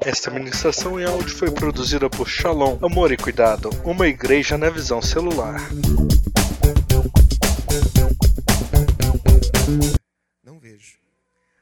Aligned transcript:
Esta 0.00 0.30
ministração 0.30 1.00
em 1.00 1.04
áudio 1.04 1.36
foi 1.36 1.50
produzida 1.50 2.08
por 2.08 2.28
Shalom 2.28 2.78
Amor 2.80 3.10
e 3.10 3.16
Cuidado, 3.16 3.70
uma 3.84 4.06
igreja 4.06 4.56
na 4.56 4.70
visão 4.70 5.02
celular. 5.02 5.60
Não 10.44 10.60
vejo. 10.60 11.00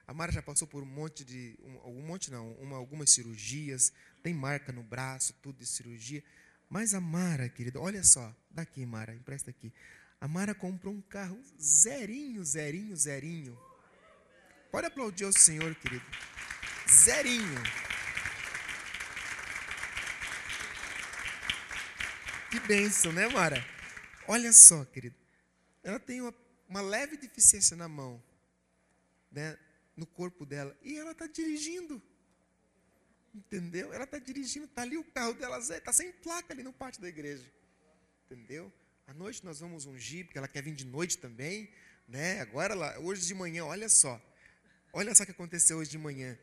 A 0.07 0.13
Mara 0.13 0.31
já 0.31 0.43
passou 0.43 0.69
por 0.69 0.83
um 0.83 0.87
monte 0.87 1.25
de. 1.25 1.59
Um, 1.65 2.01
um 2.01 2.07
monte 2.07 2.31
não, 2.31 2.53
uma, 2.61 2.77
algumas 2.77 3.09
cirurgias, 3.09 3.95
tem 4.23 4.35
marca 4.35 4.73
no 4.73 4.83
braço, 4.83 5.33
tudo 5.41 5.57
de 5.61 5.67
cirurgia. 5.67 6.23
Mas 6.69 6.93
a 6.93 7.01
Mara, 7.01 7.49
querida, 7.49 7.81
olha 7.81 8.05
só, 8.05 8.31
daqui, 8.51 8.85
Mara, 8.85 9.15
empresta 9.15 9.49
aqui. 9.49 9.73
A 10.21 10.29
Mara 10.29 10.55
comprou 10.55 10.93
um 10.93 11.01
carro 11.01 11.39
zerinho, 11.59 12.45
zerinho, 12.45 12.95
zerinho. 12.95 13.59
Pode 14.77 14.89
aplaudir 14.89 15.25
ao 15.25 15.33
Senhor, 15.33 15.75
querido. 15.77 16.05
Zerinho. 16.87 17.63
Que 22.51 22.61
bênção, 22.61 23.11
né, 23.11 23.27
Mara? 23.27 23.67
Olha 24.29 24.53
só, 24.53 24.85
querido. 24.85 25.17
Ela 25.83 25.99
tem 25.99 26.21
uma, 26.21 26.35
uma 26.69 26.83
leve 26.83 27.17
deficiência 27.17 27.75
na 27.75 27.89
mão, 27.89 28.23
né, 29.33 29.59
no 29.97 30.05
corpo 30.05 30.45
dela. 30.45 30.77
E 30.83 30.99
ela 30.99 31.13
está 31.13 31.27
dirigindo. 31.27 32.03
Entendeu? 33.35 33.95
Ela 33.95 34.05
está 34.05 34.19
dirigindo, 34.19 34.67
está 34.67 34.83
ali 34.83 34.99
o 34.99 35.05
carro 35.05 35.33
dela, 35.33 35.57
está 35.57 35.91
sem 35.91 36.13
placa 36.13 36.53
ali 36.53 36.63
no 36.63 36.75
pátio 36.75 37.01
da 37.01 37.09
igreja. 37.09 37.51
Entendeu? 38.27 38.71
À 39.07 39.15
noite 39.15 39.43
nós 39.43 39.59
vamos 39.59 39.87
ungir, 39.87 40.27
porque 40.27 40.37
ela 40.37 40.49
quer 40.49 40.63
vir 40.63 40.75
de 40.75 40.85
noite 40.85 41.17
também. 41.17 41.73
Né? 42.07 42.43
Agora, 42.43 42.75
ela, 42.75 42.99
hoje 42.99 43.27
de 43.27 43.33
manhã, 43.33 43.65
olha 43.65 43.89
só. 43.89 44.21
Olha 44.99 45.15
só 45.15 45.25
o 45.25 45.27
que 45.27 45.33
aconteceu 45.33 45.77
hoje 45.77 45.91
de 45.91 45.99
manhã. 45.99 46.39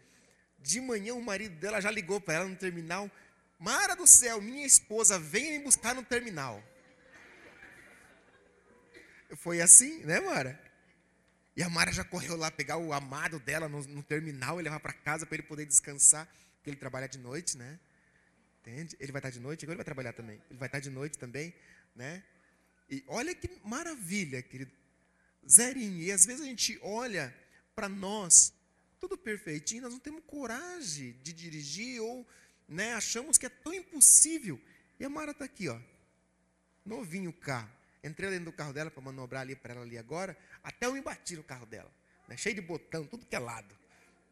De 0.59 0.79
manhã 0.79 1.15
o 1.15 1.21
marido 1.23 1.55
dela 1.55 1.81
já 1.81 1.89
ligou 1.89 2.21
para 2.21 2.35
ela 2.35 2.47
no 2.47 2.55
terminal. 2.55 3.09
Mara 3.57 3.95
do 3.95 4.05
céu, 4.05 4.39
minha 4.39 4.63
esposa, 4.63 5.17
venha 5.17 5.57
me 5.57 5.63
buscar 5.63 5.95
no 5.95 6.03
terminal. 6.03 6.63
Foi 9.37 9.59
assim, 9.59 10.05
né, 10.05 10.19
Mara? 10.19 10.61
E 11.55 11.63
a 11.63 11.69
Mara 11.69 11.91
já 11.91 12.03
correu 12.03 12.37
lá 12.37 12.51
pegar 12.51 12.77
o 12.77 12.93
amado 12.93 13.39
dela 13.39 13.67
no, 13.67 13.81
no 13.87 14.03
terminal 14.03 14.59
e 14.59 14.63
levar 14.63 14.79
para 14.79 14.93
casa 14.93 15.25
para 15.25 15.37
ele 15.37 15.47
poder 15.47 15.65
descansar, 15.65 16.27
porque 16.57 16.69
ele 16.69 16.77
trabalha 16.77 17.07
de 17.07 17.17
noite, 17.17 17.57
né? 17.57 17.79
Entende? 18.61 18.95
Ele 18.99 19.11
vai 19.11 19.17
estar 19.17 19.31
de 19.31 19.39
noite, 19.39 19.65
agora 19.65 19.73
ele 19.73 19.77
vai 19.77 19.85
trabalhar 19.85 20.13
também. 20.13 20.39
Ele 20.51 20.59
vai 20.59 20.67
estar 20.67 20.79
de 20.79 20.91
noite 20.91 21.17
também, 21.17 21.51
né? 21.95 22.21
E 22.87 23.03
olha 23.07 23.33
que 23.33 23.49
maravilha, 23.63 24.43
querido. 24.43 24.71
Zerinho. 25.49 26.03
E 26.03 26.11
às 26.11 26.23
vezes 26.23 26.43
a 26.43 26.45
gente 26.45 26.77
olha 26.83 27.33
para 27.75 27.89
nós, 27.89 28.53
tudo 28.99 29.17
perfeitinho, 29.17 29.81
nós 29.81 29.91
não 29.91 29.99
temos 29.99 30.23
coragem 30.25 31.17
de 31.23 31.33
dirigir 31.33 32.01
ou 32.01 32.27
né, 32.67 32.93
achamos 32.93 33.37
que 33.37 33.45
é 33.45 33.49
tão 33.49 33.73
impossível. 33.73 34.59
E 34.99 35.05
a 35.05 35.09
Mara 35.09 35.31
está 35.31 35.45
aqui, 35.45 35.67
ó, 35.67 35.79
novinho 36.85 37.31
o 37.31 37.33
carro. 37.33 37.71
Entrei 38.03 38.29
dentro 38.29 38.45
do 38.45 38.51
carro 38.51 38.73
dela 38.73 38.91
para 38.91 39.01
manobrar 39.01 39.41
ali 39.41 39.55
para 39.55 39.73
ela 39.73 39.83
ali 39.83 39.97
agora, 39.97 40.37
até 40.63 40.85
eu 40.85 40.93
me 40.93 41.01
bati 41.01 41.35
no 41.35 41.43
carro 41.43 41.65
dela, 41.65 41.91
né, 42.27 42.37
cheio 42.37 42.55
de 42.55 42.61
botão, 42.61 43.05
tudo 43.05 43.25
que 43.25 43.35
é 43.35 43.39
lado, 43.39 43.75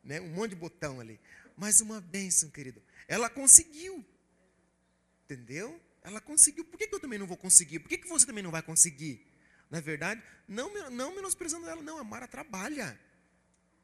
né, 0.03 0.19
um 0.21 0.29
monte 0.29 0.51
de 0.51 0.55
botão 0.57 0.99
ali. 0.99 1.19
Mas 1.57 1.81
uma 1.81 1.99
bênção, 2.01 2.49
querido. 2.49 2.81
Ela 3.07 3.29
conseguiu, 3.29 4.03
entendeu? 5.25 5.79
Ela 6.01 6.19
conseguiu. 6.19 6.65
Por 6.65 6.77
que, 6.77 6.87
que 6.87 6.95
eu 6.95 6.99
também 6.99 7.19
não 7.19 7.27
vou 7.27 7.37
conseguir? 7.37 7.79
Por 7.79 7.89
que, 7.89 7.97
que 7.97 8.07
você 8.07 8.25
também 8.25 8.43
não 8.43 8.51
vai 8.51 8.61
conseguir? 8.63 9.27
Não 9.69 9.77
é 9.77 9.81
verdade? 9.81 10.21
Não, 10.47 10.89
não 10.89 11.15
menosprezando 11.15 11.67
ela, 11.69 11.81
não. 11.81 11.97
A 11.97 12.03
Mara 12.03 12.27
trabalha. 12.27 12.99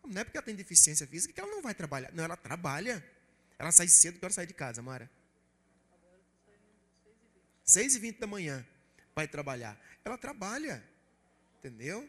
Não 0.08 0.22
é 0.22 0.24
porque 0.24 0.38
ela 0.38 0.46
tem 0.46 0.56
deficiência 0.56 1.06
física 1.06 1.34
que 1.34 1.40
ela 1.40 1.50
não 1.50 1.62
vai 1.62 1.74
trabalhar. 1.74 2.12
Não, 2.14 2.24
ela 2.24 2.38
trabalha. 2.38 3.04
Ela 3.60 3.72
sai 3.72 3.88
cedo, 3.88 4.20
que 4.20 4.26
hora 4.26 4.34
sai 4.34 4.46
de 4.46 4.54
casa, 4.54 4.82
Mara? 4.82 5.10
Seis 7.64 7.96
e 7.96 8.00
vinte 8.00 8.20
da 8.20 8.28
manhã, 8.28 8.66
vai 9.14 9.28
trabalhar. 9.28 9.78
Ela 10.06 10.18
trabalha, 10.18 10.82
entendeu? 11.60 12.08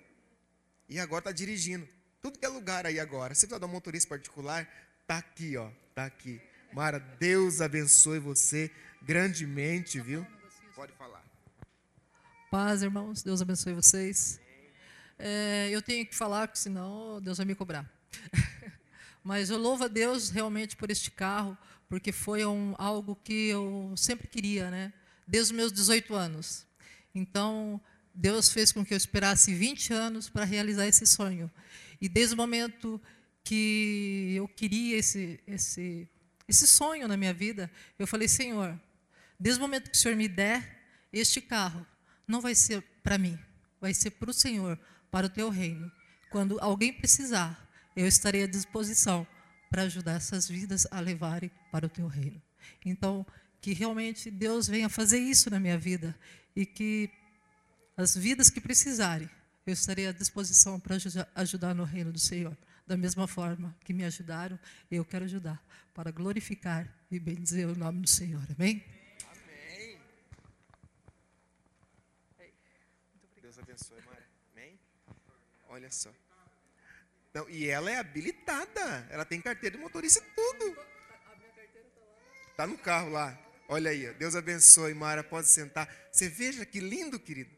E 0.89 0.99
agora 1.01 1.21
está 1.21 1.33
dirigindo. 1.33 1.89
Tudo 2.23 2.39
que 2.39 2.47
é 2.47 2.49
lugar 2.49 2.87
aí 2.87 3.01
agora. 3.01 3.35
Se 3.35 3.47
precisa 3.47 3.59
de 3.59 3.67
um 3.67 3.69
motorista 3.69 4.09
particular, 4.09 4.69
tá 5.07 5.19
aqui, 5.19 5.57
ó, 5.57 5.71
tá 5.95 6.05
aqui. 6.05 6.41
Mara, 6.73 6.99
Deus 6.99 7.61
abençoe 7.61 8.19
você 8.19 8.71
grandemente, 9.03 10.01
viu? 10.01 10.27
Pode 10.75 10.93
falar. 10.93 11.25
Paz, 12.51 12.83
irmãos. 12.83 13.23
Deus 13.23 13.43
abençoe 13.43 13.73
vocês. 13.73 14.41
É, 15.19 15.69
eu 15.71 15.83
tenho 15.83 16.07
que 16.07 16.15
falar, 16.15 16.47
porque 16.47 16.61
senão 16.61 17.21
Deus 17.21 17.39
vai 17.39 17.47
me 17.47 17.55
cobrar. 17.55 17.91
Mas 19.25 19.51
eu 19.51 19.59
louvo 19.59 19.85
a 19.85 19.89
Deus 19.89 20.31
realmente 20.31 20.77
por 20.77 20.91
este 20.91 21.11
carro, 21.11 21.59
porque 21.89 22.13
foi 22.13 22.47
um, 22.47 22.75
algo 22.79 23.17
que 23.17 23.49
eu 23.49 23.93
sempre 23.97 24.29
queria, 24.29 24.71
né? 24.71 24.93
Desde 25.27 25.53
os 25.53 25.57
meus 25.57 25.73
18 25.73 26.15
anos. 26.15 26.67
Então, 27.15 27.81
Deus 28.15 28.51
fez 28.51 28.73
com 28.73 28.85
que 28.85 28.95
eu 28.95 28.97
esperasse 28.97 29.53
20 29.53 29.93
anos 29.93 30.29
para 30.29 30.45
realizar 30.45 30.87
esse 30.87 31.07
sonho. 31.07 31.51
E 32.01 32.09
desde 32.09 32.35
o 32.35 32.37
momento 32.37 33.01
que 33.43 34.35
eu 34.37 34.47
queria 34.47 34.97
esse, 34.97 35.41
esse, 35.47 36.09
esse 36.47 36.67
sonho 36.67 37.09
na 37.09 37.17
minha 37.17 37.35
vida, 37.35 37.71
eu 37.99 38.07
falei: 38.07 38.29
Senhor, 38.29 38.79
desde 39.39 39.59
o 39.59 39.63
momento 39.63 39.91
que 39.91 39.97
o 39.97 40.01
Senhor 40.01 40.17
me 40.17 40.29
der 40.29 40.79
este 41.13 41.41
carro, 41.41 41.87
não 42.27 42.41
vai 42.41 42.55
ser 42.55 42.83
para 43.03 43.19
mim, 43.19 43.39
vai 43.81 43.95
ser 43.95 44.11
para 44.11 44.31
o 44.31 44.35
Senhor, 44.35 44.79
para 45.11 45.27
o 45.27 45.31
teu 45.31 45.49
reino. 45.49 45.91
Quando 46.31 46.59
alguém 46.61 46.93
precisar, 46.93 47.69
eu 47.97 48.07
estarei 48.07 48.45
à 48.45 48.47
disposição 48.47 49.27
para 49.71 49.83
ajudar 49.83 50.13
essas 50.13 50.49
vidas 50.49 50.87
a 50.91 51.01
levarem 51.01 51.51
para 51.71 51.87
o 51.87 51.89
teu 51.89 52.07
reino. 52.07 52.41
Então, 52.85 53.27
que 53.61 53.73
realmente 53.73 54.31
Deus 54.31 54.69
venha 54.69 54.89
fazer 54.89 55.19
isso 55.19 55.51
na 55.51 55.59
minha 55.59 55.79
vida 55.79 56.19
e 56.55 56.65
que 56.65 57.11
as 57.97 58.17
vidas 58.17 58.49
que 58.51 58.61
precisarem, 58.61 59.29
eu 59.67 59.73
estarei 59.73 60.07
à 60.07 60.13
disposição 60.13 60.79
para 60.79 60.97
ajudar 61.35 61.75
no 61.75 61.85
reino 61.85 62.13
do 62.13 62.19
Senhor. 62.19 62.57
Da 62.87 62.97
mesma 62.97 63.29
forma 63.29 63.77
que 63.85 63.93
me 63.93 64.05
ajudaram, 64.05 64.59
eu 64.91 65.05
quero 65.05 65.25
ajudar 65.25 65.63
para 65.93 66.11
glorificar 66.11 66.89
e 67.11 67.19
bendizer 67.19 67.69
o 67.69 67.77
nome 67.77 68.01
do 68.01 68.09
Senhor. 68.09 68.47
Amém? 68.57 68.83
Amém. 69.27 69.99
Deus 73.43 73.59
abençoe? 73.59 74.08
Olha 75.69 75.91
só. 75.91 76.11
Não, 77.35 77.49
e 77.49 77.69
ela 77.69 77.91
é 77.91 77.99
habilitada. 77.99 79.07
Ela 79.11 79.25
tem 79.25 79.41
carteira 79.41 79.77
de 79.77 79.83
motorista 79.83 80.19
e 80.19 80.35
tudo. 80.35 80.79
Está 82.51 82.67
no 82.67 82.79
carro 82.79 83.11
lá. 83.11 83.39
Olha 83.69 83.91
aí. 83.91 84.13
Deus 84.15 84.35
abençoe, 84.35 84.95
Mara. 84.95 85.23
Pode 85.23 85.49
sentar. 85.49 85.89
Você 86.11 86.29
veja 86.29 86.65
que 86.65 86.81
lindo, 86.81 87.21
querido. 87.21 87.51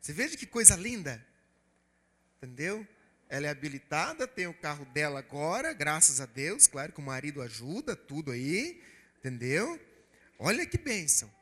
Você 0.00 0.12
veja 0.12 0.36
que 0.36 0.46
coisa 0.46 0.76
linda. 0.76 1.24
Entendeu? 2.36 2.86
Ela 3.28 3.46
é 3.46 3.50
habilitada, 3.50 4.28
tem 4.28 4.46
o 4.46 4.54
carro 4.54 4.84
dela 4.86 5.18
agora, 5.18 5.72
graças 5.72 6.20
a 6.20 6.26
Deus. 6.26 6.66
Claro 6.66 6.92
que 6.92 7.00
o 7.00 7.02
marido 7.02 7.40
ajuda, 7.40 7.96
tudo 7.96 8.30
aí. 8.30 8.82
Entendeu? 9.18 9.80
Olha 10.38 10.66
que 10.66 10.76
bênção. 10.76 11.32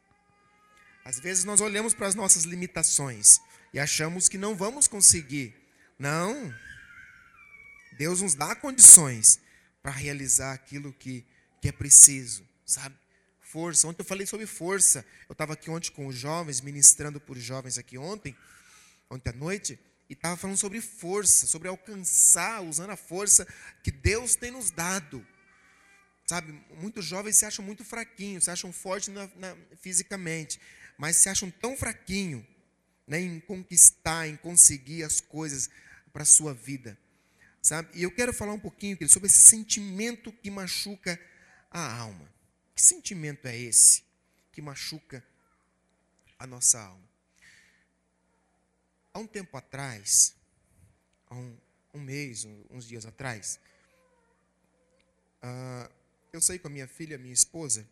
Às 1.05 1.19
vezes 1.19 1.45
nós 1.45 1.61
olhamos 1.61 1.93
para 1.93 2.07
as 2.07 2.15
nossas 2.15 2.45
limitações 2.45 3.41
e 3.75 3.81
achamos 3.81 4.29
que 4.29 4.39
não 4.39 4.55
vamos 4.55 4.87
conseguir. 4.87 5.62
Não. 5.99 6.55
Deus 7.97 8.21
nos 8.21 8.35
dá 8.35 8.55
condições 8.55 9.41
para 9.83 9.93
realizar 9.93 10.53
aquilo 10.53 10.93
que, 10.93 11.25
que 11.61 11.69
é 11.69 11.73
preciso, 11.73 12.47
sabe? 12.65 12.97
Força. 13.41 13.87
Ontem 13.87 14.01
eu 14.01 14.07
falei 14.07 14.27
sobre 14.27 14.47
força. 14.47 15.05
Eu 15.29 15.33
estava 15.33 15.53
aqui 15.53 15.71
ontem 15.71 15.91
com 15.91 16.07
os 16.07 16.17
jovens, 16.17 16.61
ministrando 16.61 17.21
por 17.21 17.37
jovens 17.37 17.77
aqui 17.77 17.99
ontem, 17.99 18.37
ontem 19.11 19.31
à 19.31 19.33
noite, 19.33 19.79
e 20.09 20.15
estava 20.15 20.37
falando 20.37 20.57
sobre 20.57 20.81
força, 20.81 21.47
sobre 21.47 21.69
alcançar, 21.69 22.63
usando 22.63 22.91
a 22.91 22.97
força 22.97 23.47
que 23.83 23.91
Deus 23.91 24.35
tem 24.35 24.51
nos 24.51 24.71
dado. 24.71 25.27
Sabe, 26.27 26.53
muitos 26.79 27.05
jovens 27.05 27.37
se 27.37 27.45
acham 27.45 27.65
muito 27.65 27.85
fraquinhos, 27.85 28.45
se 28.45 28.51
acham 28.51 28.73
fortes 28.73 29.09
na, 29.09 29.29
na, 29.37 29.57
fisicamente, 29.81 30.61
mas 30.97 31.17
se 31.17 31.29
acham 31.29 31.51
tão 31.51 31.77
fraquinhos 31.77 32.45
né, 33.07 33.21
em 33.21 33.41
conquistar, 33.41 34.29
em 34.29 34.37
conseguir 34.37 35.03
as 35.03 35.21
coisas 35.21 35.69
para 36.13 36.23
a 36.23 36.27
sua 36.27 36.55
vida. 36.55 36.99
Sabe? 37.61 37.91
E 37.95 38.03
eu 38.03 38.11
quero 38.11 38.33
falar 38.33 38.53
um 38.53 38.59
pouquinho 38.59 38.97
sobre 39.09 39.29
esse 39.29 39.41
sentimento 39.41 40.33
que 40.33 40.51
machuca 40.51 41.19
a 41.71 41.97
alma. 41.97 42.29
Que 42.75 42.83
sentimento 42.83 43.47
é 43.47 43.57
esse 43.57 44.03
que 44.51 44.61
machuca 44.61 45.25
a 46.39 46.47
nossa 46.47 46.81
alma? 46.81 47.09
Há 49.15 49.19
um 49.19 49.27
tempo 49.27 49.57
atrás, 49.57 50.35
há 51.29 51.35
um, 51.35 51.57
um 51.95 52.01
mês, 52.01 52.47
uns 52.71 52.87
dias 52.87 53.05
atrás, 53.05 53.61
uh, 55.43 55.93
eu 56.33 56.41
saí 56.41 56.59
com 56.59 56.69
a 56.69 56.71
minha 56.71 56.89
filha, 56.89 57.19
minha 57.19 57.35
esposa, 57.35 57.87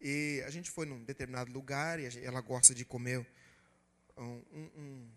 e 0.00 0.42
a 0.46 0.50
gente 0.50 0.70
foi 0.70 0.86
num 0.86 1.02
determinado 1.02 1.52
lugar 1.52 1.98
e 2.00 2.06
ela 2.24 2.40
gosta 2.40 2.74
de 2.74 2.84
comer 2.84 3.26
um, 4.24 4.70
um, 4.76 5.08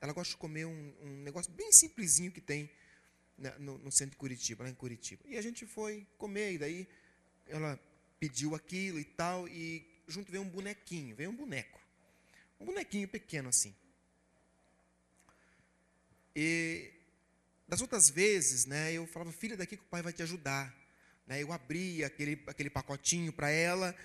ela 0.00 0.12
gosta 0.12 0.32
de 0.32 0.36
comer 0.36 0.66
um, 0.66 0.94
um 1.02 1.22
negócio 1.22 1.50
bem 1.52 1.72
simplesinho 1.72 2.30
que 2.30 2.40
tem 2.40 2.70
né, 3.38 3.54
no, 3.58 3.78
no 3.78 3.90
centro 3.90 4.12
de 4.12 4.16
Curitiba, 4.16 4.64
lá 4.64 4.70
em 4.70 4.74
Curitiba. 4.74 5.22
E 5.26 5.36
a 5.36 5.42
gente 5.42 5.66
foi 5.66 6.06
comer, 6.18 6.54
e 6.54 6.58
daí 6.58 6.88
ela 7.46 7.78
pediu 8.18 8.54
aquilo 8.54 8.98
e 8.98 9.04
tal, 9.04 9.48
e 9.48 9.86
junto 10.06 10.30
veio 10.30 10.42
um 10.42 10.48
bonequinho, 10.48 11.14
veio 11.16 11.30
um 11.30 11.36
boneco. 11.36 11.80
Um 12.60 12.64
bonequinho 12.64 13.08
pequeno 13.08 13.48
assim. 13.48 13.74
E 16.34 16.92
das 17.66 17.80
outras 17.80 18.08
vezes, 18.08 18.66
né, 18.66 18.92
eu 18.92 19.06
falava, 19.06 19.32
filha, 19.32 19.56
daqui 19.56 19.76
que 19.76 19.82
o 19.82 19.86
pai 19.86 20.02
vai 20.02 20.12
te 20.12 20.22
ajudar. 20.22 20.74
Né, 21.26 21.42
eu 21.42 21.52
abria 21.52 22.06
aquele, 22.06 22.42
aquele 22.46 22.70
pacotinho 22.70 23.32
para 23.32 23.50
ela 23.50 23.96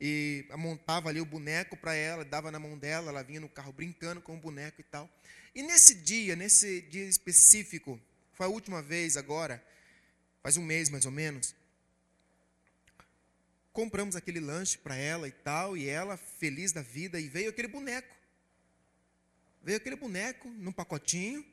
e 0.00 0.46
montava 0.56 1.08
ali 1.08 1.20
o 1.20 1.24
boneco 1.24 1.76
para 1.76 1.94
ela, 1.94 2.24
dava 2.24 2.50
na 2.50 2.58
mão 2.58 2.76
dela, 2.76 3.10
ela 3.10 3.22
vinha 3.22 3.40
no 3.40 3.48
carro 3.48 3.72
brincando 3.72 4.20
com 4.20 4.36
o 4.36 4.40
boneco 4.40 4.80
e 4.80 4.84
tal. 4.84 5.10
E 5.54 5.62
nesse 5.62 5.94
dia, 5.94 6.36
nesse 6.36 6.82
dia 6.82 7.04
específico, 7.04 8.00
foi 8.32 8.46
a 8.46 8.50
última 8.50 8.82
vez 8.82 9.16
agora, 9.16 9.64
faz 10.42 10.56
um 10.56 10.62
mês 10.62 10.90
mais 10.90 11.06
ou 11.06 11.10
menos, 11.10 11.54
compramos 13.72 14.16
aquele 14.16 14.40
lanche 14.40 14.78
para 14.78 14.96
ela 14.96 15.26
e 15.28 15.32
tal, 15.32 15.76
e 15.76 15.88
ela 15.88 16.16
feliz 16.16 16.72
da 16.72 16.82
vida, 16.82 17.18
e 17.18 17.28
veio 17.28 17.50
aquele 17.50 17.68
boneco. 17.68 18.14
Veio 19.62 19.78
aquele 19.78 19.96
boneco 19.96 20.48
num 20.48 20.72
pacotinho, 20.72 21.44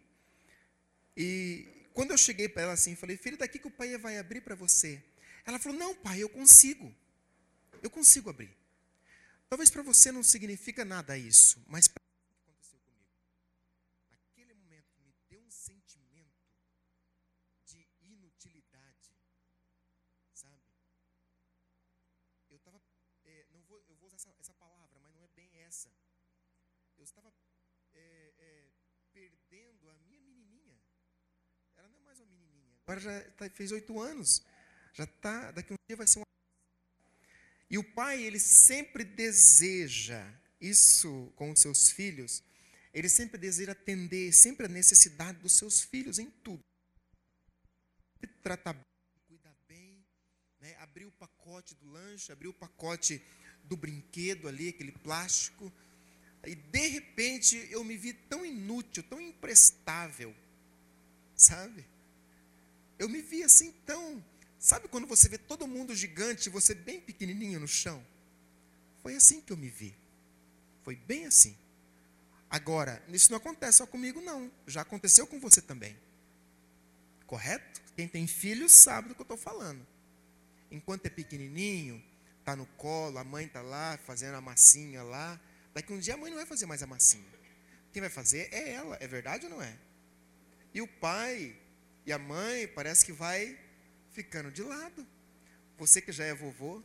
e 1.16 1.68
quando 1.94 2.12
eu 2.12 2.18
cheguei 2.18 2.50
para 2.50 2.64
ela 2.64 2.74
assim, 2.74 2.96
falei, 2.96 3.18
filha, 3.18 3.38
daqui 3.38 3.60
que 3.60 3.68
o 3.68 3.72
pai 3.72 3.98
vai 3.98 4.18
abrir 4.18 4.42
para 4.42 4.56
você. 4.56 5.02
Ela 5.46 5.60
falou, 5.60 5.78
não, 5.78 5.96
pai, 5.96 6.22
eu 6.22 6.30
consigo. 6.30 6.94
Eu 7.84 7.92
consigo 7.92 8.30
abrir. 8.30 8.58
Talvez 9.50 9.70
para 9.70 9.84
você 9.84 10.10
não 10.10 10.24
significa 10.24 10.86
nada 10.86 11.18
isso, 11.18 11.62
mas 11.68 11.86
para 11.86 12.02
o 12.02 12.26
que 12.26 12.34
aconteceu 12.42 12.80
comigo? 12.80 13.12
Naquele 14.10 14.54
momento 14.54 14.98
me 15.02 15.14
deu 15.30 15.42
um 15.42 15.52
sentimento 15.52 16.48
de 17.66 17.86
inutilidade, 18.00 19.12
sabe? 20.34 20.64
Eu 22.50 22.56
estava, 22.56 22.82
é, 23.26 23.46
não 23.52 23.62
vou, 23.64 23.84
eu 23.90 23.96
vou 23.98 24.08
usar 24.08 24.16
essa, 24.16 24.34
essa, 24.40 24.54
palavra, 24.54 24.98
mas 25.02 25.14
não 25.14 25.22
é 25.22 25.28
bem 25.36 25.50
essa. 25.60 25.92
Eu 26.98 27.04
estava 27.04 27.34
é, 27.94 28.34
é, 28.38 28.70
perdendo 29.12 29.90
a 29.90 29.94
minha 29.96 30.22
menininha. 30.22 30.82
Ela 31.76 31.90
não 31.90 31.98
é 31.98 32.02
mais 32.02 32.18
uma 32.22 32.28
menininha. 32.28 32.80
Agora 32.84 33.02
já 33.02 33.32
tá, 33.32 33.50
fez 33.50 33.74
oito 33.74 34.00
anos. 34.00 34.42
Já 34.94 35.06
tá, 35.06 35.52
daqui 35.52 35.74
um 35.74 35.78
dia 35.86 35.98
vai 35.98 36.08
ser 36.08 36.20
uma. 36.20 36.33
E 37.74 37.78
o 37.80 37.84
pai 37.84 38.22
ele 38.22 38.38
sempre 38.38 39.04
deseja 39.04 40.24
isso 40.62 41.34
com 41.36 41.50
os 41.50 41.60
seus 41.60 41.90
filhos. 41.90 42.44
Ele 42.94 43.10
sempre 43.10 43.36
deseja 43.36 43.72
atender 43.72 44.32
sempre 44.32 44.68
a 44.68 44.70
necessidade 44.70 45.40
dos 45.40 45.54
seus 45.54 45.82
filhos 45.82 46.20
em 46.20 46.30
tudo. 46.30 46.64
Tratar 48.44 48.74
bem, 48.74 48.86
cuidar 49.28 49.56
bem, 49.68 50.06
né? 50.62 50.76
abrir 50.82 51.06
o 51.06 51.12
pacote 51.14 51.74
do 51.74 51.90
lanche, 51.90 52.32
abrir 52.32 52.48
o 52.48 52.54
pacote 52.54 53.20
do 53.64 53.76
brinquedo 53.76 54.48
ali, 54.48 54.70
aquele 54.70 54.92
plástico. 54.92 55.74
E 56.46 56.54
de 56.54 56.88
repente 56.90 57.58
eu 57.72 57.84
me 57.84 57.98
vi 57.98 58.14
tão 58.14 58.46
inútil, 58.46 59.02
tão 59.02 59.20
imprestável, 59.20 60.36
sabe? 61.36 61.84
Eu 63.00 63.10
me 63.10 63.20
vi 63.20 63.42
assim 63.42 63.72
tão. 63.84 64.24
Sabe 64.64 64.88
quando 64.88 65.06
você 65.06 65.28
vê 65.28 65.38
todo 65.38 65.68
mundo 65.68 65.94
gigante 65.94 66.48
e 66.48 66.50
você 66.50 66.74
bem 66.74 67.02
pequenininho 67.02 67.60
no 67.60 67.68
chão? 67.68 68.02
Foi 69.02 69.14
assim 69.14 69.42
que 69.42 69.52
eu 69.52 69.58
me 69.58 69.68
vi. 69.68 69.94
Foi 70.84 70.96
bem 70.96 71.26
assim. 71.26 71.54
Agora, 72.50 73.04
isso 73.10 73.30
não 73.30 73.40
acontece 73.40 73.80
só 73.80 73.86
comigo, 73.86 74.22
não. 74.22 74.50
Já 74.66 74.80
aconteceu 74.80 75.28
com 75.28 75.38
você 75.38 75.62
também. 75.62 75.98
Correto? 77.28 77.82
Quem 77.98 78.08
tem 78.08 78.26
filhos 78.26 78.72
sabe 78.72 79.10
do 79.10 79.16
que 79.16 79.20
eu 79.20 79.26
estou 79.26 79.36
falando. 79.36 79.86
Enquanto 80.72 81.08
é 81.08 81.10
pequenininho, 81.10 82.02
está 82.40 82.56
no 82.56 82.66
colo, 82.78 83.18
a 83.18 83.24
mãe 83.26 83.48
está 83.48 83.62
lá 83.62 84.00
fazendo 84.06 84.36
a 84.36 84.42
massinha 84.42 85.04
lá. 85.04 85.38
Daqui 85.74 85.92
um 85.92 86.00
dia 86.00 86.14
a 86.14 86.18
mãe 86.18 86.30
não 86.30 86.38
vai 86.38 86.46
fazer 86.46 86.68
mais 86.68 86.82
a 86.82 86.88
massinha. 86.88 87.28
Quem 87.92 88.00
vai 88.00 88.10
fazer 88.10 88.48
é 88.54 88.72
ela, 88.72 88.98
é 89.02 89.08
verdade 89.10 89.44
ou 89.44 89.52
não 89.52 89.62
é? 89.62 89.78
E 90.74 90.82
o 90.82 90.88
pai 90.88 91.54
e 92.06 92.14
a 92.14 92.18
mãe 92.18 92.66
parece 92.66 93.06
que 93.06 93.12
vai 93.12 93.60
ficando 94.14 94.52
de 94.52 94.64
lado. 94.64 95.06
Você 95.78 96.02
que 96.02 96.12
já 96.12 96.24
é 96.24 96.34
vovô, 96.34 96.82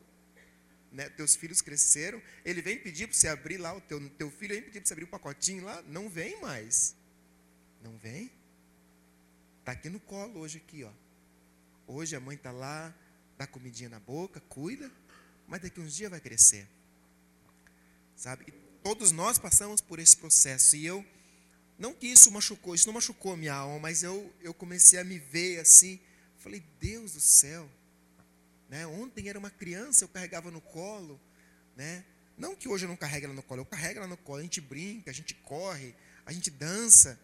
né, 0.91 1.09
teus 1.11 1.37
filhos 1.37 1.61
cresceram, 1.61 2.21
ele 2.45 2.63
vem 2.63 2.79
pedir 2.79 3.07
para 3.07 3.17
você 3.17 3.29
abrir 3.29 3.59
lá, 3.59 3.75
o 3.75 3.81
teu, 3.81 4.09
teu 4.11 4.31
filho 4.31 4.55
vem 4.55 4.63
pedir 4.63 4.81
para 4.81 4.89
você 4.89 4.95
abrir 4.95 5.05
o 5.05 5.09
um 5.09 5.11
pacotinho 5.11 5.65
lá, 5.65 5.83
não 5.83 6.09
vem 6.09 6.41
mais. 6.41 6.97
Não 7.83 7.97
vem. 7.99 8.33
Está 9.61 9.73
aqui 9.73 9.89
no 9.89 10.01
colo 10.01 10.41
hoje 10.41 10.59
aqui, 10.59 10.83
ó. 10.83 10.91
Hoje 11.87 12.17
a 12.17 12.21
mãe 12.21 12.37
está 12.37 12.51
lá, 12.51 12.95
dá 13.37 13.47
comidinha 13.47 13.89
na 13.89 14.01
boca, 14.01 14.41
cuida, 14.41 14.91
mas 15.47 15.61
daqui 15.61 15.81
uns 15.81 15.95
dias 15.95 16.11
vai 16.11 16.21
crescer. 16.21 16.67
Sabe? 18.17 18.45
E 18.49 18.53
todos 18.83 19.13
nós 19.13 19.39
passamos 19.39 19.81
por 19.81 19.99
esse 19.99 20.17
processo. 20.17 20.75
E 20.75 20.85
eu, 20.85 21.05
não 21.79 21.95
que 21.95 22.07
isso 22.07 22.31
machucou, 22.31 22.75
isso 22.75 22.87
não 22.87 22.95
machucou 22.95 23.35
a 23.35 23.37
minha 23.37 23.55
alma, 23.55 23.79
mas 23.79 24.03
eu, 24.03 24.35
eu 24.41 24.53
comecei 24.53 24.99
a 24.99 25.05
me 25.05 25.19
ver 25.19 25.61
assim. 25.61 26.01
Falei, 26.39 26.63
Deus 26.81 27.13
do 27.13 27.21
céu. 27.21 27.69
Né? 28.69 28.87
Ontem 28.87 29.29
era 29.29 29.39
uma 29.39 29.51
criança, 29.51 30.05
eu 30.05 30.09
carregava 30.09 30.51
no 30.51 30.61
colo. 30.61 31.21
Né? 31.77 32.05
Não 32.37 32.55
que 32.55 32.69
hoje 32.69 32.85
eu 32.85 32.89
não 32.89 32.97
carrego 32.97 33.27
ela 33.27 33.35
no 33.35 33.43
colo, 33.43 33.63
eu 33.63 33.67
carrego 33.67 33.99
ela 33.99 34.09
no 34.09 34.17
colo, 34.17 34.39
a 34.39 34.43
gente 34.43 34.61
brinca, 34.61 35.11
a 35.11 35.15
gente 35.15 35.35
corre, 35.35 35.95
a 36.25 36.33
gente 36.33 36.51
dança, 36.51 37.19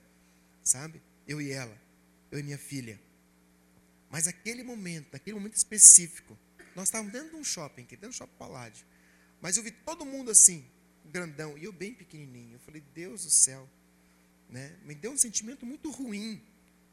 sabe? 0.62 1.00
Eu 1.26 1.40
e 1.40 1.52
ela, 1.52 1.80
eu 2.30 2.38
e 2.38 2.42
minha 2.42 2.58
filha. 2.58 3.00
Mas 4.10 4.26
aquele 4.26 4.62
momento, 4.62 5.12
naquele 5.12 5.36
momento 5.36 5.56
específico, 5.56 6.36
nós 6.74 6.88
estávamos 6.88 7.12
dentro 7.12 7.30
de 7.30 7.36
um 7.36 7.44
shopping, 7.44 7.84
dentro 7.84 8.08
do 8.08 8.12
shopping 8.12 8.36
Paládio. 8.36 8.84
Mas 9.40 9.56
eu 9.56 9.62
vi 9.62 9.70
todo 9.70 10.04
mundo 10.04 10.30
assim, 10.30 10.64
grandão, 11.04 11.56
e 11.56 11.64
eu 11.64 11.72
bem 11.72 11.94
pequenininho. 11.94 12.54
Eu 12.54 12.60
falei, 12.60 12.82
Deus 12.94 13.24
do 13.24 13.30
céu. 13.30 13.68
Né? 14.48 14.76
Me 14.84 14.94
deu 14.94 15.12
um 15.12 15.16
sentimento 15.16 15.64
muito 15.64 15.90
ruim, 15.90 16.42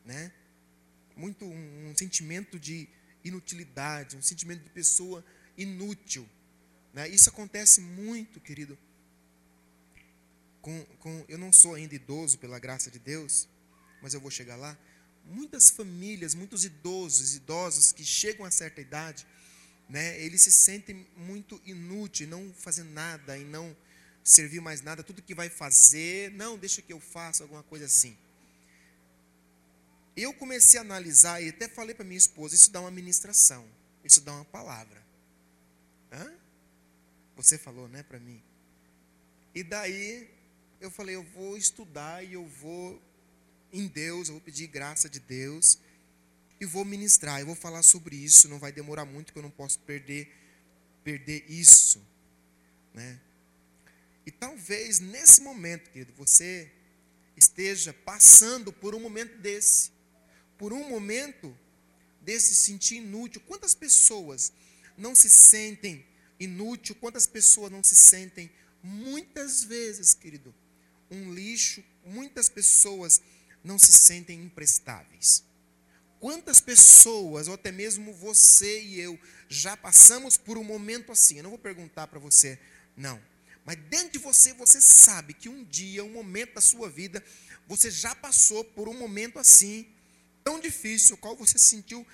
né? 0.05 0.31
Muito 1.21 1.45
um, 1.45 1.89
um 1.89 1.95
sentimento 1.95 2.59
de 2.59 2.87
inutilidade, 3.23 4.17
um 4.17 4.21
sentimento 4.21 4.63
de 4.63 4.71
pessoa 4.71 5.23
inútil. 5.55 6.27
Né? 6.93 7.07
Isso 7.07 7.29
acontece 7.29 7.79
muito, 7.79 8.39
querido. 8.39 8.75
Com, 10.61 10.83
com, 10.99 11.25
eu 11.27 11.37
não 11.37 11.53
sou 11.53 11.75
ainda 11.75 11.93
idoso, 11.93 12.39
pela 12.39 12.57
graça 12.57 12.89
de 12.89 12.97
Deus, 12.97 13.47
mas 14.01 14.15
eu 14.15 14.19
vou 14.19 14.31
chegar 14.31 14.55
lá. 14.55 14.75
Muitas 15.23 15.69
famílias, 15.69 16.33
muitos 16.33 16.65
idosos, 16.65 17.35
idosos 17.35 17.91
que 17.91 18.03
chegam 18.03 18.43
a 18.43 18.51
certa 18.51 18.81
idade, 18.81 19.27
né, 19.87 20.19
eles 20.23 20.41
se 20.41 20.51
sentem 20.51 21.05
muito 21.15 21.61
inúteis, 21.65 22.27
não 22.27 22.51
fazem 22.53 22.85
nada 22.85 23.37
e 23.37 23.43
não 23.43 23.75
servir 24.23 24.61
mais 24.61 24.81
nada, 24.81 25.03
tudo 25.03 25.21
que 25.21 25.35
vai 25.35 25.49
fazer, 25.49 26.31
não, 26.31 26.57
deixa 26.57 26.81
que 26.81 26.93
eu 26.93 26.99
faça 26.99 27.43
alguma 27.43 27.61
coisa 27.61 27.85
assim. 27.85 28.17
Eu 30.15 30.33
comecei 30.33 30.79
a 30.79 30.83
analisar 30.83 31.41
e 31.41 31.49
até 31.49 31.67
falei 31.67 31.95
para 31.95 32.05
minha 32.05 32.17
esposa, 32.17 32.55
isso 32.55 32.71
dá 32.71 32.81
uma 32.81 32.91
ministração, 32.91 33.67
isso 34.03 34.21
dá 34.21 34.33
uma 34.33 34.45
palavra. 34.45 35.01
Hã? 36.11 36.33
Você 37.35 37.57
falou, 37.57 37.87
né, 37.87 38.03
para 38.03 38.19
mim. 38.19 38.41
E 39.55 39.63
daí 39.63 40.29
eu 40.79 40.91
falei, 40.91 41.15
eu 41.15 41.23
vou 41.23 41.57
estudar 41.57 42.23
e 42.23 42.33
eu 42.33 42.45
vou 42.45 43.01
em 43.71 43.87
Deus, 43.87 44.27
eu 44.27 44.35
vou 44.35 44.41
pedir 44.41 44.67
graça 44.67 45.09
de 45.09 45.19
Deus 45.19 45.77
e 46.59 46.65
vou 46.65 46.85
ministrar, 46.85 47.39
eu 47.39 47.45
vou 47.45 47.55
falar 47.55 47.81
sobre 47.81 48.15
isso, 48.15 48.47
não 48.47 48.59
vai 48.59 48.71
demorar 48.71 49.05
muito 49.05 49.31
que 49.33 49.39
eu 49.39 49.43
não 49.43 49.49
posso 49.49 49.79
perder 49.79 50.31
perder 51.03 51.49
isso, 51.49 51.99
né? 52.93 53.19
E 54.25 54.31
talvez 54.31 54.99
nesse 54.99 55.41
momento, 55.41 55.89
querido, 55.89 56.13
você 56.13 56.71
esteja 57.35 57.91
passando 57.91 58.71
por 58.71 58.93
um 58.93 58.99
momento 58.99 59.35
desse, 59.39 59.91
por 60.61 60.73
um 60.73 60.87
momento 60.87 61.57
desse 62.21 62.53
sentir 62.53 62.97
inútil. 62.97 63.41
Quantas 63.47 63.73
pessoas 63.73 64.53
não 64.95 65.15
se 65.15 65.27
sentem 65.27 66.05
inútil? 66.39 66.93
Quantas 66.93 67.25
pessoas 67.25 67.71
não 67.71 67.83
se 67.83 67.95
sentem 67.95 68.51
muitas 68.83 69.63
vezes, 69.63 70.13
querido, 70.13 70.53
um 71.09 71.33
lixo? 71.33 71.83
Muitas 72.05 72.47
pessoas 72.47 73.23
não 73.63 73.79
se 73.79 73.91
sentem 73.91 74.39
imprestáveis. 74.39 75.43
Quantas 76.19 76.61
pessoas, 76.61 77.47
ou 77.47 77.55
até 77.55 77.71
mesmo 77.71 78.13
você 78.13 78.83
e 78.83 78.99
eu, 78.99 79.19
já 79.49 79.75
passamos 79.75 80.37
por 80.37 80.59
um 80.59 80.63
momento 80.63 81.11
assim? 81.11 81.37
Eu 81.37 81.43
não 81.43 81.49
vou 81.49 81.59
perguntar 81.59 82.05
para 82.05 82.19
você, 82.19 82.59
não. 82.95 83.19
Mas 83.65 83.77
dentro 83.89 84.11
de 84.11 84.19
você, 84.19 84.53
você 84.53 84.79
sabe 84.79 85.33
que 85.33 85.49
um 85.49 85.63
dia, 85.63 86.03
um 86.03 86.13
momento 86.13 86.53
da 86.53 86.61
sua 86.61 86.87
vida, 86.87 87.23
você 87.67 87.89
já 87.89 88.13
passou 88.13 88.63
por 88.63 88.87
um 88.87 88.93
momento 88.93 89.39
assim, 89.39 89.91
tão 90.43 90.59
difícil, 90.59 91.17
qual 91.17 91.35
você 91.35 91.57
se 91.57 91.65
sentiu 91.65 92.05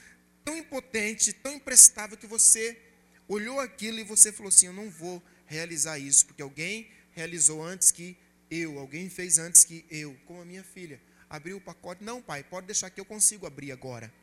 tão 0.44 0.58
impotente, 0.58 1.34
tão 1.34 1.54
imprestável, 1.54 2.18
que 2.18 2.28
você 2.28 2.80
olhou 3.28 3.60
aquilo 3.60 4.00
e 4.00 4.04
você 4.04 4.32
falou 4.32 4.50
assim: 4.50 4.68
Eu 4.68 4.74
não 4.74 4.90
vou 4.90 5.22
realizar 5.46 6.00
isso, 6.00 6.26
porque 6.26 6.42
alguém 6.42 6.90
realizou 7.12 7.64
antes 7.64 7.92
que 7.92 8.18
eu, 8.50 8.80
alguém 8.80 9.10
fez 9.10 9.38
antes 9.38 9.64
que 9.64 9.86
eu, 9.90 10.16
como 10.26 10.42
a 10.42 10.46
minha 10.46 10.64
filha. 10.64 11.02
abriu 11.30 11.58
o 11.58 11.62
pacote. 11.62 12.04
Não, 12.04 12.22
pai, 12.22 12.44
pode 12.44 12.68
deixar 12.68 12.90
que 12.90 13.00
eu 13.00 13.06
consigo 13.06 13.46
abrir 13.46 13.72
agora. 13.72 14.14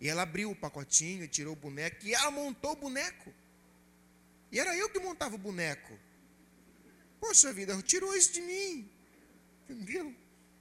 E 0.00 0.08
ela 0.08 0.22
abriu 0.22 0.50
o 0.50 0.56
pacotinho 0.56 1.26
tirou 1.28 1.52
o 1.52 1.56
boneco. 1.56 2.06
E 2.06 2.14
ela 2.14 2.30
montou 2.30 2.72
o 2.72 2.76
boneco. 2.76 3.32
E 4.50 4.58
era 4.58 4.74
eu 4.76 4.88
que 4.88 4.98
montava 4.98 5.34
o 5.34 5.38
boneco. 5.38 5.98
Poxa 7.20 7.52
vida, 7.52 7.80
tirou 7.82 8.14
isso 8.16 8.32
de 8.32 8.40
mim. 8.40 8.90
Entendeu? 9.68 10.14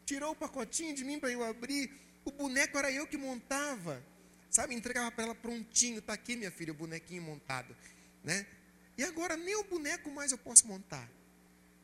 Tirou 0.05 0.31
o 0.31 0.35
pacotinho 0.35 0.93
de 0.93 1.05
mim 1.05 1.19
para 1.19 1.31
eu 1.31 1.43
abrir. 1.43 1.91
O 2.27 2.31
boneco 2.31 2.77
era 2.77 2.91
eu 2.91 3.07
que 3.07 3.15
montava. 3.15 4.03
Sabe, 4.49 4.75
entregava 4.75 5.09
para 5.09 5.23
ela 5.23 5.35
prontinho. 5.35 5.99
Está 5.99 6.11
aqui, 6.11 6.35
minha 6.35 6.51
filha, 6.51 6.73
o 6.73 6.75
bonequinho 6.75 7.21
montado. 7.21 7.73
Né? 8.21 8.45
E 8.97 9.03
agora 9.05 9.37
nem 9.37 9.55
o 9.55 9.63
boneco 9.63 10.11
mais 10.11 10.33
eu 10.33 10.37
posso 10.37 10.67
montar. 10.67 11.09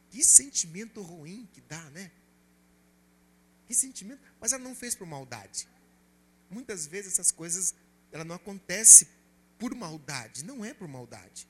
Que 0.10 0.22
sentimento 0.22 1.02
ruim 1.02 1.48
que 1.54 1.62
dá, 1.62 1.82
né? 1.92 2.12
Que 3.66 3.74
sentimento. 3.74 4.22
Mas 4.38 4.52
ela 4.52 4.62
não 4.62 4.76
fez 4.76 4.94
por 4.96 5.08
maldade. 5.08 5.66
Muitas 6.50 6.86
vezes 6.86 7.14
essas 7.14 7.32
coisas, 7.32 7.74
ela 8.12 8.26
não 8.26 8.36
acontece 8.36 9.08
por 9.58 9.74
maldade. 9.74 10.44
Não 10.44 10.66
é 10.66 10.74
por 10.74 10.90
maldade. 10.90 11.48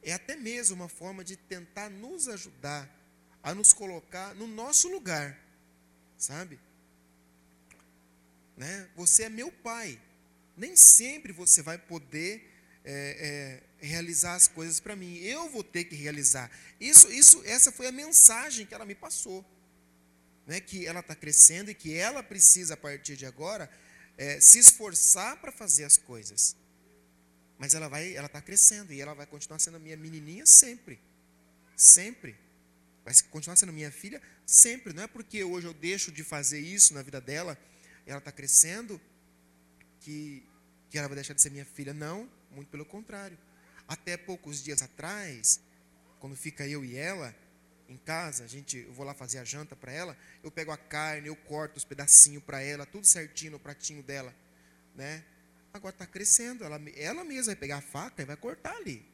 É 0.00 0.12
até 0.12 0.36
mesmo 0.36 0.76
uma 0.76 0.88
forma 0.88 1.24
de 1.24 1.36
tentar 1.36 1.90
nos 1.90 2.28
ajudar 2.28 2.88
a 3.42 3.52
nos 3.52 3.72
colocar 3.72 4.32
no 4.36 4.46
nosso 4.46 4.88
lugar. 4.88 5.36
Sabe? 6.16 6.60
Né? 8.56 8.88
Você 8.96 9.24
é 9.24 9.28
meu 9.28 9.50
pai. 9.50 10.00
Nem 10.56 10.76
sempre 10.76 11.32
você 11.32 11.62
vai 11.62 11.78
poder 11.78 12.50
é, 12.84 13.62
é, 13.80 13.86
realizar 13.86 14.34
as 14.34 14.46
coisas 14.46 14.78
para 14.78 14.94
mim. 14.94 15.16
Eu 15.18 15.48
vou 15.48 15.64
ter 15.64 15.84
que 15.84 15.96
realizar. 15.96 16.50
Isso, 16.80 17.10
isso, 17.10 17.42
essa 17.44 17.72
foi 17.72 17.86
a 17.86 17.92
mensagem 17.92 18.66
que 18.66 18.74
ela 18.74 18.84
me 18.84 18.94
passou, 18.94 19.44
né? 20.46 20.60
Que 20.60 20.86
ela 20.86 21.00
está 21.00 21.14
crescendo 21.14 21.70
e 21.70 21.74
que 21.74 21.94
ela 21.94 22.22
precisa 22.22 22.74
a 22.74 22.76
partir 22.76 23.16
de 23.16 23.26
agora 23.26 23.70
é, 24.16 24.38
se 24.40 24.58
esforçar 24.58 25.40
para 25.40 25.50
fazer 25.50 25.84
as 25.84 25.96
coisas. 25.96 26.56
Mas 27.58 27.74
ela 27.74 27.88
vai, 27.88 28.14
ela 28.14 28.26
está 28.26 28.40
crescendo 28.40 28.92
e 28.92 29.00
ela 29.00 29.14
vai 29.14 29.26
continuar 29.26 29.58
sendo 29.58 29.80
minha 29.80 29.96
menininha 29.96 30.44
sempre, 30.46 31.00
sempre. 31.76 32.36
Vai 33.04 33.14
continuar 33.30 33.56
sendo 33.56 33.72
minha 33.72 33.90
filha 33.90 34.20
sempre. 34.46 34.92
Não 34.92 35.02
é 35.02 35.06
porque 35.06 35.44
hoje 35.44 35.66
eu 35.66 35.74
deixo 35.74 36.10
de 36.10 36.24
fazer 36.24 36.58
isso 36.58 36.94
na 36.94 37.02
vida 37.02 37.20
dela, 37.20 37.58
ela 38.06 38.18
está 38.18 38.32
crescendo, 38.32 39.00
que 40.00 40.46
que 40.94 40.98
ela 40.98 41.08
vai 41.08 41.16
deixar 41.16 41.34
de 41.34 41.42
ser 41.42 41.50
minha 41.50 41.64
filha. 41.64 41.92
Não, 41.92 42.30
muito 42.52 42.68
pelo 42.68 42.84
contrário. 42.84 43.36
Até 43.88 44.16
poucos 44.16 44.62
dias 44.62 44.80
atrás, 44.80 45.60
quando 46.20 46.36
fica 46.36 46.64
eu 46.68 46.84
e 46.84 46.96
ela 46.96 47.34
em 47.88 47.96
casa, 47.96 48.44
a 48.44 48.46
gente, 48.46 48.78
eu 48.78 48.92
vou 48.92 49.04
lá 49.04 49.12
fazer 49.12 49.38
a 49.38 49.44
janta 49.44 49.74
para 49.74 49.90
ela, 49.90 50.16
eu 50.40 50.52
pego 50.52 50.70
a 50.70 50.76
carne, 50.76 51.26
eu 51.26 51.34
corto 51.34 51.78
os 51.78 51.84
pedacinhos 51.84 52.44
para 52.44 52.62
ela, 52.62 52.86
tudo 52.86 53.04
certinho 53.08 53.50
no 53.50 53.58
pratinho 53.58 54.04
dela, 54.04 54.32
né? 54.94 55.24
Agora 55.72 55.92
está 55.92 56.06
crescendo, 56.06 56.62
ela, 56.62 56.80
ela 56.94 57.24
mesma 57.24 57.46
vai 57.46 57.56
pegar 57.56 57.78
a 57.78 57.82
faca 57.82 58.22
e 58.22 58.24
vai 58.24 58.36
cortar 58.36 58.76
ali. 58.76 59.04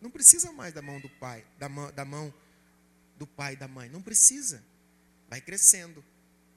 Não 0.00 0.10
precisa 0.10 0.50
mais 0.50 0.72
da 0.72 0.80
mão 0.80 0.98
do 0.98 1.10
pai, 1.10 1.46
da 1.58 1.68
mão, 1.68 1.92
da 1.92 2.06
mão 2.06 2.32
do 3.18 3.26
pai 3.26 3.52
e 3.52 3.56
da 3.56 3.68
mãe, 3.68 3.90
não 3.90 4.00
precisa. 4.00 4.64
Vai 5.28 5.42
crescendo, 5.42 6.02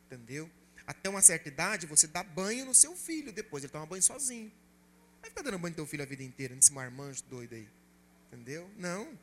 entendeu? 0.06 0.50
Até 0.88 1.10
uma 1.10 1.22
certa 1.22 1.48
idade, 1.48 1.86
você 1.86 2.08
dá 2.08 2.24
banho 2.24 2.66
no 2.66 2.74
seu 2.74 2.96
filho, 2.96 3.32
depois 3.32 3.64
ele 3.64 3.72
toma 3.72 3.86
banho 3.86 4.04
sozinho 4.04 4.52
vai 5.26 5.30
ficar 5.30 5.42
dando 5.42 5.58
banho 5.58 5.72
no 5.72 5.76
teu 5.76 5.88
filho 5.88 6.04
a 6.04 6.06
vida 6.06 6.24
inteira, 6.24 6.56
nesse 6.56 6.72
marmanjo 6.72 7.24
doido 7.24 7.56
aí. 7.56 7.68
Entendeu? 8.28 8.70
Não. 8.78 9.18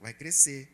Vai 0.00 0.12
crescer. 0.12 0.68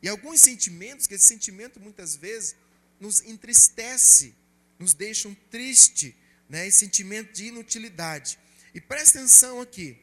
E 0.00 0.08
alguns 0.08 0.40
sentimentos, 0.40 1.06
que 1.06 1.14
esse 1.14 1.26
sentimento 1.26 1.80
muitas 1.80 2.14
vezes 2.14 2.54
nos 3.00 3.20
entristece, 3.22 4.34
nos 4.78 4.94
deixam 4.94 5.34
triste, 5.50 6.16
né? 6.48 6.66
Esse 6.66 6.78
sentimento 6.78 7.32
de 7.32 7.46
inutilidade. 7.46 8.38
E 8.72 8.80
presta 8.80 9.18
atenção 9.18 9.60
aqui. 9.60 9.98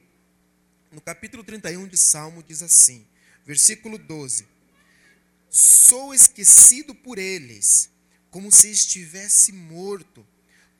No 0.91 0.99
capítulo 0.99 1.43
31 1.43 1.87
de 1.87 1.97
Salmo 1.97 2.43
diz 2.43 2.61
assim, 2.61 3.07
versículo 3.45 3.97
12: 3.97 4.45
Sou 5.49 6.13
esquecido 6.13 6.93
por 6.93 7.17
eles, 7.17 7.89
como 8.35 8.51
se 8.51 8.69
estivesse 8.69 9.53
morto. 9.53 10.27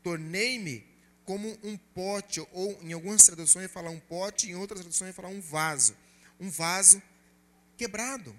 Tornei-me 0.04 0.86
como 1.24 1.58
um 1.64 1.78
pote, 1.78 2.46
ou 2.52 2.78
em 2.84 2.92
algumas 2.92 3.24
traduções 3.24 3.72
falar 3.72 3.92
um 3.92 4.00
pote, 4.00 4.50
em 4.50 4.56
outras 4.56 4.82
traduções 4.82 5.16
falar 5.16 5.30
um 5.30 5.40
vaso. 5.40 5.96
Um 6.38 6.50
vaso 6.50 7.02
quebrado. 7.78 8.38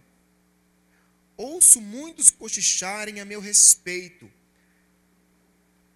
Ouço 1.34 1.80
muitos 1.80 2.28
cochicharem 2.28 3.18
a 3.18 3.24
meu 3.24 3.40
respeito. 3.40 4.30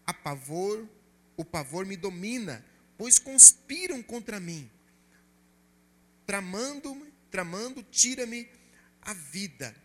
A 0.06 0.14
pavor, 0.14 0.88
o 1.36 1.44
pavor 1.44 1.84
me 1.84 1.98
domina, 1.98 2.64
pois 2.96 3.18
conspiram 3.18 4.02
contra 4.02 4.40
mim. 4.40 4.70
Tramando, 6.24 7.06
tramando, 7.30 7.82
tira-me 7.82 8.48
a 9.02 9.12
vida. 9.12 9.76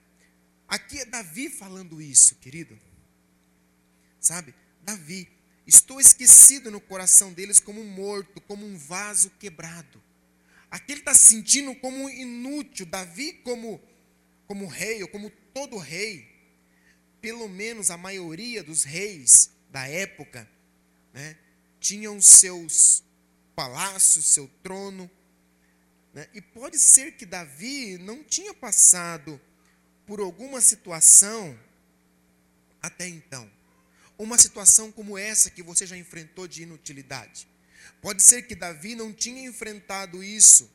Aqui 0.70 1.00
é 1.00 1.06
Davi 1.06 1.50
falando 1.50 2.02
isso, 2.02 2.36
querido. 2.36 2.80
Sabe? 4.26 4.56
Davi. 4.82 5.30
Estou 5.68 6.02
esquecido 6.02 6.72
no 6.72 6.82
coração 6.82 7.32
deles 7.32 7.60
como 7.60 7.80
um 7.80 7.88
morto, 7.88 8.42
como 8.42 8.66
um 8.66 8.76
vaso 8.76 9.30
quebrado. 9.40 10.02
Aqui 10.70 10.94
ele 10.94 11.02
está 11.02 11.14
se 11.14 11.28
sentindo 11.28 11.76
como 11.76 12.10
inútil. 12.10 12.88
Davi, 12.88 13.34
como, 13.44 13.80
como 14.48 14.66
rei, 14.66 15.04
ou 15.04 15.08
como 15.08 15.30
todo 15.54 15.78
rei, 15.78 16.28
pelo 17.22 17.48
menos 17.48 17.92
a 17.92 17.98
maioria 17.98 18.64
dos 18.64 18.84
reis 18.84 19.52
da 19.70 19.88
época, 19.88 20.50
né, 21.14 21.38
tinham 21.80 22.20
seus 22.20 23.04
palácios, 23.56 24.26
seu 24.26 24.48
trono. 24.64 25.10
Né, 26.14 26.28
e 26.34 26.42
pode 26.42 26.80
ser 26.80 27.12
que 27.12 27.28
Davi 27.28 28.00
não 28.00 28.24
tinha 28.24 28.56
passado 28.56 29.40
por 30.08 30.20
alguma 30.20 30.62
situação 30.62 31.60
até 32.82 33.08
então 33.08 33.55
uma 34.18 34.38
situação 34.38 34.92
como 34.92 35.18
essa 35.18 35.50
que 35.50 35.64
você 35.64 35.86
já 35.86 35.98
enfrentou 35.98 36.48
de 36.48 36.64
inutilidade. 36.64 37.48
Pode 38.02 38.22
ser 38.22 38.44
que 38.44 38.56
Davi 38.56 38.96
não 38.96 39.14
tinha 39.14 39.48
enfrentado 39.48 40.24
isso, 40.24 40.72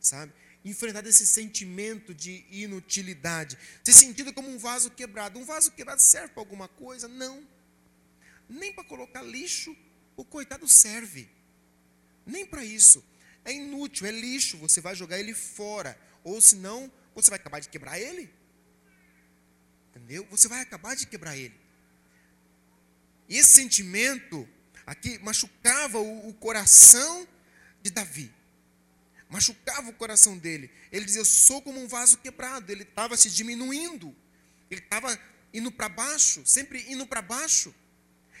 sabe? 0.00 0.32
Enfrentado 0.64 1.08
esse 1.08 1.26
sentimento 1.26 2.14
de 2.14 2.44
inutilidade, 2.50 3.56
se 3.82 3.92
sentido 3.92 4.32
como 4.32 4.50
um 4.50 4.58
vaso 4.58 4.90
quebrado. 4.90 5.38
Um 5.38 5.44
vaso 5.44 5.70
quebrado 5.72 6.02
serve 6.02 6.28
para 6.28 6.42
alguma 6.42 6.68
coisa? 6.68 7.08
Não. 7.08 7.46
Nem 8.48 8.72
para 8.72 8.84
colocar 8.84 9.22
lixo, 9.22 9.74
o 10.16 10.24
coitado 10.24 10.68
serve. 10.68 11.30
Nem 12.26 12.44
para 12.44 12.64
isso. 12.64 13.04
É 13.44 13.52
inútil, 13.52 14.06
é 14.06 14.10
lixo, 14.10 14.58
você 14.58 14.80
vai 14.80 14.94
jogar 14.94 15.18
ele 15.18 15.34
fora. 15.34 15.98
Ou 16.22 16.40
senão, 16.40 16.92
você 17.14 17.30
vai 17.30 17.38
acabar 17.38 17.60
de 17.60 17.68
quebrar 17.68 17.98
ele. 17.98 18.30
Entendeu? 19.90 20.26
Você 20.30 20.46
vai 20.48 20.60
acabar 20.60 20.94
de 20.94 21.06
quebrar 21.06 21.36
ele. 21.36 21.59
E 23.30 23.38
esse 23.38 23.52
sentimento 23.52 24.46
aqui 24.84 25.16
machucava 25.20 26.00
o, 26.00 26.28
o 26.28 26.34
coração 26.34 27.26
de 27.80 27.88
Davi. 27.90 28.30
Machucava 29.28 29.88
o 29.88 29.92
coração 29.92 30.36
dele. 30.36 30.68
Ele 30.90 31.04
dizia: 31.04 31.20
Eu 31.20 31.24
sou 31.24 31.62
como 31.62 31.80
um 31.80 31.86
vaso 31.86 32.18
quebrado. 32.18 32.72
Ele 32.72 32.82
estava 32.82 33.16
se 33.16 33.30
diminuindo. 33.30 34.14
Ele 34.68 34.80
estava 34.80 35.16
indo 35.54 35.70
para 35.70 35.88
baixo, 35.88 36.42
sempre 36.44 36.84
indo 36.92 37.06
para 37.06 37.22
baixo. 37.22 37.72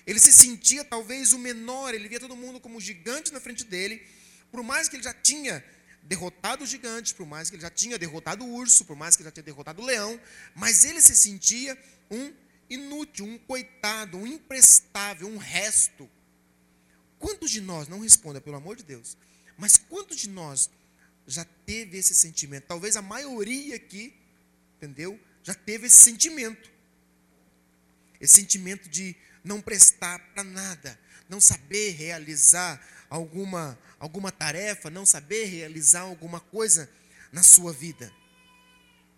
Ele 0.04 0.18
se 0.18 0.32
sentia 0.32 0.84
talvez 0.84 1.32
o 1.32 1.38
menor, 1.38 1.94
ele 1.94 2.08
via 2.08 2.18
todo 2.18 2.34
mundo 2.34 2.58
como 2.58 2.80
gigante 2.80 3.32
na 3.32 3.40
frente 3.40 3.64
dele, 3.64 4.04
por 4.50 4.62
mais 4.62 4.88
que 4.88 4.96
ele 4.96 5.02
já 5.04 5.14
tinha 5.14 5.64
derrotado 6.02 6.64
os 6.64 6.70
gigantes, 6.70 7.12
por 7.12 7.26
mais 7.26 7.48
que 7.48 7.56
ele 7.56 7.62
já 7.62 7.70
tinha 7.70 7.98
derrotado 7.98 8.44
o 8.44 8.52
urso, 8.52 8.84
por 8.84 8.96
mais 8.96 9.14
que 9.14 9.22
ele 9.22 9.28
já 9.28 9.32
tinha 9.32 9.44
derrotado 9.44 9.82
o 9.82 9.84
leão, 9.84 10.20
mas 10.54 10.84
ele 10.84 11.00
se 11.00 11.14
sentia 11.14 11.78
um 12.10 12.32
inútil, 12.70 13.26
um 13.26 13.36
coitado, 13.36 14.16
um 14.16 14.26
imprestável, 14.26 15.28
um 15.28 15.36
resto. 15.36 16.08
Quantos 17.18 17.50
de 17.50 17.60
nós, 17.60 17.88
não 17.88 18.00
responda 18.00 18.40
pelo 18.40 18.56
amor 18.56 18.76
de 18.76 18.84
Deus, 18.84 19.18
mas 19.58 19.76
quantos 19.76 20.16
de 20.16 20.28
nós 20.28 20.70
já 21.26 21.44
teve 21.66 21.98
esse 21.98 22.14
sentimento? 22.14 22.64
Talvez 22.66 22.96
a 22.96 23.02
maioria 23.02 23.76
aqui, 23.76 24.14
entendeu? 24.76 25.20
Já 25.42 25.52
teve 25.52 25.88
esse 25.88 26.00
sentimento. 26.02 26.70
Esse 28.20 28.34
sentimento 28.34 28.88
de 28.88 29.14
não 29.42 29.60
prestar 29.60 30.18
para 30.32 30.44
nada, 30.44 30.98
não 31.28 31.40
saber 31.40 31.90
realizar 31.90 32.80
alguma, 33.08 33.78
alguma 33.98 34.30
tarefa, 34.30 34.88
não 34.88 35.04
saber 35.04 35.44
realizar 35.44 36.02
alguma 36.02 36.40
coisa 36.40 36.90
na 37.32 37.42
sua 37.42 37.72
vida. 37.72 38.12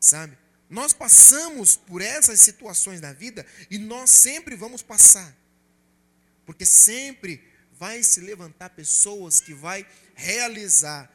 Sabe? 0.00 0.36
Nós 0.72 0.94
passamos 0.94 1.76
por 1.76 2.00
essas 2.00 2.40
situações 2.40 2.98
da 2.98 3.12
vida 3.12 3.44
e 3.70 3.76
nós 3.76 4.08
sempre 4.08 4.56
vamos 4.56 4.80
passar. 4.80 5.36
Porque 6.46 6.64
sempre 6.64 7.46
vai 7.78 8.02
se 8.02 8.22
levantar 8.22 8.70
pessoas 8.70 9.38
que 9.38 9.52
vai 9.52 9.86
realizar 10.14 11.12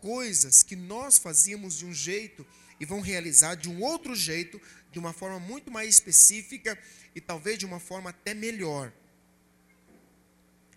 coisas 0.00 0.64
que 0.64 0.74
nós 0.74 1.16
fazíamos 1.16 1.78
de 1.78 1.86
um 1.86 1.94
jeito 1.94 2.44
e 2.80 2.84
vão 2.84 3.00
realizar 3.00 3.54
de 3.54 3.68
um 3.68 3.80
outro 3.80 4.16
jeito, 4.16 4.60
de 4.90 4.98
uma 4.98 5.12
forma 5.12 5.38
muito 5.38 5.70
mais 5.70 5.90
específica 5.90 6.76
e 7.14 7.20
talvez 7.20 7.56
de 7.56 7.66
uma 7.66 7.78
forma 7.78 8.10
até 8.10 8.34
melhor. 8.34 8.92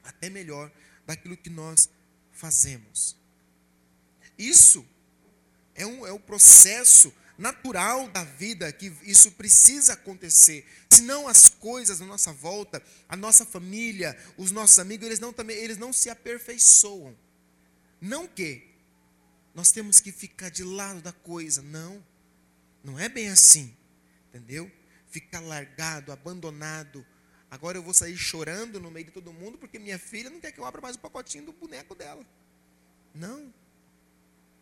Até 0.03 0.29
melhor 0.29 0.71
daquilo 1.07 1.35
que 1.35 1.49
nós 1.49 1.89
fazemos. 2.31 3.17
Isso 4.37 4.85
é 5.73 5.87
um, 5.87 6.05
é 6.05 6.13
um 6.13 6.19
processo 6.19 7.11
natural 7.37 8.07
da 8.09 8.23
vida 8.23 8.71
que 8.71 8.93
isso 9.03 9.31
precisa 9.31 9.93
acontecer. 9.93 10.65
Senão 10.89 11.27
as 11.27 11.49
coisas 11.49 11.99
na 11.99 12.05
nossa 12.05 12.31
volta, 12.31 12.81
a 13.07 13.15
nossa 13.15 13.45
família, 13.45 14.17
os 14.37 14.51
nossos 14.51 14.79
amigos, 14.79 15.05
eles 15.05 15.19
não, 15.19 15.33
também, 15.33 15.57
eles 15.57 15.77
não 15.77 15.91
se 15.91 16.09
aperfeiçoam. 16.09 17.17
Não 17.99 18.27
que 18.27 18.67
nós 19.53 19.71
temos 19.71 19.99
que 19.99 20.11
ficar 20.11 20.49
de 20.49 20.63
lado 20.63 21.01
da 21.01 21.11
coisa. 21.11 21.61
Não. 21.61 22.03
Não 22.83 22.99
é 22.99 23.09
bem 23.09 23.29
assim. 23.29 23.75
Entendeu? 24.29 24.71
Ficar 25.09 25.39
largado, 25.39 26.11
abandonado. 26.11 27.05
Agora 27.49 27.77
eu 27.77 27.83
vou 27.83 27.93
sair 27.93 28.17
chorando 28.17 28.79
no 28.79 28.89
meio 28.89 29.07
de 29.07 29.11
todo 29.11 29.33
mundo 29.33 29.57
porque 29.57 29.77
minha 29.77 29.99
filha 29.99 30.29
não 30.29 30.39
quer 30.39 30.51
que 30.51 30.59
eu 30.59 30.65
abra 30.65 30.81
mais 30.81 30.95
o 30.95 30.99
pacotinho 30.99 31.45
do 31.45 31.51
boneco 31.51 31.93
dela. 31.93 32.25
Não. 33.13 33.53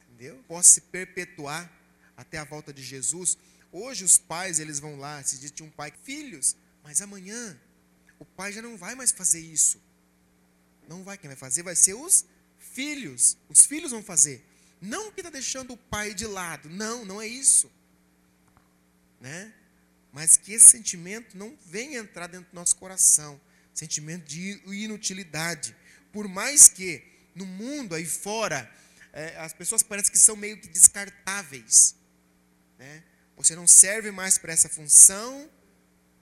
Entendeu? 0.01 0.43
Posso 0.47 0.69
se 0.69 0.81
perpetuar 0.81 1.71
até 2.19 2.37
a 2.37 2.43
volta 2.43 2.73
de 2.73 2.83
Jesus. 2.83 3.37
Hoje 3.71 4.03
os 4.03 4.17
pais, 4.17 4.59
eles 4.59 4.79
vão 4.79 4.99
lá, 4.99 5.23
se 5.23 5.37
diz 5.39 5.53
um 5.61 5.69
pai, 5.69 5.93
filhos, 6.03 6.55
mas 6.83 7.01
amanhã 7.01 7.57
o 8.19 8.25
pai 8.25 8.51
já 8.51 8.61
não 8.61 8.75
vai 8.77 8.93
mais 8.93 9.11
fazer 9.11 9.39
isso. 9.39 9.81
Não 10.87 11.03
vai, 11.03 11.17
quem 11.17 11.29
vai 11.29 11.37
fazer 11.37 11.63
vai 11.63 11.75
ser 11.75 11.93
os 11.93 12.25
filhos. 12.57 13.37
Os 13.47 13.65
filhos 13.65 13.91
vão 13.91 14.03
fazer. 14.03 14.45
Não 14.81 15.11
que 15.11 15.21
está 15.21 15.29
deixando 15.29 15.73
o 15.73 15.77
pai 15.77 16.13
de 16.13 16.25
lado. 16.25 16.69
Não, 16.69 17.05
não 17.05 17.21
é 17.21 17.27
isso. 17.27 17.71
Né? 19.21 19.53
Mas 20.11 20.35
que 20.35 20.53
esse 20.53 20.69
sentimento 20.69 21.37
não 21.37 21.57
venha 21.65 21.99
entrar 21.99 22.27
dentro 22.27 22.51
do 22.51 22.55
nosso 22.55 22.75
coração. 22.75 23.39
Sentimento 23.73 24.25
de 24.25 24.61
inutilidade. 24.65 25.75
Por 26.11 26.27
mais 26.27 26.67
que 26.67 27.03
no 27.33 27.45
mundo 27.45 27.95
aí 27.95 28.05
fora, 28.05 28.69
é, 29.13 29.37
as 29.37 29.53
pessoas 29.53 29.83
parecem 29.83 30.11
que 30.11 30.17
são 30.17 30.35
meio 30.35 30.59
que 30.59 30.67
descartáveis. 30.67 31.95
Né? 32.79 33.03
Você 33.35 33.55
não 33.55 33.67
serve 33.67 34.09
mais 34.09 34.37
para 34.37 34.53
essa 34.53 34.69
função. 34.69 35.49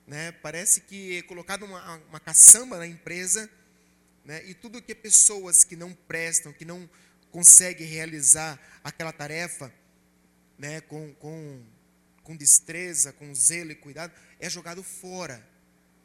Né? 0.08 0.32
Parece 0.32 0.82
que 0.82 1.18
é 1.18 1.22
colocado 1.22 1.64
uma, 1.64 1.96
uma 2.10 2.20
caçamba 2.20 2.78
na 2.78 2.88
empresa. 2.88 3.50
Né? 4.26 4.44
E 4.48 4.54
tudo 4.56 4.82
que 4.82 4.96
pessoas 4.96 5.64
que 5.64 5.76
não 5.76 5.94
prestam, 5.94 6.52
que 6.52 6.66
não 6.66 6.90
consegue 7.32 7.84
realizar 7.84 8.60
aquela 8.84 9.14
tarefa 9.14 9.72
né, 10.58 10.82
com, 10.82 11.14
com, 11.16 11.64
com 12.24 12.36
destreza, 12.36 13.14
com 13.14 13.34
zelo 13.36 13.72
e 13.72 13.76
cuidado, 13.76 14.12
é 14.40 14.50
jogado 14.50 14.82
fora. 14.82 15.48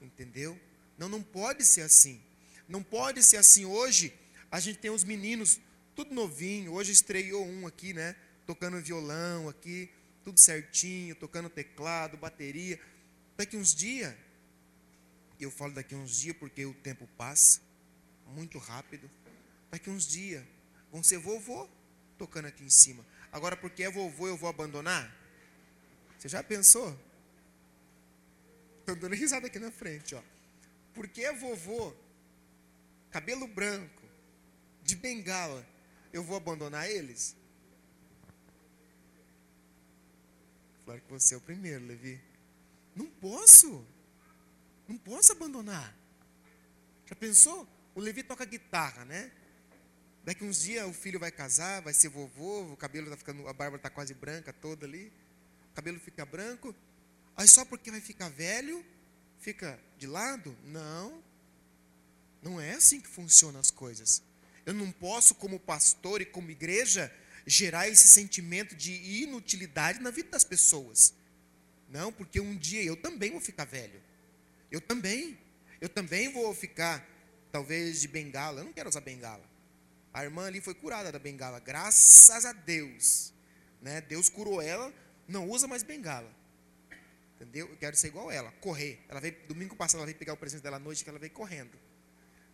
Entendeu? 0.00 0.60
Não, 0.98 1.08
não 1.08 1.22
pode 1.22 1.64
ser 1.64 1.80
assim. 1.80 2.20
Não 2.68 2.82
pode 2.82 3.22
ser 3.22 3.38
assim. 3.38 3.64
Hoje, 3.64 4.12
a 4.50 4.60
gente 4.60 4.78
tem 4.78 4.90
os 4.90 5.04
meninos, 5.04 5.58
tudo 5.96 6.14
novinho. 6.14 6.72
Hoje 6.72 6.92
estreou 6.92 7.46
um 7.46 7.66
aqui, 7.66 7.94
né? 7.94 8.14
Tocando 8.46 8.80
violão 8.80 9.48
aqui, 9.48 9.88
tudo 10.24 10.40
certinho, 10.40 11.14
tocando 11.14 11.48
teclado, 11.50 12.16
bateria. 12.16 12.80
Daqui 13.36 13.56
uns 13.56 13.74
dias, 13.74 14.14
eu 15.40 15.50
falo 15.50 15.72
daqui 15.72 15.94
uns 15.94 16.18
dias 16.18 16.36
porque 16.36 16.64
o 16.64 16.74
tempo 16.74 17.08
passa 17.16 17.60
muito 18.26 18.58
rápido. 18.58 19.10
Daqui 19.70 19.90
uns 19.90 20.06
dias, 20.06 20.44
vão 20.90 21.02
ser 21.02 21.18
vovô 21.18 21.68
tocando 22.18 22.46
aqui 22.46 22.62
em 22.62 22.70
cima. 22.70 23.04
Agora, 23.32 23.56
porque 23.56 23.82
é 23.82 23.90
vovô, 23.90 24.28
eu 24.28 24.36
vou 24.36 24.48
abandonar? 24.48 25.14
Você 26.18 26.28
já 26.28 26.42
pensou? 26.42 26.96
Estou 28.80 28.94
dando 28.94 29.14
risada 29.14 29.46
aqui 29.46 29.58
na 29.58 29.70
frente, 29.70 30.14
ó. 30.14 30.22
Porque 30.94 31.22
é 31.22 31.32
vovô, 31.32 31.94
cabelo 33.10 33.46
branco, 33.46 34.02
de 34.82 34.94
bengala, 34.94 35.66
eu 36.12 36.22
vou 36.22 36.36
abandonar 36.36 36.88
eles? 36.88 37.34
Claro 40.92 41.00
que 41.06 41.10
você 41.10 41.34
é 41.34 41.38
o 41.38 41.40
primeiro, 41.40 41.86
Levi. 41.86 42.20
Não 42.94 43.06
posso. 43.06 43.86
Não 44.86 44.98
posso 44.98 45.32
abandonar. 45.32 45.96
Já 47.06 47.14
pensou? 47.14 47.66
O 47.94 48.00
Levi 48.00 48.22
toca 48.22 48.44
guitarra, 48.44 49.02
né? 49.06 49.32
Daqui 50.22 50.44
uns 50.44 50.60
dias 50.60 50.86
o 50.86 50.92
filho 50.92 51.18
vai 51.18 51.30
casar, 51.30 51.80
vai 51.80 51.94
ser 51.94 52.10
vovô, 52.10 52.72
o 52.72 52.76
cabelo 52.76 53.08
tá 53.08 53.16
ficando, 53.16 53.48
a 53.48 53.54
barba 53.54 53.76
está 53.76 53.88
quase 53.88 54.12
branca 54.12 54.52
toda 54.52 54.84
ali. 54.84 55.10
O 55.70 55.74
cabelo 55.74 55.98
fica 55.98 56.26
branco. 56.26 56.74
Aí 57.36 57.48
só 57.48 57.64
porque 57.64 57.90
vai 57.90 58.02
ficar 58.02 58.28
velho, 58.28 58.84
fica 59.38 59.80
de 59.96 60.06
lado? 60.06 60.54
Não. 60.62 61.22
Não 62.42 62.60
é 62.60 62.74
assim 62.74 63.00
que 63.00 63.08
funcionam 63.08 63.58
as 63.58 63.70
coisas. 63.70 64.22
Eu 64.66 64.74
não 64.74 64.92
posso, 64.92 65.34
como 65.36 65.58
pastor 65.58 66.20
e 66.20 66.26
como 66.26 66.50
igreja, 66.50 67.10
gerar 67.46 67.88
esse 67.88 68.08
sentimento 68.08 68.74
de 68.74 68.92
inutilidade 69.22 70.00
na 70.00 70.10
vida 70.10 70.30
das 70.30 70.44
pessoas. 70.44 71.14
Não, 71.88 72.12
porque 72.12 72.40
um 72.40 72.56
dia 72.56 72.82
eu 72.82 72.96
também 72.96 73.30
vou 73.30 73.40
ficar 73.40 73.64
velho. 73.64 74.00
Eu 74.70 74.80
também. 74.80 75.38
Eu 75.80 75.88
também 75.88 76.32
vou 76.32 76.54
ficar, 76.54 77.06
talvez, 77.50 78.00
de 78.00 78.08
bengala. 78.08 78.60
Eu 78.60 78.64
não 78.64 78.72
quero 78.72 78.88
usar 78.88 79.00
bengala. 79.00 79.44
A 80.12 80.24
irmã 80.24 80.46
ali 80.46 80.60
foi 80.60 80.74
curada 80.74 81.10
da 81.10 81.18
bengala, 81.18 81.58
graças 81.58 82.44
a 82.44 82.52
Deus. 82.52 83.32
Né? 83.80 84.00
Deus 84.02 84.28
curou 84.28 84.60
ela, 84.60 84.92
não 85.26 85.48
usa 85.48 85.66
mais 85.66 85.82
bengala. 85.82 86.30
Entendeu? 87.34 87.68
Eu 87.68 87.76
quero 87.76 87.96
ser 87.96 88.08
igual 88.08 88.30
ela, 88.30 88.52
correr. 88.60 89.00
Ela 89.08 89.20
veio, 89.20 89.36
domingo 89.48 89.74
passado, 89.74 89.98
ela 89.98 90.06
veio 90.06 90.18
pegar 90.18 90.34
o 90.34 90.36
presente 90.36 90.62
dela 90.62 90.76
à 90.76 90.80
noite, 90.80 91.02
que 91.02 91.10
ela 91.10 91.18
veio 91.18 91.32
correndo. 91.32 91.76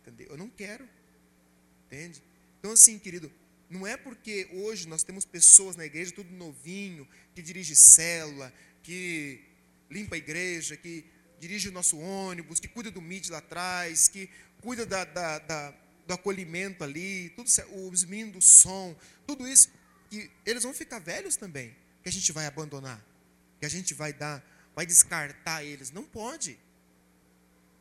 Entendeu? 0.01 0.29
Eu 0.29 0.37
não 0.37 0.49
quero. 0.49 0.87
Entende? 1.85 2.23
Então, 2.59 2.71
assim, 2.71 2.97
querido, 2.97 3.31
não 3.69 3.85
é 3.85 3.95
porque 3.95 4.47
hoje 4.51 4.87
nós 4.87 5.03
temos 5.03 5.25
pessoas 5.25 5.75
na 5.75 5.85
igreja, 5.85 6.11
tudo 6.11 6.31
novinho, 6.31 7.07
que 7.35 7.41
dirige 7.41 7.75
célula, 7.75 8.51
que 8.81 9.41
limpa 9.89 10.15
a 10.15 10.17
igreja, 10.17 10.75
que 10.75 11.05
dirige 11.39 11.69
o 11.69 11.71
nosso 11.71 11.97
ônibus, 11.97 12.59
que 12.59 12.67
cuida 12.67 12.89
do 12.89 12.99
MIT 12.99 13.31
lá 13.31 13.37
atrás, 13.37 14.07
que 14.07 14.29
cuida 14.61 14.85
da, 14.85 15.05
da, 15.05 15.39
da 15.39 15.73
do 16.09 16.13
acolhimento 16.15 16.83
ali, 16.83 17.29
tudo, 17.35 17.47
os 17.91 18.03
meninos 18.03 18.33
do 18.33 18.41
som, 18.41 18.97
tudo 19.27 19.47
isso, 19.47 19.69
que 20.09 20.31
eles 20.43 20.63
vão 20.63 20.73
ficar 20.73 20.97
velhos 20.97 21.35
também, 21.35 21.75
que 22.01 22.09
a 22.09 22.11
gente 22.11 22.31
vai 22.31 22.47
abandonar, 22.47 22.99
que 23.59 23.65
a 23.67 23.69
gente 23.69 23.93
vai 23.93 24.11
dar, 24.11 24.43
vai 24.75 24.87
descartar 24.87 25.63
eles. 25.63 25.91
Não 25.91 26.03
pode. 26.03 26.57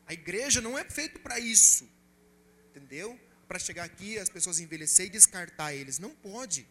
A 0.07 0.13
igreja 0.13 0.61
não 0.61 0.79
é 0.79 0.85
feito 0.85 1.19
para 1.21 1.41
isso. 1.41 1.89
Entendeu? 2.69 3.19
Para 3.49 3.59
chegar 3.59 3.85
aqui, 3.85 4.19
as 4.19 4.29
pessoas 4.29 4.61
envelhecer 4.61 5.07
e 5.07 5.11
descartar 5.11 5.75
eles. 5.75 5.99
Não 5.99 6.11
pode. 6.11 6.69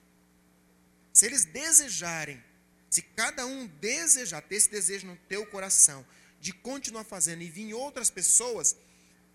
Se 1.12 1.26
eles 1.26 1.44
desejarem, 1.44 2.42
se 2.90 3.02
cada 3.02 3.46
um 3.46 3.66
desejar, 3.66 4.42
ter 4.42 4.56
esse 4.56 4.70
desejo 4.70 5.08
no 5.08 5.18
teu 5.28 5.46
coração, 5.48 6.06
de 6.40 6.54
continuar 6.54 7.04
fazendo 7.04 7.42
e 7.42 7.50
vir 7.50 7.74
outras 7.74 8.12
pessoas, 8.12 8.76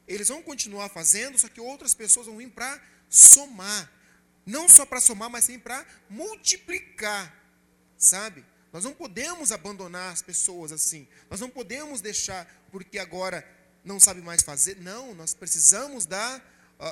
eles 0.06 0.28
vão 0.28 0.42
continuar 0.42 0.88
fazendo, 0.88 1.38
só 1.38 1.48
que 1.48 1.60
outras 1.60 1.94
pessoas 1.94 2.26
vão 2.26 2.36
vir 2.36 2.50
para 2.50 2.80
somar. 3.08 3.90
Não 4.46 4.68
só 4.68 4.86
para 4.86 5.00
somar, 5.00 5.28
mas 5.28 5.44
sim 5.44 5.58
para 5.58 5.84
multiplicar. 6.08 7.36
Sabe? 7.98 8.44
Nós 8.72 8.84
não 8.84 8.94
podemos 8.94 9.52
abandonar 9.52 10.12
as 10.12 10.22
pessoas 10.22 10.72
assim. 10.72 11.06
Nós 11.28 11.40
não 11.40 11.50
podemos 11.50 12.00
deixar 12.00 12.46
porque 12.70 12.98
agora 12.98 13.46
não 13.84 14.00
sabe 14.00 14.20
mais 14.20 14.42
fazer. 14.42 14.76
Não, 14.80 15.14
nós 15.14 15.34
precisamos 15.34 16.06
dar 16.06 16.42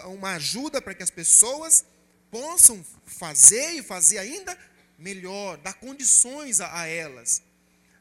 uma 0.07 0.35
ajuda 0.35 0.81
para 0.81 0.95
que 0.95 1.03
as 1.03 1.11
pessoas 1.11 1.85
possam 2.31 2.85
fazer 3.05 3.73
e 3.73 3.83
fazer 3.83 4.19
ainda 4.19 4.57
melhor, 4.99 5.57
dar 5.59 5.75
condições 5.75 6.61
a, 6.61 6.81
a 6.81 6.87
elas. 6.87 7.43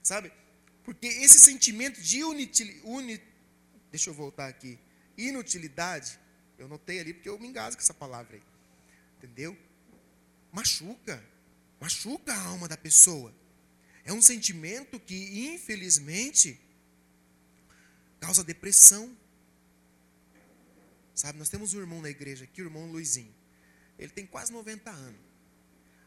Sabe? 0.04 0.32
Porque 0.84 1.08
esse 1.08 1.40
sentimento 1.40 2.02
de 2.02 2.24
unity, 2.24 2.82
uni, 2.84 3.22
deixa 3.92 4.10
eu 4.10 4.14
voltar 4.14 4.48
aqui 4.48 4.80
inutilidade, 5.28 6.18
eu 6.58 6.68
notei 6.68 7.00
ali 7.00 7.14
porque 7.14 7.30
eu 7.30 7.38
me 7.38 7.48
engasgo 7.48 7.78
com 7.78 7.84
essa 7.84 7.94
palavra 7.94 8.38
aí. 8.38 8.44
Entendeu? 9.18 9.58
Machuca. 10.52 11.24
Machuca 11.80 12.34
a 12.34 12.42
alma 12.46 12.68
da 12.68 12.78
pessoa. 12.78 13.34
É 14.04 14.14
um 14.14 14.22
sentimento 14.22 15.00
que, 15.00 15.48
infelizmente, 15.54 16.60
causa 18.20 18.44
depressão. 18.44 19.16
Sabe, 21.20 21.38
nós 21.38 21.50
temos 21.50 21.74
um 21.74 21.80
irmão 21.80 22.02
na 22.02 22.10
igreja 22.10 22.46
aqui, 22.46 22.62
o 22.62 22.66
irmão 22.66 22.90
Luizinho. 22.90 23.36
Ele 23.98 24.12
tem 24.12 24.26
quase 24.26 24.54
90 24.54 24.90
anos. 24.90 25.20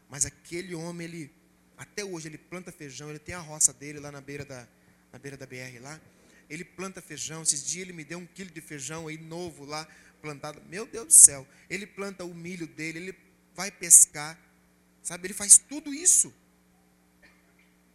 Mas 0.09 0.25
aquele 0.25 0.73
homem, 0.73 1.05
ele, 1.07 1.31
até 1.77 2.03
hoje, 2.03 2.27
ele 2.27 2.37
planta 2.37 2.71
feijão, 2.71 3.09
ele 3.09 3.19
tem 3.19 3.35
a 3.35 3.39
roça 3.39 3.71
dele 3.71 3.99
lá 3.99 4.11
na 4.11 4.21
beira 4.21 4.43
da, 4.43 4.67
na 5.11 5.19
beira 5.19 5.37
da 5.37 5.45
BR 5.45 5.79
lá 5.81 6.01
ele 6.49 6.63
planta 6.63 7.01
feijão. 7.01 7.41
Esses 7.41 7.65
dias 7.65 7.83
ele 7.83 7.93
me 7.93 8.03
deu 8.03 8.19
um 8.19 8.25
quilo 8.25 8.51
de 8.51 8.61
feijão 8.61 9.07
aí 9.07 9.17
novo 9.17 9.65
lá, 9.65 9.87
plantado. 10.21 10.61
Meu 10.69 10.85
Deus 10.85 11.07
do 11.07 11.13
céu. 11.13 11.47
Ele 11.69 11.85
planta 11.85 12.23
o 12.23 12.33
milho 12.33 12.67
dele, 12.67 12.99
ele 12.99 13.17
vai 13.55 13.71
pescar. 13.71 14.39
Sabe, 15.01 15.27
ele 15.27 15.33
faz 15.33 15.57
tudo 15.57 15.93
isso. 15.93 16.33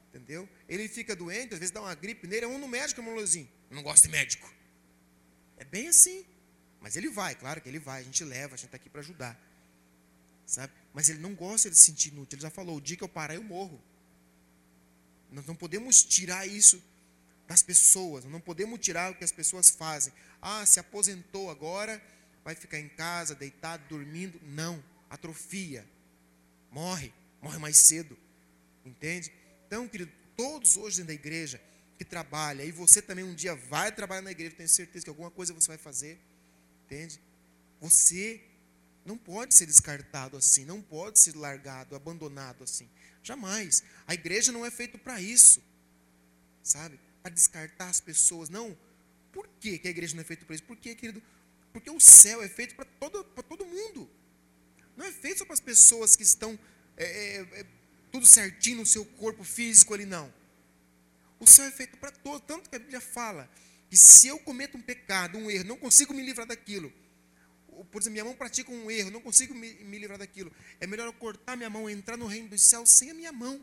Entendeu? 0.09 0.49
Ele 0.69 0.89
fica 0.89 1.15
doente, 1.15 1.55
às 1.55 1.61
vezes 1.61 1.73
dá 1.73 1.81
uma 1.81 1.95
gripe 1.95 2.27
nele, 2.27 2.45
é 2.45 2.49
um 2.49 2.59
no 2.59 2.69
médico, 2.69 3.01
irmãozinho. 3.01 3.49
Não 3.71 3.83
gosta 3.83 4.07
de 4.07 4.13
médico. 4.13 4.53
É 5.57 5.65
bem 5.65 5.89
assim. 5.89 6.25
Mas 6.81 6.97
ele 6.97 7.11
vai, 7.11 7.35
claro 7.35 7.61
que 7.61 7.69
ele 7.69 7.79
vai, 7.79 8.01
a 8.01 8.05
gente 8.05 8.23
leva, 8.25 8.55
a 8.55 8.57
gente 8.57 8.67
está 8.67 8.77
aqui 8.77 8.89
para 8.89 9.01
ajudar. 9.01 9.39
Sabe? 10.47 10.73
Mas 10.95 11.09
ele 11.09 11.19
não 11.19 11.35
gosta 11.35 11.69
de 11.69 11.77
se 11.77 11.85
sentir 11.85 12.09
inútil. 12.09 12.37
Ele 12.37 12.43
já 12.43 12.51
falou: 12.51 12.77
o 12.77 12.81
dia 12.81 12.97
que 12.97 13.05
eu 13.05 13.09
parar, 13.09 13.35
eu 13.35 13.43
morro. 13.43 13.81
Nós 15.31 15.47
não 15.47 15.55
podemos 15.55 16.03
tirar 16.03 16.47
isso 16.47 16.83
das 17.47 17.63
pessoas, 17.63 18.25
não 18.25 18.41
podemos 18.41 18.79
tirar 18.79 19.13
o 19.13 19.15
que 19.15 19.25
as 19.25 19.33
pessoas 19.33 19.71
fazem. 19.71 20.13
Ah, 20.41 20.65
se 20.65 20.81
aposentou 20.81 21.51
agora, 21.51 22.03
vai 22.45 22.55
ficar 22.55 22.79
em 22.79 22.89
casa, 22.89 23.35
deitado, 23.35 23.83
dormindo. 23.89 24.41
Não, 24.43 24.83
atrofia. 25.11 25.87
Morre, 26.71 27.13
morre 27.43 27.59
mais 27.59 27.77
cedo. 27.77 28.17
Entende? 28.85 29.33
Então, 29.67 29.87
querido, 29.87 30.13
todos 30.37 30.77
hoje 30.77 30.99
dentro 30.99 31.09
da 31.09 31.15
igreja 31.15 31.61
que 31.99 32.05
trabalha, 32.05 32.65
e 32.65 32.71
você 32.71 33.03
também 33.03 33.25
um 33.25 33.35
dia 33.35 33.55
vai 33.55 33.91
trabalhar 33.91 34.23
na 34.23 34.31
igreja, 34.31 34.55
tenho 34.55 34.69
certeza 34.69 35.05
que 35.05 35.11
alguma 35.11 35.31
coisa 35.31 35.53
você 35.53 35.69
vai 35.69 35.79
fazer. 35.79 36.19
Entende? 36.89 37.21
Você 37.83 38.43
não 39.05 39.19
pode 39.19 39.55
ser 39.55 39.67
descartado 39.67 40.39
assim, 40.39 40.65
não 40.65 40.81
pode 40.81 41.19
ser 41.19 41.37
largado, 41.37 41.95
abandonado 41.95 42.65
assim. 42.65 42.89
Jamais. 43.23 43.83
A 44.07 44.15
igreja 44.15 44.51
não 44.51 44.65
é 44.65 44.71
feita 44.71 44.97
para 44.97 45.21
isso. 45.21 45.63
Sabe? 46.63 46.99
Para 47.23 47.31
descartar 47.31 47.91
as 47.91 48.01
pessoas. 48.01 48.49
Não. 48.49 48.77
Por 49.31 49.47
que, 49.61 49.83
a 49.85 49.91
igreja 49.91 50.15
não 50.15 50.23
é 50.23 50.25
feita 50.25 50.47
para 50.47 50.55
isso? 50.55 50.65
Porque, 50.65 50.95
querido, 50.95 51.23
porque 51.75 51.91
o 51.91 52.01
céu 52.01 52.43
é 52.43 52.49
feito 52.49 52.75
para 52.75 52.87
todo, 52.87 53.23
todo 53.23 53.67
mundo. 53.67 54.11
Não 54.97 55.05
é 55.05 55.13
feito 55.13 55.39
só 55.39 55.45
para 55.45 55.55
as 55.55 55.61
pessoas 55.61 56.17
que 56.17 56.23
estão 56.23 56.59
é, 56.97 57.05
é, 57.05 57.41
é, 57.61 57.67
tudo 58.11 58.25
certinho 58.25 58.79
no 58.79 58.87
seu 58.87 59.05
corpo 59.05 59.45
físico 59.45 59.93
ali, 59.93 60.07
não. 60.07 60.33
O 61.39 61.47
céu 61.47 61.67
é 61.67 61.71
feito 61.71 61.99
para 61.99 62.11
todos. 62.11 62.47
Tanto 62.47 62.71
que 62.71 62.77
a 62.77 62.79
Bíblia 62.79 63.01
fala 63.01 63.49
que 63.89 63.97
se 63.97 64.29
eu 64.29 64.39
cometo 64.39 64.77
um 64.77 64.83
pecado, 64.83 65.39
um 65.39 65.51
erro, 65.51 65.65
não 65.65 65.77
consigo 65.77 66.13
me 66.13 66.23
livrar 66.23 66.47
daquilo. 66.47 66.93
Por 67.91 68.03
exemplo, 68.03 68.13
minha 68.13 68.25
mão 68.25 68.35
pratica 68.35 68.71
um 68.71 68.91
erro, 68.91 69.11
não 69.11 69.21
consigo 69.21 69.55
me, 69.55 69.73
me 69.75 69.99
livrar 69.99 70.19
daquilo. 70.19 70.53
É 70.81 70.87
melhor 70.87 71.07
eu 71.07 71.13
cortar 71.13 71.57
minha 71.57 71.71
mão 71.71 71.89
e 71.89 71.93
entrar 71.93 72.17
no 72.17 72.27
reino 72.27 72.49
dos 72.49 72.61
céus 72.61 72.91
sem 72.91 73.11
a 73.11 73.15
minha 73.15 73.33
mão. 73.33 73.61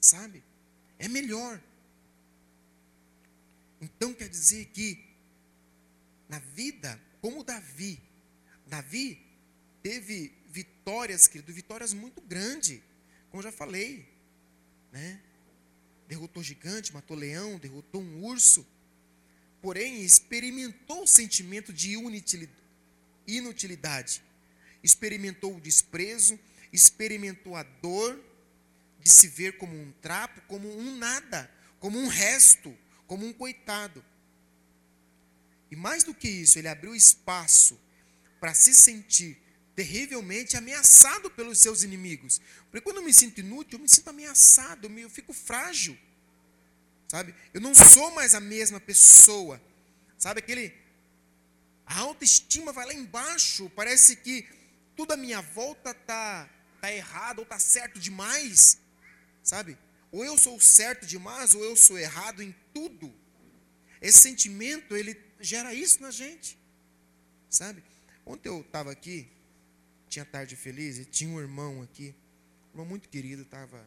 Sabe? 0.00 0.42
É 0.98 1.08
melhor. 1.08 1.60
Então 3.80 4.14
quer 4.14 4.28
dizer 4.28 4.66
que 4.66 5.04
na 6.28 6.38
vida, 6.38 7.00
como 7.20 7.42
Davi, 7.42 8.00
Davi 8.66 9.20
teve 9.82 10.32
vitórias, 10.46 11.26
querido, 11.26 11.52
vitórias 11.52 11.92
muito 11.92 12.20
grandes, 12.20 12.80
como 13.30 13.42
já 13.42 13.50
falei, 13.50 14.08
né? 14.92 15.20
Derrotou 16.06 16.42
gigante, 16.42 16.92
matou 16.92 17.16
leão, 17.16 17.58
derrotou 17.58 18.00
um 18.00 18.24
urso, 18.24 18.66
porém 19.62 20.02
experimentou 20.02 21.04
o 21.04 21.06
sentimento 21.06 21.72
de 21.72 21.96
inutilidade, 23.26 24.22
experimentou 24.82 25.56
o 25.56 25.60
desprezo, 25.60 26.38
experimentou 26.72 27.54
a 27.54 27.62
dor 27.62 28.20
de 29.00 29.10
se 29.10 29.28
ver 29.28 29.56
como 29.58 29.74
um 29.74 29.92
trapo, 30.02 30.40
como 30.48 30.68
um 30.76 30.96
nada, 30.96 31.48
como 31.78 31.98
um 31.98 32.08
resto, 32.08 32.76
como 33.06 33.24
um 33.24 33.32
coitado. 33.32 34.04
E 35.70 35.76
mais 35.76 36.02
do 36.04 36.12
que 36.12 36.28
isso, 36.28 36.58
ele 36.58 36.68
abriu 36.68 36.94
espaço 36.94 37.80
para 38.40 38.52
se 38.52 38.74
sentir 38.74 39.38
terrivelmente 39.74 40.56
ameaçado 40.56 41.30
pelos 41.30 41.58
seus 41.58 41.82
inimigos. 41.82 42.40
Porque 42.70 42.80
quando 42.80 42.96
eu 42.98 43.04
me 43.04 43.12
sinto 43.12 43.38
inútil, 43.40 43.78
eu 43.78 43.82
me 43.82 43.88
sinto 43.88 44.08
ameaçado, 44.08 44.86
eu 44.88 45.08
fico 45.08 45.32
frágil. 45.32 45.96
Sabe? 47.12 47.34
Eu 47.52 47.60
não 47.60 47.74
sou 47.74 48.10
mais 48.12 48.34
a 48.34 48.40
mesma 48.40 48.80
pessoa. 48.80 49.60
Sabe 50.16 50.38
aquele 50.38 50.72
a 51.84 51.98
autoestima 51.98 52.72
vai 52.72 52.86
lá 52.86 52.94
embaixo, 52.94 53.70
parece 53.76 54.16
que 54.16 54.48
tudo 54.96 55.12
à 55.12 55.16
minha 55.18 55.42
volta 55.42 55.92
tá 55.92 56.48
tá 56.80 56.90
errado 56.90 57.40
ou 57.40 57.44
tá 57.44 57.58
certo 57.58 58.00
demais. 58.00 58.78
Sabe? 59.42 59.76
Ou 60.10 60.24
eu 60.24 60.38
sou 60.38 60.58
certo 60.58 61.04
demais 61.04 61.54
ou 61.54 61.62
eu 61.62 61.76
sou 61.76 61.98
errado 61.98 62.42
em 62.42 62.54
tudo. 62.72 63.12
Esse 64.00 64.20
sentimento, 64.20 64.96
ele 64.96 65.14
gera 65.38 65.74
isso 65.74 66.00
na 66.00 66.10
gente. 66.10 66.58
Sabe? 67.50 67.84
Ontem 68.24 68.48
eu 68.48 68.62
estava 68.62 68.90
aqui, 68.90 69.30
tinha 70.08 70.24
tarde 70.24 70.56
feliz, 70.56 70.96
e 70.96 71.04
tinha 71.04 71.28
um 71.28 71.38
irmão 71.38 71.82
aqui, 71.82 72.14
um 72.68 72.70
irmão 72.70 72.86
muito 72.86 73.10
querido, 73.10 73.42
estava. 73.42 73.86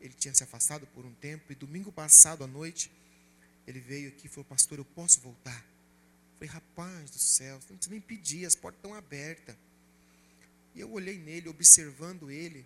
Ele 0.00 0.14
tinha 0.14 0.34
se 0.34 0.42
afastado 0.44 0.86
por 0.88 1.04
um 1.04 1.12
tempo, 1.14 1.52
e 1.52 1.54
domingo 1.54 1.90
passado 1.90 2.44
à 2.44 2.46
noite, 2.46 2.90
ele 3.66 3.80
veio 3.80 4.08
aqui 4.08 4.26
e 4.26 4.28
falou: 4.28 4.44
Pastor, 4.44 4.78
eu 4.78 4.84
posso 4.84 5.20
voltar? 5.20 5.60
Eu 5.60 6.38
falei: 6.38 6.48
Rapaz 6.48 7.10
do 7.10 7.18
céu, 7.18 7.54
não 7.68 7.76
precisa 7.76 7.90
nem 7.90 8.00
pedir, 8.00 8.46
as 8.46 8.54
portas 8.54 8.78
estão 8.78 8.94
abertas. 8.94 9.56
E 10.74 10.80
eu 10.80 10.90
olhei 10.92 11.18
nele, 11.18 11.48
observando 11.48 12.30
ele, 12.30 12.64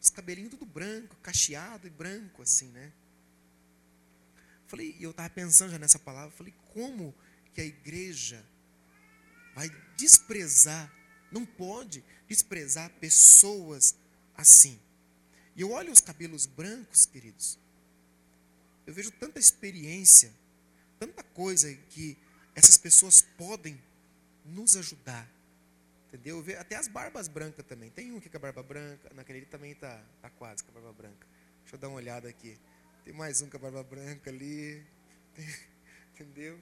os 0.00 0.08
cabelinhos 0.08 0.50
tudo 0.50 0.64
branco, 0.64 1.14
cacheado 1.16 1.86
e 1.86 1.90
branco, 1.90 2.42
assim, 2.42 2.68
né? 2.68 2.92
Falei, 4.66 4.96
e 4.98 5.02
eu 5.02 5.10
estava 5.10 5.28
pensando 5.28 5.70
já 5.70 5.78
nessa 5.78 5.98
palavra, 5.98 6.34
falei, 6.34 6.54
como 6.72 7.14
que 7.52 7.60
a 7.60 7.64
igreja 7.64 8.42
vai 9.54 9.68
desprezar, 9.96 10.90
não 11.30 11.44
pode 11.44 12.02
desprezar 12.26 12.90
pessoas 12.98 13.94
assim. 14.34 14.80
E 15.54 15.60
eu 15.60 15.70
olho 15.70 15.92
os 15.92 16.00
cabelos 16.00 16.46
brancos, 16.46 17.04
queridos, 17.04 17.58
eu 18.86 18.94
vejo 18.94 19.10
tanta 19.12 19.38
experiência, 19.38 20.32
tanta 20.98 21.22
coisa 21.22 21.72
que 21.90 22.16
essas 22.54 22.76
pessoas 22.76 23.22
podem 23.22 23.80
nos 24.44 24.76
ajudar. 24.76 25.28
Entendeu? 26.08 26.44
Até 26.58 26.76
as 26.76 26.88
barbas 26.88 27.28
brancas 27.28 27.64
também. 27.64 27.90
Tem 27.90 28.12
um 28.12 28.20
que 28.20 28.28
com 28.28 28.36
a 28.36 28.40
barba 28.40 28.62
branca, 28.62 29.10
naquele 29.14 29.46
também 29.46 29.72
está 29.72 30.02
tá 30.20 30.28
quase 30.30 30.62
com 30.62 30.70
a 30.70 30.74
barba 30.74 30.92
branca. 30.92 31.26
Deixa 31.62 31.76
eu 31.76 31.78
dar 31.78 31.88
uma 31.88 31.96
olhada 31.96 32.28
aqui. 32.28 32.58
Tem 33.04 33.14
mais 33.14 33.40
um 33.40 33.48
com 33.48 33.56
a 33.56 33.60
barba 33.60 33.82
branca 33.82 34.28
ali. 34.28 34.84
Entendeu? 36.12 36.60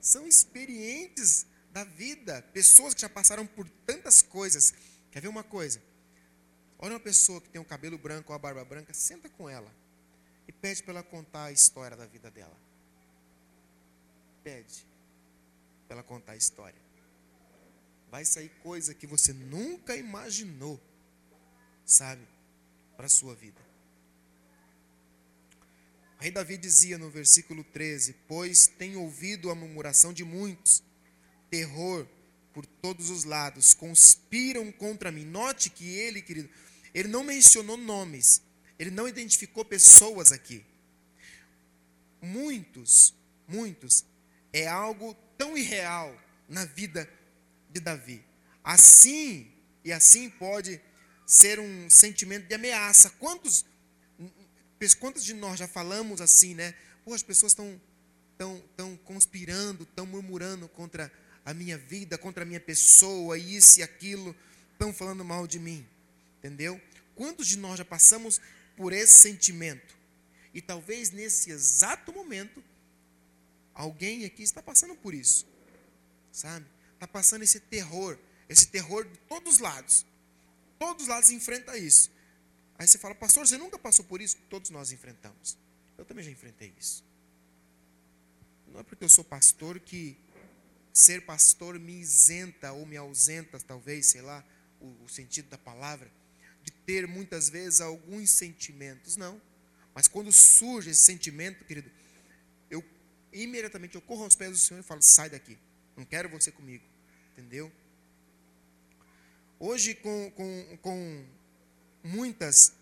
São 0.00 0.26
experientes 0.26 1.46
da 1.72 1.84
vida. 1.84 2.42
Pessoas 2.52 2.94
que 2.94 3.00
já 3.00 3.08
passaram 3.08 3.46
por 3.46 3.68
tantas 3.86 4.22
coisas. 4.22 4.72
Quer 5.10 5.20
ver 5.20 5.28
uma 5.28 5.42
coisa? 5.42 5.82
Olha 6.78 6.94
uma 6.94 7.00
pessoa 7.00 7.40
que 7.40 7.48
tem 7.48 7.60
o 7.60 7.64
cabelo 7.64 7.98
branco 7.98 8.32
ou 8.32 8.36
a 8.36 8.38
barba 8.38 8.64
branca, 8.64 8.94
senta 8.94 9.28
com 9.28 9.48
ela 9.48 9.72
e 10.46 10.52
pede 10.52 10.82
para 10.82 10.94
ela 10.94 11.02
contar 11.02 11.44
a 11.44 11.52
história 11.52 11.96
da 11.96 12.06
vida 12.06 12.30
dela. 12.30 12.56
Pede 14.44 14.86
para 15.86 15.96
ela 15.96 16.02
contar 16.02 16.32
a 16.32 16.36
história. 16.36 16.80
Vai 18.10 18.24
sair 18.24 18.48
coisa 18.62 18.94
que 18.94 19.06
você 19.06 19.32
nunca 19.32 19.96
imaginou, 19.96 20.80
sabe, 21.84 22.26
para 22.96 23.06
a 23.06 23.10
sua 23.10 23.34
vida. 23.34 23.60
O 26.18 26.22
rei 26.22 26.30
Davi 26.30 26.56
dizia 26.56 26.96
no 26.96 27.10
versículo 27.10 27.62
13: 27.64 28.14
Pois 28.26 28.66
tenho 28.66 29.02
ouvido 29.02 29.50
a 29.50 29.54
murmuração 29.54 30.12
de 30.12 30.24
muitos, 30.24 30.82
terror 31.50 32.06
por 32.52 32.66
todos 32.66 33.10
os 33.10 33.24
lados, 33.24 33.74
conspiram 33.74 34.72
contra 34.72 35.12
mim. 35.12 35.24
Note 35.24 35.70
que 35.70 35.88
ele, 35.88 36.20
querido, 36.20 36.48
ele 36.98 37.08
não 37.08 37.22
mencionou 37.22 37.76
nomes, 37.76 38.42
ele 38.78 38.90
não 38.90 39.06
identificou 39.06 39.64
pessoas 39.64 40.32
aqui. 40.32 40.64
Muitos, 42.20 43.14
muitos, 43.46 44.04
é 44.52 44.66
algo 44.66 45.14
tão 45.36 45.56
irreal 45.56 46.16
na 46.48 46.64
vida 46.64 47.08
de 47.70 47.80
Davi. 47.80 48.24
Assim, 48.64 49.52
e 49.84 49.92
assim 49.92 50.28
pode 50.28 50.80
ser 51.24 51.60
um 51.60 51.88
sentimento 51.88 52.48
de 52.48 52.54
ameaça. 52.54 53.10
Quantos 53.10 53.64
Quantos 54.98 55.24
de 55.24 55.34
nós 55.34 55.58
já 55.58 55.66
falamos 55.66 56.20
assim, 56.20 56.54
né? 56.54 56.74
Pô, 57.04 57.12
as 57.12 57.22
pessoas 57.22 57.52
estão 57.52 57.80
tão, 58.36 58.62
tão 58.76 58.96
conspirando, 58.96 59.82
estão 59.82 60.06
murmurando 60.06 60.68
contra 60.68 61.12
a 61.44 61.52
minha 61.52 61.76
vida, 61.76 62.16
contra 62.16 62.44
a 62.44 62.46
minha 62.46 62.60
pessoa, 62.60 63.36
isso 63.36 63.80
e 63.80 63.82
aquilo, 63.82 64.34
estão 64.72 64.92
falando 64.92 65.24
mal 65.24 65.46
de 65.46 65.58
mim. 65.58 65.84
Entendeu? 66.38 66.80
Quantos 67.14 67.46
de 67.46 67.58
nós 67.58 67.78
já 67.78 67.84
passamos 67.84 68.40
por 68.76 68.92
esse 68.92 69.18
sentimento? 69.18 69.96
E 70.54 70.62
talvez 70.62 71.10
nesse 71.10 71.50
exato 71.50 72.12
momento, 72.12 72.62
alguém 73.74 74.24
aqui 74.24 74.42
está 74.42 74.62
passando 74.62 74.94
por 74.94 75.14
isso. 75.14 75.46
Sabe? 76.32 76.66
Está 76.94 77.06
passando 77.06 77.42
esse 77.42 77.60
terror, 77.60 78.18
esse 78.48 78.66
terror 78.68 79.04
de 79.04 79.18
todos 79.28 79.54
os 79.54 79.58
lados. 79.60 80.06
Todos 80.78 81.02
os 81.02 81.08
lados 81.08 81.30
enfrenta 81.30 81.76
isso. 81.76 82.10
Aí 82.78 82.86
você 82.86 82.98
fala, 82.98 83.14
pastor, 83.14 83.46
você 83.46 83.58
nunca 83.58 83.78
passou 83.78 84.04
por 84.04 84.20
isso? 84.20 84.36
Todos 84.48 84.70
nós 84.70 84.92
enfrentamos. 84.92 85.58
Eu 85.96 86.04
também 86.04 86.24
já 86.24 86.30
enfrentei 86.30 86.72
isso. 86.78 87.04
Não 88.68 88.80
é 88.80 88.82
porque 88.84 89.04
eu 89.04 89.08
sou 89.08 89.24
pastor 89.24 89.80
que 89.80 90.16
ser 90.92 91.24
pastor 91.24 91.78
me 91.78 91.92
isenta 91.92 92.72
ou 92.72 92.86
me 92.86 92.96
ausenta, 92.96 93.58
talvez, 93.60 94.06
sei 94.06 94.20
lá, 94.20 94.44
o, 94.80 95.04
o 95.04 95.08
sentido 95.08 95.48
da 95.48 95.58
palavra, 95.58 96.10
ter 96.88 97.06
muitas 97.06 97.50
vezes 97.50 97.82
alguns 97.82 98.30
sentimentos, 98.30 99.14
não. 99.14 99.38
Mas 99.94 100.08
quando 100.08 100.32
surge 100.32 100.88
esse 100.88 101.04
sentimento, 101.04 101.62
querido, 101.66 101.90
eu 102.70 102.82
imediatamente 103.30 103.94
eu 103.94 104.00
corro 104.00 104.24
aos 104.24 104.34
pés 104.34 104.52
do 104.52 104.56
Senhor 104.56 104.80
e 104.80 104.82
falo: 104.82 105.02
sai 105.02 105.28
daqui, 105.28 105.58
não 105.94 106.06
quero 106.06 106.30
você 106.30 106.50
comigo, 106.50 106.82
entendeu? 107.32 107.70
Hoje, 109.60 109.94
com, 109.96 110.30
com, 110.30 110.78
com 110.80 111.26
muitas, 112.02 112.72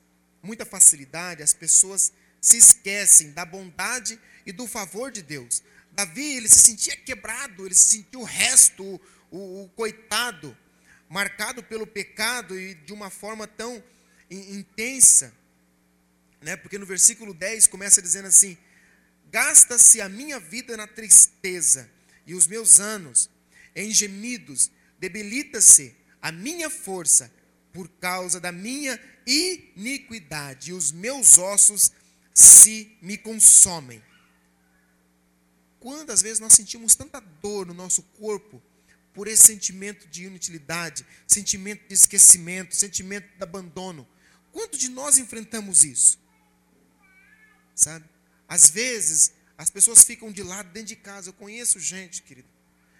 muita 0.40 0.64
facilidade, 0.64 1.42
as 1.42 1.52
pessoas 1.52 2.12
se 2.40 2.58
esquecem 2.58 3.32
da 3.32 3.44
bondade 3.44 4.20
e 4.44 4.52
do 4.52 4.68
favor 4.68 5.10
de 5.10 5.20
Deus. 5.20 5.64
Davi, 5.90 6.36
ele 6.36 6.48
se 6.48 6.60
sentia 6.60 6.96
quebrado, 6.96 7.66
ele 7.66 7.74
se 7.74 7.96
sentiu 7.96 8.20
o 8.20 8.24
resto, 8.24 9.00
o, 9.32 9.64
o 9.64 9.68
coitado, 9.70 10.56
marcado 11.08 11.60
pelo 11.60 11.88
pecado 11.88 12.56
e 12.56 12.74
de 12.74 12.92
uma 12.92 13.10
forma 13.10 13.48
tão 13.48 13.82
intensa, 14.30 15.32
né? 16.40 16.56
Porque 16.56 16.78
no 16.78 16.86
versículo 16.86 17.32
10 17.34 17.66
começa 17.66 18.02
dizendo 18.02 18.28
assim: 18.28 18.56
Gasta-se 19.30 20.00
a 20.00 20.08
minha 20.08 20.38
vida 20.38 20.76
na 20.76 20.86
tristeza 20.86 21.90
e 22.26 22.34
os 22.34 22.46
meus 22.46 22.80
anos 22.80 23.30
em 23.74 23.90
gemidos, 23.90 24.70
debilita-se 24.98 25.94
a 26.20 26.32
minha 26.32 26.70
força 26.70 27.30
por 27.72 27.88
causa 28.00 28.40
da 28.40 28.50
minha 28.50 28.98
iniquidade, 29.26 30.70
e 30.70 30.72
os 30.72 30.90
meus 30.90 31.36
ossos 31.36 31.92
se 32.32 32.96
me 33.02 33.18
consomem. 33.18 34.02
Quantas 35.78 36.22
vezes 36.22 36.40
nós 36.40 36.54
sentimos 36.54 36.94
tanta 36.94 37.20
dor 37.20 37.66
no 37.66 37.74
nosso 37.74 38.02
corpo 38.02 38.62
por 39.12 39.28
esse 39.28 39.42
sentimento 39.44 40.08
de 40.08 40.24
inutilidade, 40.24 41.06
sentimento 41.26 41.86
de 41.86 41.94
esquecimento, 41.94 42.74
sentimento 42.74 43.28
de 43.36 43.42
abandono? 43.42 44.08
Quanto 44.56 44.78
de 44.78 44.88
nós 44.88 45.18
enfrentamos 45.18 45.84
isso? 45.84 46.18
Sabe? 47.74 48.08
Às 48.48 48.70
vezes, 48.70 49.34
as 49.58 49.68
pessoas 49.68 50.02
ficam 50.02 50.32
de 50.32 50.42
lado 50.42 50.70
dentro 50.72 50.88
de 50.88 50.96
casa. 50.96 51.28
Eu 51.28 51.34
conheço 51.34 51.78
gente, 51.78 52.22
querido. 52.22 52.48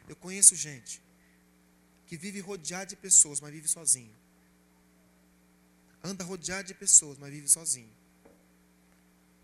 Eu 0.07 0.15
conheço 0.15 0.55
gente 0.55 1.03
que 2.07 2.15
vive 2.15 2.41
rodeado 2.41 2.91
de 2.91 2.97
pessoas, 2.97 3.41
mas 3.41 3.51
vive 3.53 3.69
sozinho. 3.69 4.15
Anda 6.05 6.25
rodeado 6.25 6.69
de 6.69 6.75
pessoas, 6.75 7.17
mas 7.17 7.31
vive 7.31 7.49
sozinho. 7.49 7.91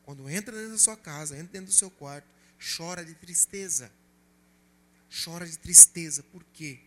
Quando 0.04 0.28
entra 0.28 0.54
dentro 0.54 0.72
da 0.72 0.78
sua 0.78 0.98
casa, 0.98 1.34
entra 1.34 1.54
dentro 1.54 1.68
do 1.68 1.72
seu 1.72 1.90
quarto, 1.90 2.28
chora 2.76 3.02
de 3.02 3.14
tristeza. 3.14 3.90
Chora 5.24 5.46
de 5.46 5.58
tristeza. 5.58 6.22
Por 6.24 6.44
quê? 6.52 6.78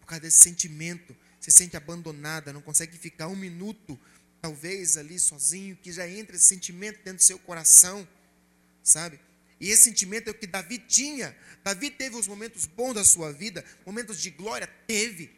Por 0.00 0.06
causa 0.06 0.22
desse 0.22 0.38
sentimento. 0.38 1.14
Se 1.38 1.50
sente 1.50 1.76
abandonada, 1.76 2.50
não 2.50 2.62
consegue 2.62 2.96
ficar 2.96 3.28
um 3.28 3.36
minuto 3.36 4.00
talvez 4.44 4.98
ali 4.98 5.18
sozinho, 5.18 5.74
que 5.74 5.90
já 5.90 6.06
entra 6.06 6.36
esse 6.36 6.44
sentimento 6.44 6.96
dentro 6.96 7.16
do 7.16 7.22
seu 7.22 7.38
coração, 7.38 8.06
sabe? 8.82 9.18
E 9.58 9.70
esse 9.70 9.84
sentimento 9.84 10.28
é 10.28 10.32
o 10.32 10.34
que 10.34 10.46
Davi 10.46 10.76
tinha. 10.76 11.34
Davi 11.62 11.90
teve 11.90 12.14
os 12.16 12.28
momentos 12.28 12.66
bons 12.66 12.92
da 12.92 13.02
sua 13.06 13.32
vida, 13.32 13.64
momentos 13.86 14.20
de 14.20 14.28
glória, 14.28 14.66
teve. 14.86 15.34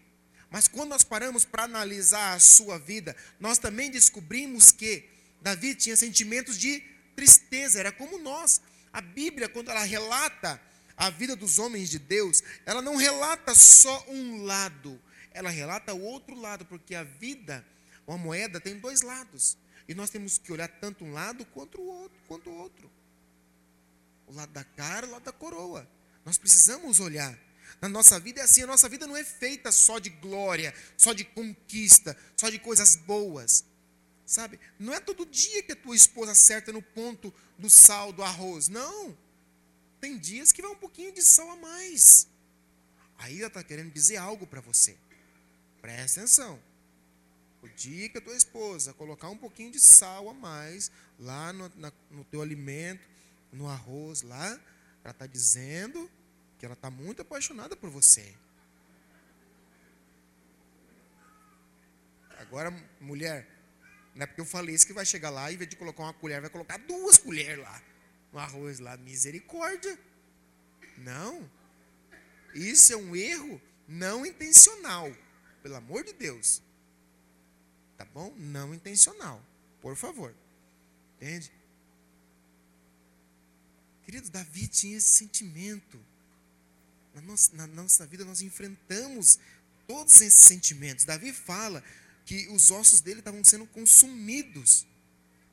Mas 0.51 0.67
quando 0.67 0.89
nós 0.89 1.05
paramos 1.05 1.45
para 1.45 1.63
analisar 1.63 2.35
a 2.35 2.41
sua 2.41 2.81
vida, 2.81 3.15
nós 3.39 3.59
também 3.59 3.93
descobrimos 3.93 4.73
que 4.73 5.09
Davi 5.41 5.77
tinha 5.77 5.97
sentimentos 5.97 6.59
de 6.59 6.83
tristeza, 7.15 7.79
era 7.79 7.93
como 7.93 8.19
nós. 8.19 8.61
A 8.93 9.01
Bíblia, 9.01 9.49
quando 9.49 9.71
ela 9.71 9.85
relata 9.85 10.61
a 10.97 11.11
vida 11.11 11.37
dos 11.37 11.61
homens 11.61 11.91
de 11.91 12.01
Deus, 12.01 12.43
ela 12.65 12.83
não 12.83 12.97
relata 12.97 13.55
só 13.55 14.05
um 14.09 14.43
lado, 14.43 15.01
ela 15.33 15.49
relata 15.49 15.95
o 15.95 16.03
outro 16.03 16.35
lado, 16.35 16.67
porque 16.67 16.97
a 16.97 17.05
vida 17.05 17.65
uma 18.07 18.17
moeda 18.17 18.61
tem 18.61 18.79
dois 18.79 19.03
lados. 19.03 19.59
E 19.89 19.95
nós 19.95 20.11
temos 20.11 20.39
que 20.39 20.53
olhar 20.53 20.69
tanto 20.69 21.05
um 21.05 21.13
lado 21.13 21.45
quanto 21.47 21.81
o 21.81 21.87
outro. 21.87 22.19
Quanto 22.27 22.51
o, 22.51 22.55
outro. 22.55 22.91
o 24.27 24.35
lado 24.35 24.53
da 24.53 24.65
cara, 24.65 25.07
o 25.07 25.11
lado 25.11 25.25
da 25.25 25.33
coroa. 25.33 25.89
Nós 26.25 26.39
precisamos 26.39 27.01
olhar. 27.01 27.39
Na 27.81 27.89
nossa 27.89 28.19
vida 28.19 28.41
é 28.41 28.45
assim, 28.45 28.63
a 28.63 28.67
nossa 28.67 28.89
vida 28.89 29.07
não 29.07 29.17
é 29.17 29.25
feita 29.25 29.71
só 29.71 29.99
de 29.99 30.09
glória, 30.09 30.75
só 30.97 31.13
de 31.13 31.25
conquista, 31.25 32.17
só 32.37 32.49
de 32.49 32.59
coisas 32.59 32.97
boas. 32.97 33.65
Sabe? 34.25 34.59
Não 34.79 34.93
é 34.93 35.01
todo 35.01 35.27
dia 35.27 35.63
que 35.63 35.73
a 35.73 35.77
tua 35.77 35.95
esposa 35.95 36.33
acerta 36.33 36.73
no 36.73 36.83
ponto 36.83 37.33
do 37.59 37.71
sal 37.71 38.13
do 38.13 38.23
arroz. 38.23 38.69
Não. 38.69 39.17
Tem 40.01 40.19
dias 40.19 40.53
que 40.53 40.63
vai 40.63 40.71
um 40.71 40.77
pouquinho 40.77 41.13
de 41.13 41.23
sal 41.23 41.51
a 41.51 41.57
mais. 41.57 42.27
Aí 43.19 43.39
ela 43.39 43.47
está 43.47 43.63
querendo 43.63 43.93
dizer 43.93 44.17
algo 44.17 44.47
para 44.47 44.61
você. 44.61 44.97
Presta 45.81 46.21
atenção. 46.21 46.61
Que 47.69 48.19
a 48.19 48.21
tua 48.21 48.37
esposa 48.37 48.93
colocar 48.95 49.29
um 49.29 49.37
pouquinho 49.37 49.71
de 49.71 49.81
sal 49.81 50.29
a 50.29 50.35
mais 50.35 50.91
lá 51.19 51.53
no, 51.53 51.71
na, 51.77 51.93
no 52.11 52.25
teu 52.25 52.43
alimento, 52.43 53.07
no 53.53 53.69
arroz 53.69 54.23
lá, 54.23 54.49
ela 55.03 55.13
está 55.13 55.27
dizendo 55.27 56.11
que 56.59 56.65
ela 56.65 56.75
está 56.75 56.91
muito 56.91 57.23
apaixonada 57.23 57.77
por 57.77 57.91
você. 57.91 58.35
Agora, 62.39 62.71
mulher, 63.01 63.49
não 64.15 64.23
é 64.23 64.27
porque 64.27 64.41
eu 64.41 64.47
falei 64.47 64.75
isso 64.75 64.87
que 64.87 64.93
vai 64.93 65.05
chegar 65.05 65.31
lá 65.31 65.53
em 65.53 65.57
vez 65.57 65.69
de 65.69 65.77
colocar 65.77 66.05
uma 66.05 66.15
colher, 66.15 66.41
vai 66.41 66.51
colocar 66.51 66.79
duas 66.79 67.19
colheres 67.19 67.63
lá 67.63 67.83
no 68.33 68.39
arroz 68.39 68.79
lá. 68.79 68.97
Misericórdia. 68.99 69.99
Não. 70.99 71.51
Isso 72.55 72.93
é 72.93 72.97
um 72.97 73.17
erro 73.17 73.61
não 73.89 74.27
intencional. 74.27 75.11
Pelo 75.63 75.77
amor 75.77 76.05
de 76.05 76.13
Deus. 76.13 76.63
Tá 77.97 78.05
bom? 78.05 78.35
Não 78.37 78.75
intencional. 78.75 79.43
Por 79.81 79.97
favor. 79.97 80.35
Entende? 81.17 81.51
Queridos, 84.05 84.31
Davi 84.31 84.69
tinha 84.69 84.97
esse 84.99 85.15
sentimento. 85.15 85.99
Na 87.15 87.21
nossa, 87.23 87.57
na 87.57 87.67
nossa 87.67 88.07
vida 88.07 88.25
nós 88.25 88.41
enfrentamos 88.43 89.39
todos 89.87 90.21
esses 90.21 90.45
sentimentos. 90.45 91.05
Davi 91.05 91.33
fala 91.33 91.83
que 92.25 92.49
os 92.49 92.71
ossos 92.71 93.01
dele 93.01 93.21
estavam 93.21 93.43
sendo 93.43 93.67
consumidos. 93.67 94.87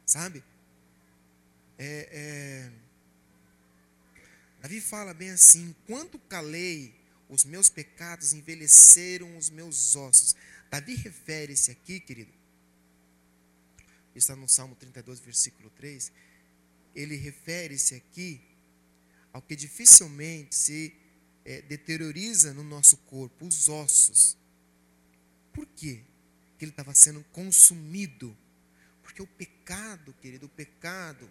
Sabe? 0.05 0.43
É, 1.77 2.09
é... 2.11 2.71
Davi 4.61 4.81
fala 4.81 5.13
bem 5.13 5.31
assim: 5.31 5.69
enquanto 5.69 6.19
calei, 6.19 6.93
os 7.29 7.43
meus 7.43 7.69
pecados 7.69 8.33
envelheceram 8.33 9.37
os 9.37 9.49
meus 9.49 9.95
ossos. 9.95 10.35
Davi 10.73 10.95
refere-se 10.95 11.69
aqui, 11.69 11.99
querido, 11.99 12.33
está 14.15 14.35
no 14.35 14.49
Salmo 14.49 14.75
32, 14.75 15.19
versículo 15.19 15.69
3. 15.69 16.11
Ele 16.95 17.15
refere-se 17.15 17.93
aqui 17.93 18.41
ao 19.31 19.39
que 19.39 19.55
dificilmente 19.55 20.55
se 20.55 20.91
é, 21.45 21.61
deterioriza 21.61 22.55
no 22.55 22.63
nosso 22.63 22.97
corpo, 22.97 23.45
os 23.45 23.69
ossos. 23.69 24.35
Por 25.53 25.67
quê? 25.67 26.01
Que 26.57 26.65
ele 26.65 26.71
estava 26.71 26.95
sendo 26.95 27.23
consumido. 27.25 28.35
Porque 29.03 29.21
o 29.21 29.27
pecado, 29.27 30.11
querido, 30.23 30.47
o 30.47 30.49
pecado, 30.49 31.29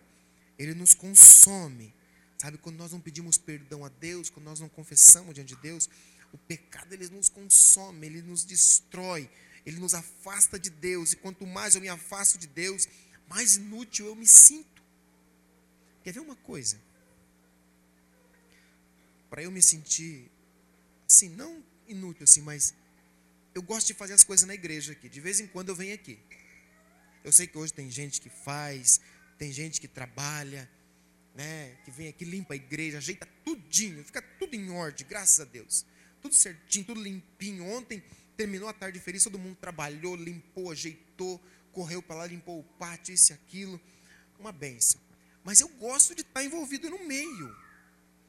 ele 0.56 0.72
nos 0.72 0.94
consome. 0.94 1.92
Sabe, 2.38 2.58
quando 2.58 2.76
nós 2.76 2.92
não 2.92 3.00
pedimos 3.00 3.38
perdão 3.38 3.84
a 3.84 3.88
Deus, 3.88 4.30
quando 4.30 4.44
nós 4.44 4.60
não 4.60 4.68
confessamos 4.68 5.34
diante 5.34 5.56
de 5.56 5.60
Deus, 5.60 5.90
o 6.32 6.38
pecado 6.38 6.92
ele 6.94 7.08
nos 7.10 7.28
consome, 7.28 8.06
ele 8.06 8.22
nos 8.22 8.44
destrói, 8.44 9.30
ele 9.66 9.78
nos 9.78 9.94
afasta 9.94 10.58
de 10.58 10.70
Deus. 10.70 11.12
E 11.12 11.16
quanto 11.16 11.46
mais 11.46 11.74
eu 11.74 11.80
me 11.80 11.88
afasto 11.88 12.38
de 12.38 12.46
Deus, 12.46 12.88
mais 13.28 13.56
inútil 13.56 14.06
eu 14.06 14.16
me 14.16 14.26
sinto. 14.26 14.82
Quer 16.02 16.12
ver 16.12 16.20
uma 16.20 16.36
coisa? 16.36 16.80
Para 19.28 19.42
eu 19.42 19.50
me 19.50 19.62
sentir 19.62 20.30
assim, 21.06 21.28
não 21.28 21.62
inútil 21.86 22.24
assim, 22.24 22.40
mas 22.40 22.74
eu 23.54 23.62
gosto 23.62 23.88
de 23.88 23.94
fazer 23.94 24.14
as 24.14 24.24
coisas 24.24 24.46
na 24.46 24.54
igreja 24.54 24.92
aqui. 24.92 25.08
De 25.08 25.20
vez 25.20 25.38
em 25.38 25.46
quando 25.46 25.68
eu 25.68 25.76
venho 25.76 25.94
aqui. 25.94 26.18
Eu 27.22 27.30
sei 27.30 27.46
que 27.46 27.56
hoje 27.56 27.72
tem 27.72 27.90
gente 27.90 28.20
que 28.20 28.28
faz, 28.28 29.00
tem 29.38 29.52
gente 29.52 29.80
que 29.80 29.86
trabalha, 29.86 30.68
né, 31.34 31.76
que 31.84 31.90
vem 31.90 32.08
aqui, 32.08 32.24
limpa 32.24 32.54
a 32.54 32.56
igreja, 32.56 32.98
ajeita 32.98 33.26
tudinho, 33.44 34.02
fica 34.04 34.20
tudo 34.20 34.54
em 34.54 34.70
ordem, 34.70 35.06
graças 35.06 35.38
a 35.38 35.44
Deus 35.44 35.86
tudo 36.22 36.34
certinho, 36.34 36.86
tudo 36.86 37.02
limpinho. 37.02 37.66
Ontem 37.66 38.02
terminou 38.36 38.68
a 38.68 38.72
tarde 38.72 38.98
feliz, 39.00 39.24
todo 39.24 39.38
mundo 39.38 39.56
trabalhou, 39.56 40.16
limpou, 40.16 40.70
ajeitou, 40.70 41.42
correu 41.72 42.00
para 42.00 42.16
lá, 42.16 42.26
limpou 42.26 42.60
o 42.60 42.62
pátio, 42.62 43.12
isso 43.12 43.32
e 43.32 43.34
aquilo. 43.34 43.80
Uma 44.38 44.52
benção. 44.52 45.00
Mas 45.44 45.60
eu 45.60 45.68
gosto 45.68 46.14
de 46.14 46.22
estar 46.22 46.42
envolvido 46.42 46.88
no 46.88 47.04
meio. 47.06 47.54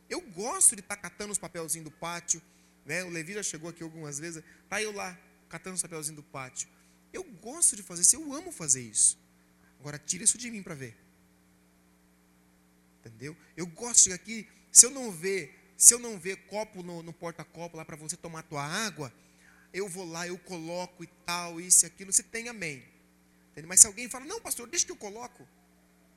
Eu 0.09 0.19
gosto 0.21 0.75
de 0.75 0.81
estar 0.81 0.97
catando 0.97 1.31
os 1.31 1.37
papelzinhos 1.37 1.85
do 1.85 1.91
pátio. 1.91 2.41
Né? 2.85 3.03
O 3.03 3.09
Levi 3.09 3.33
já 3.33 3.43
chegou 3.43 3.69
aqui 3.69 3.83
algumas 3.83 4.19
vezes. 4.19 4.43
Tá 4.67 4.81
eu 4.81 4.91
lá, 4.91 5.17
catando 5.47 5.75
os 5.75 5.81
papelzinhos 5.81 6.17
do 6.17 6.23
pátio. 6.23 6.67
Eu 7.11 7.23
gosto 7.23 7.75
de 7.75 7.83
fazer 7.83 8.01
isso, 8.01 8.15
eu 8.15 8.33
amo 8.33 8.51
fazer 8.51 8.81
isso. 8.81 9.17
Agora 9.79 9.99
tira 9.99 10.23
isso 10.23 10.37
de 10.37 10.49
mim 10.49 10.63
para 10.63 10.73
ver. 10.73 10.97
Entendeu? 12.99 13.37
Eu 13.55 13.67
gosto 13.67 13.97
de 13.97 14.03
chegar 14.03 14.15
aqui, 14.15 14.47
se 14.71 14.85
eu 14.85 14.89
não 14.89 15.11
ver 15.11 15.62
se 15.77 15.93
eu 15.93 15.99
não 15.99 16.19
ver 16.19 16.37
copo 16.47 16.83
no, 16.83 17.03
no 17.03 17.13
porta-copo 17.13 17.77
lá 17.77 17.85
para 17.85 17.95
você 17.95 18.15
tomar 18.15 18.43
tua 18.43 18.63
água, 18.63 19.13
eu 19.73 19.89
vou 19.89 20.05
lá, 20.05 20.27
eu 20.27 20.37
coloco 20.37 21.03
e 21.03 21.07
tal, 21.25 21.59
isso 21.59 21.85
e 21.85 21.87
aquilo. 21.87 22.11
Você 22.11 22.23
tem 22.23 22.47
amém. 22.47 22.83
Mas 23.65 23.81
se 23.81 23.87
alguém 23.87 24.09
fala, 24.09 24.25
não, 24.25 24.39
pastor, 24.39 24.67
deixa 24.67 24.85
que 24.85 24.91
eu 24.91 24.95
coloco, 24.95 25.47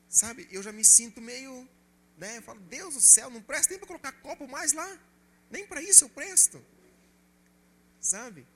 sabe? 0.08 0.46
Eu 0.50 0.62
já 0.62 0.72
me 0.72 0.84
sinto 0.84 1.20
meio, 1.20 1.68
né? 2.16 2.38
Eu 2.38 2.42
falo, 2.42 2.60
Deus 2.60 2.94
do 2.94 3.00
céu, 3.00 3.30
não 3.30 3.42
presta 3.42 3.70
nem 3.70 3.78
para 3.78 3.86
colocar 3.86 4.12
copo 4.12 4.46
mais 4.46 4.72
lá. 4.72 4.98
Nem 5.50 5.66
para 5.66 5.82
isso 5.82 6.04
eu 6.04 6.08
presto. 6.08 6.64
Sabe? 8.00 8.46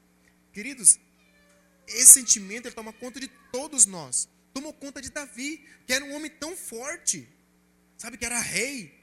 Queridos, 0.53 0.99
esse 1.87 2.13
sentimento 2.13 2.67
ele 2.67 2.75
toma 2.75 2.93
conta 2.93 3.21
de 3.21 3.29
todos 3.53 3.87
nós. 3.87 4.29
Tomou 4.53 4.73
conta 4.73 5.01
de 5.01 5.11
Davi, 5.11 5.65
que 5.87 5.93
era 5.93 6.05
um 6.05 6.15
homem 6.15 6.31
tão 6.31 6.57
forte, 6.57 7.29
sabe? 7.97 8.17
Que 8.17 8.25
era 8.25 8.39
rei, 8.41 8.99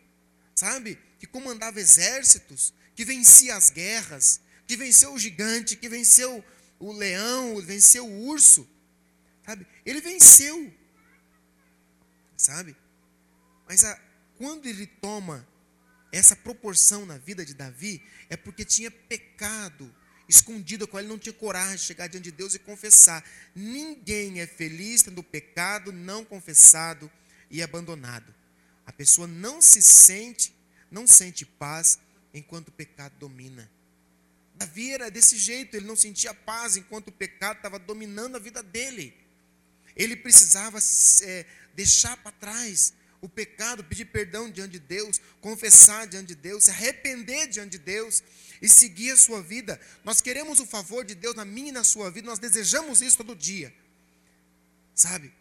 sabe? 0.55 0.99
Que 1.19 1.27
comandava 1.27 1.79
exércitos, 1.79 2.73
que 2.95 3.05
vencia 3.05 3.55
as 3.55 3.69
guerras, 3.69 4.41
que 4.65 4.75
venceu 4.75 5.13
o 5.13 5.19
gigante, 5.19 5.75
que 5.75 5.89
venceu 5.89 6.43
o 6.79 6.91
leão, 6.91 7.61
venceu 7.61 8.05
o 8.05 8.25
urso, 8.27 8.67
sabe? 9.45 9.65
Ele 9.85 10.01
venceu, 10.01 10.73
sabe? 12.35 12.75
Mas 13.67 13.83
a, 13.83 13.99
quando 14.37 14.67
ele 14.67 14.85
toma 14.85 15.47
essa 16.11 16.35
proporção 16.35 17.05
na 17.05 17.17
vida 17.17 17.45
de 17.45 17.53
Davi, 17.53 18.03
é 18.29 18.37
porque 18.37 18.63
tinha 18.63 18.91
pecado 18.91 19.93
escondido, 20.27 20.87
com 20.87 20.99
ele 20.99 21.07
não 21.07 21.17
tinha 21.17 21.33
coragem 21.33 21.77
de 21.77 21.83
chegar 21.83 22.07
diante 22.07 22.25
de 22.25 22.31
Deus 22.31 22.53
e 22.53 22.59
confessar. 22.59 23.23
Ninguém 23.55 24.41
é 24.41 24.47
feliz 24.47 25.01
tendo 25.01 25.23
pecado 25.23 25.91
não 25.91 26.25
confessado 26.25 27.09
e 27.49 27.61
abandonado. 27.63 28.33
A 28.85 28.91
pessoa 28.91 29.27
não 29.27 29.61
se 29.61 29.81
sente, 29.81 30.53
não 30.91 31.07
sente 31.07 31.45
paz 31.45 31.99
enquanto 32.33 32.69
o 32.69 32.71
pecado 32.71 33.13
domina. 33.19 33.69
Davi 34.55 34.91
era 34.91 35.11
desse 35.11 35.37
jeito, 35.37 35.75
ele 35.75 35.85
não 35.85 35.95
sentia 35.95 36.33
paz 36.33 36.77
enquanto 36.77 37.09
o 37.09 37.11
pecado 37.11 37.57
estava 37.57 37.77
dominando 37.77 38.35
a 38.35 38.39
vida 38.39 38.63
dele. 38.63 39.15
Ele 39.95 40.15
precisava 40.15 40.79
é, 41.23 41.45
deixar 41.75 42.17
para 42.17 42.31
trás 42.31 42.93
o 43.21 43.27
pecado, 43.27 43.83
pedir 43.83 44.05
perdão 44.05 44.49
diante 44.49 44.73
de 44.73 44.79
Deus, 44.79 45.19
confessar 45.41 46.07
diante 46.07 46.29
de 46.29 46.35
Deus, 46.35 46.65
se 46.65 46.71
arrepender 46.71 47.47
diante 47.47 47.71
de 47.71 47.79
Deus 47.79 48.23
e 48.61 48.69
seguir 48.69 49.11
a 49.11 49.17
sua 49.17 49.41
vida. 49.41 49.79
Nós 50.03 50.21
queremos 50.21 50.59
o 50.59 50.65
favor 50.65 51.03
de 51.03 51.15
Deus 51.15 51.35
na 51.35 51.45
minha 51.45 51.69
e 51.69 51.71
na 51.71 51.83
sua 51.83 52.09
vida, 52.09 52.27
nós 52.27 52.39
desejamos 52.39 53.01
isso 53.01 53.17
todo 53.17 53.35
dia. 53.35 53.73
Sabe? 54.93 55.31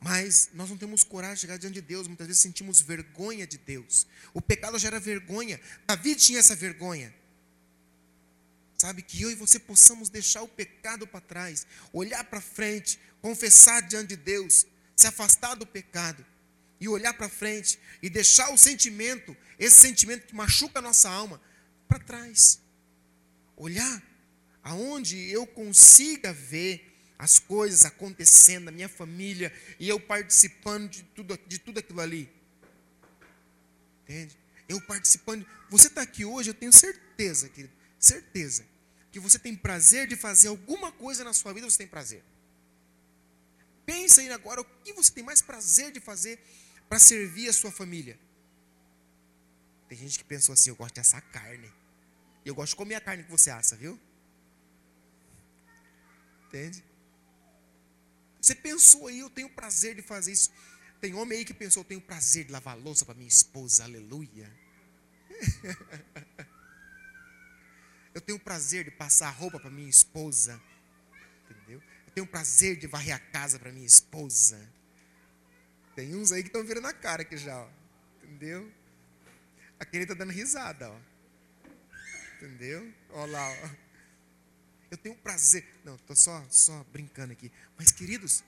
Mas 0.00 0.50
nós 0.52 0.68
não 0.68 0.76
temos 0.76 1.02
coragem 1.02 1.36
de 1.36 1.40
chegar 1.40 1.58
diante 1.58 1.74
de 1.74 1.80
Deus, 1.80 2.06
muitas 2.06 2.26
vezes 2.26 2.42
sentimos 2.42 2.80
vergonha 2.80 3.46
de 3.46 3.58
Deus. 3.58 4.06
O 4.34 4.40
pecado 4.40 4.78
gera 4.78 5.00
vergonha. 5.00 5.60
Davi 5.86 6.14
tinha 6.14 6.38
essa 6.38 6.54
vergonha. 6.54 7.14
Sabe, 8.78 9.00
que 9.00 9.22
eu 9.22 9.30
e 9.30 9.34
você 9.34 9.58
possamos 9.58 10.10
deixar 10.10 10.42
o 10.42 10.48
pecado 10.48 11.06
para 11.06 11.20
trás, 11.20 11.66
olhar 11.94 12.22
para 12.24 12.42
frente, 12.42 13.00
confessar 13.22 13.80
diante 13.80 14.08
de 14.08 14.16
Deus, 14.16 14.66
se 14.94 15.06
afastar 15.06 15.54
do 15.54 15.66
pecado 15.66 16.24
e 16.78 16.86
olhar 16.86 17.14
para 17.14 17.28
frente 17.28 17.78
e 18.02 18.10
deixar 18.10 18.52
o 18.52 18.58
sentimento, 18.58 19.34
esse 19.58 19.80
sentimento 19.80 20.26
que 20.26 20.34
machuca 20.34 20.78
a 20.78 20.82
nossa 20.82 21.08
alma, 21.08 21.40
para 21.88 21.98
trás. 21.98 22.60
Olhar 23.56 24.02
aonde 24.62 25.30
eu 25.30 25.46
consiga 25.46 26.32
ver 26.32 26.85
as 27.18 27.38
coisas 27.38 27.84
acontecendo 27.84 28.64
na 28.64 28.70
minha 28.70 28.88
família 28.88 29.52
e 29.78 29.88
eu 29.88 29.98
participando 29.98 30.90
de 30.90 31.02
tudo, 31.02 31.38
de 31.46 31.58
tudo 31.58 31.78
aquilo 31.78 32.00
ali. 32.00 32.30
Entende? 34.02 34.36
Eu 34.68 34.80
participando. 34.80 35.46
Você 35.70 35.88
está 35.88 36.02
aqui 36.02 36.24
hoje, 36.24 36.50
eu 36.50 36.54
tenho 36.54 36.72
certeza, 36.72 37.48
querido, 37.48 37.72
certeza, 37.98 38.66
que 39.10 39.18
você 39.18 39.38
tem 39.38 39.54
prazer 39.54 40.06
de 40.06 40.16
fazer 40.16 40.48
alguma 40.48 40.92
coisa 40.92 41.24
na 41.24 41.32
sua 41.32 41.52
vida, 41.52 41.68
você 41.68 41.78
tem 41.78 41.86
prazer. 41.86 42.22
Pensa 43.84 44.20
aí 44.20 44.30
agora 44.30 44.60
o 44.60 44.64
que 44.64 44.92
você 44.92 45.12
tem 45.12 45.24
mais 45.24 45.40
prazer 45.40 45.92
de 45.92 46.00
fazer 46.00 46.38
para 46.88 46.98
servir 46.98 47.48
a 47.48 47.52
sua 47.52 47.70
família. 47.70 48.18
Tem 49.88 49.96
gente 49.96 50.18
que 50.18 50.24
pensou 50.24 50.52
assim: 50.52 50.70
eu 50.70 50.76
gosto 50.76 50.94
de 50.94 51.00
assar 51.00 51.22
carne. 51.30 51.72
Eu 52.44 52.54
gosto 52.54 52.70
de 52.70 52.76
comer 52.76 52.96
a 52.96 53.00
carne 53.00 53.24
que 53.24 53.30
você 53.30 53.50
assa, 53.50 53.74
viu? 53.76 53.98
Entende? 56.46 56.84
Você 58.46 58.54
pensou 58.54 59.08
aí, 59.08 59.18
eu 59.18 59.28
tenho 59.28 59.50
prazer 59.50 59.96
de 59.96 60.02
fazer 60.02 60.30
isso. 60.30 60.52
Tem 61.00 61.12
homem 61.14 61.38
aí 61.38 61.44
que 61.44 61.52
pensou, 61.52 61.80
eu 61.80 61.84
tenho 61.84 62.00
prazer 62.00 62.44
de 62.44 62.52
lavar 62.52 62.78
louça 62.78 63.04
para 63.04 63.16
minha 63.16 63.26
esposa, 63.26 63.82
aleluia. 63.82 64.48
eu 68.14 68.20
tenho 68.20 68.38
prazer 68.38 68.84
de 68.84 68.92
passar 68.92 69.30
roupa 69.30 69.58
para 69.58 69.68
minha 69.68 69.90
esposa, 69.90 70.62
entendeu? 71.50 71.82
Eu 72.06 72.12
tenho 72.12 72.24
prazer 72.24 72.76
de 72.76 72.86
varrer 72.86 73.16
a 73.16 73.18
casa 73.18 73.58
para 73.58 73.72
minha 73.72 73.84
esposa. 73.84 74.72
Tem 75.96 76.14
uns 76.14 76.30
aí 76.30 76.44
que 76.44 76.48
estão 76.48 76.62
virando 76.62 76.86
a 76.86 76.92
cara 76.92 77.22
aqui 77.22 77.36
já, 77.36 77.58
ó. 77.58 77.68
entendeu? 78.22 78.72
Aquele 79.80 80.04
está 80.04 80.14
dando 80.14 80.30
risada, 80.30 80.88
ó. 80.88 81.00
Entendeu? 82.36 82.94
Olha 83.10 83.32
lá, 83.32 83.50
ó. 83.50 83.85
Eu 84.90 84.96
tenho 84.96 85.14
prazer. 85.16 85.64
Não, 85.84 85.96
estou 85.96 86.14
só, 86.16 86.44
só 86.50 86.84
brincando 86.92 87.32
aqui. 87.32 87.50
Mas, 87.78 87.90
queridos, 87.90 88.44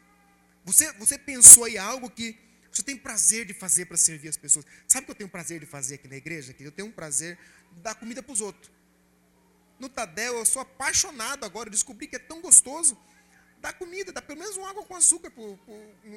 você, 0.65 0.93
você 0.93 1.19
pensou 1.19 1.65
aí 1.65 1.77
algo 1.79 2.11
que 2.11 2.39
você 2.71 2.83
tem 2.83 2.97
prazer 2.97 3.45
de 3.45 3.55
fazer 3.55 3.87
para 3.87 3.97
servir 3.97 4.29
as 4.29 4.37
pessoas. 4.37 4.65
Sabe 4.87 5.05
o 5.05 5.07
que 5.07 5.11
eu 5.13 5.17
tenho 5.17 5.31
prazer 5.31 5.61
de 5.61 5.67
fazer 5.67 5.97
aqui 5.97 6.09
na 6.09 6.17
igreja? 6.17 6.53
Que 6.53 6.65
eu 6.65 6.73
tenho 6.73 6.89
um 6.89 6.93
prazer 6.93 7.39
de 7.73 7.81
dar 7.81 7.95
comida 7.95 8.23
para 8.23 8.33
os 8.33 8.41
outros. 8.41 8.71
No 9.79 9.89
Tadel, 9.89 10.35
eu 10.39 10.45
sou 10.45 10.63
apaixonado 10.63 11.45
agora. 11.45 11.71
Descobri 11.71 12.07
que 12.07 12.17
é 12.17 12.19
tão 12.19 12.41
gostoso 12.41 12.97
dar 13.61 13.73
comida, 13.73 14.13
dar 14.13 14.23
pelo 14.23 14.39
menos 14.39 14.57
uma 14.57 14.71
água 14.71 14.85
com 14.85 14.95
açúcar 14.95 15.31
pro, 15.31 15.57
pro, 15.57 15.75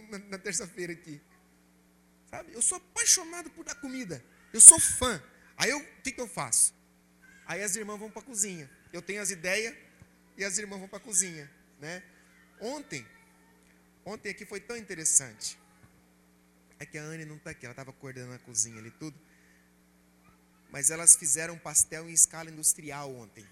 na, 0.10 0.20
na 0.20 0.38
terça-feira 0.38 0.94
aqui. 0.94 1.20
Sabe? 2.30 2.54
Eu 2.54 2.62
sou 2.62 2.78
apaixonado 2.78 3.50
por 3.50 3.66
dar 3.66 3.76
comida. 3.76 4.24
Eu 4.54 4.62
sou 4.62 4.80
fã. 4.80 5.22
Aí 5.58 5.74
o 5.74 5.86
que, 6.04 6.12
que 6.12 6.22
eu 6.22 6.28
faço? 6.28 6.74
Aí 7.46 7.62
as 7.62 7.76
irmãs 7.76 8.00
vão 8.00 8.10
para 8.10 8.22
a 8.22 8.26
cozinha. 8.26 8.70
Eu 8.94 9.02
tenho 9.02 9.22
as 9.22 9.32
ideias 9.32 9.76
e 10.38 10.44
as 10.44 10.58
irmãs 10.58 10.80
vão 10.80 10.88
para 10.88 10.98
a 10.98 11.02
cozinha, 11.02 11.50
né? 11.80 12.04
Ontem, 12.60 13.06
ontem 14.06 14.30
aqui 14.30 14.46
foi 14.46 14.60
tão 14.60 14.78
interessante. 14.78 15.58
É 16.80 16.86
que 16.86 16.98
a 16.98 17.04
Anne 17.04 17.26
não 17.26 17.36
está 17.36 17.52
aqui, 17.52 17.66
ela 17.66 17.74
estava 17.74 17.94
coordenando 17.94 18.34
a 18.34 18.40
cozinha 18.40 18.80
ali 18.80 18.92
tudo. 18.92 19.18
Mas 20.72 20.90
elas 20.90 21.16
fizeram 21.16 21.58
pastel 21.58 22.10
em 22.10 22.14
escala 22.14 22.50
industrial 22.50 23.14
ontem, 23.14 23.46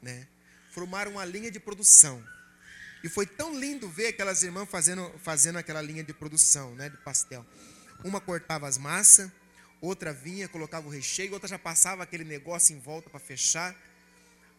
né? 0.00 0.28
Formaram 0.70 1.12
uma 1.12 1.24
linha 1.24 1.50
de 1.50 1.58
produção. 1.58 2.24
E 3.02 3.08
foi 3.08 3.26
tão 3.26 3.58
lindo 3.58 3.88
ver 3.88 4.08
aquelas 4.08 4.42
irmãs 4.42 4.68
fazendo, 4.68 5.12
fazendo 5.18 5.56
aquela 5.56 5.80
linha 5.80 6.04
de 6.04 6.12
produção, 6.12 6.74
né, 6.74 6.90
de 6.90 6.98
pastel. 6.98 7.46
Uma 8.04 8.20
cortava 8.20 8.68
as 8.68 8.76
massas, 8.76 9.30
outra 9.80 10.12
vinha, 10.12 10.48
colocava 10.48 10.86
o 10.86 10.90
recheio, 10.90 11.32
outra 11.32 11.48
já 11.48 11.58
passava 11.58 12.02
aquele 12.02 12.24
negócio 12.24 12.74
em 12.74 12.78
volta 12.78 13.08
para 13.08 13.18
fechar, 13.18 13.74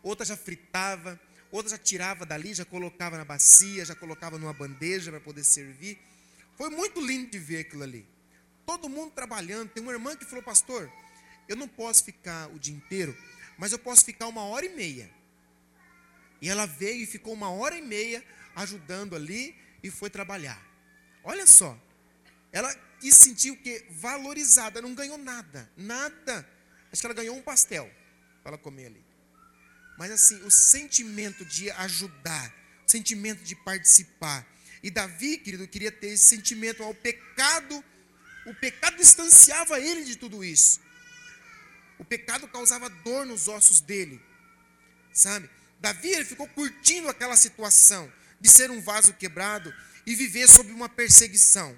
outra 0.02 0.26
já 0.26 0.36
fritava, 0.36 1.20
outra 1.52 1.72
já 1.72 1.78
tirava 1.78 2.26
dali, 2.26 2.54
já 2.54 2.66
colocava 2.66 3.18
na 3.18 3.26
bacia, 3.26 3.86
já 3.86 3.96
colocava 3.96 4.38
numa 4.38 4.54
bandeja 4.54 5.12
para 5.12 5.20
poder 5.20 5.44
servir. 5.44 6.00
Foi 6.58 6.70
muito 6.70 7.00
lindo 7.02 7.30
de 7.30 7.40
ver 7.40 7.60
aquilo 7.60 7.84
ali. 7.84 8.08
Todo 8.66 8.88
mundo 8.88 9.12
trabalhando. 9.12 9.70
Tem 9.70 9.84
uma 9.84 9.92
irmã 9.92 10.16
que 10.16 10.26
falou, 10.26 10.44
pastor, 10.44 10.92
eu 11.48 11.56
não 11.56 11.68
posso 11.68 12.04
ficar 12.04 12.48
o 12.50 12.60
dia 12.60 12.74
inteiro, 12.74 13.18
mas 13.58 13.72
eu 13.72 13.80
posso 13.80 14.06
ficar 14.06 14.28
uma 14.28 14.44
hora 14.44 14.66
e 14.66 14.70
meia. 14.70 15.10
E 16.42 16.50
ela 16.50 16.66
veio 16.66 17.04
e 17.04 17.06
ficou 17.06 17.34
uma 17.34 17.52
hora 17.52 17.78
e 17.78 17.82
meia 17.82 18.24
ajudando 18.56 19.16
ali 19.16 19.56
e 19.84 19.92
foi 19.92 20.10
trabalhar. 20.10 20.62
Olha 21.24 21.46
só, 21.46 21.78
ela 22.52 22.74
e 23.02 23.12
sentiu 23.12 23.58
que 23.58 23.86
valorizada, 23.90 24.82
não 24.82 24.94
ganhou 24.94 25.18
nada, 25.18 25.70
nada. 25.76 26.48
Acho 26.92 27.02
que 27.02 27.06
ela 27.08 27.16
ganhou 27.16 27.36
um 27.36 27.42
pastel 27.42 27.90
para 28.44 28.54
ela 28.54 28.58
comer 28.58 28.88
ali. 28.88 29.11
Mas 29.98 30.12
assim, 30.12 30.42
o 30.44 30.52
sentimento 30.52 31.46
de 31.46 31.70
ajudar, 31.72 32.54
o 32.88 32.92
sentimento 32.92 33.44
de 33.44 33.56
participar. 33.56 34.48
E 34.84 34.90
Davi, 34.90 35.38
querido, 35.38 35.68
queria 35.68 35.92
ter 35.92 36.08
esse 36.08 36.26
sentimento 36.26 36.84
ao 36.84 36.94
pecado. 36.94 37.84
O 38.46 38.56
pecado 38.56 38.98
distanciava 38.98 39.80
ele 39.80 40.04
de 40.04 40.16
tudo 40.16 40.44
isso. 40.44 40.80
O 42.00 42.06
pecado 42.06 42.48
causava 42.48 42.90
dor 42.90 43.26
nos 43.26 43.48
ossos 43.48 43.80
dele. 43.80 44.20
Sabe? 45.14 45.50
Davi 45.80 46.10
ele 46.10 46.26
ficou 46.26 46.48
curtindo 46.48 47.10
aquela 47.10 47.36
situação 47.36 48.12
de 48.40 48.50
ser 48.50 48.72
um 48.72 48.82
vaso 48.82 49.14
quebrado 49.14 49.74
e 50.06 50.16
viver 50.16 50.48
sob 50.48 50.72
uma 50.72 50.90
perseguição. 50.90 51.78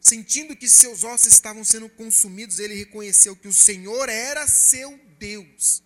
Sentindo 0.00 0.54
que 0.54 0.68
seus 0.68 1.02
ossos 1.02 1.32
estavam 1.32 1.64
sendo 1.64 1.88
consumidos, 1.88 2.60
ele 2.60 2.74
reconheceu 2.74 3.34
que 3.34 3.48
o 3.48 3.52
Senhor 3.52 4.08
era 4.08 4.46
seu 4.46 4.96
Deus. 5.18 5.82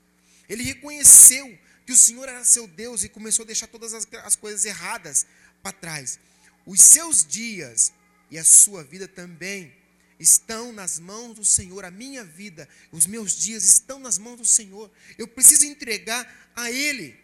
Ele 0.51 0.65
reconheceu 0.65 1.57
que 1.87 1.93
o 1.93 1.97
Senhor 1.97 2.29
era 2.29 2.45
seu 2.45 2.67
Deus 2.67 3.05
e 3.05 3.09
começou 3.09 3.45
a 3.45 3.47
deixar 3.47 3.69
todas 3.69 3.95
as, 3.95 4.07
as 4.25 4.35
coisas 4.35 4.65
erradas 4.65 5.25
para 5.63 5.73
trás. 5.73 6.19
Os 6.67 6.81
seus 6.81 7.25
dias 7.25 7.93
e 8.31 8.37
a 8.37 8.45
sua 8.45 8.83
vida 8.83 9.07
também 9.07 9.73
estão 10.19 10.73
nas 10.73 10.99
mãos 10.99 11.37
do 11.37 11.45
Senhor. 11.45 11.85
A 11.85 11.91
minha 11.91 12.25
vida, 12.25 12.69
os 12.91 13.07
meus 13.07 13.33
dias 13.33 13.63
estão 13.63 14.01
nas 14.01 14.19
mãos 14.19 14.39
do 14.39 14.45
Senhor. 14.45 14.91
Eu 15.17 15.29
preciso 15.29 15.65
entregar 15.65 16.51
a 16.57 16.69
Ele, 16.71 17.19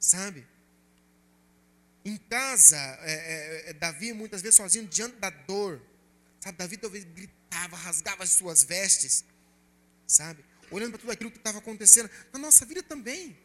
sabe? 0.00 0.46
Em 2.02 2.16
casa, 2.16 2.78
é, 3.02 3.12
é, 3.12 3.70
é, 3.70 3.72
Davi 3.74 4.14
muitas 4.14 4.40
vezes 4.40 4.56
sozinho 4.56 4.86
diante 4.86 5.16
da 5.16 5.28
dor. 5.28 5.82
Sabe, 6.40 6.56
Davi 6.56 6.78
talvez 6.78 7.04
gritava, 7.04 7.76
rasgava 7.76 8.24
as 8.24 8.30
suas 8.30 8.64
vestes. 8.64 9.22
Sabe? 10.06 10.47
Olhando 10.70 10.90
para 10.90 10.98
tudo 10.98 11.12
aquilo 11.12 11.30
que 11.30 11.38
estava 11.38 11.58
acontecendo. 11.58 12.10
Na 12.32 12.38
nossa 12.38 12.64
vida 12.64 12.82
também. 12.82 13.36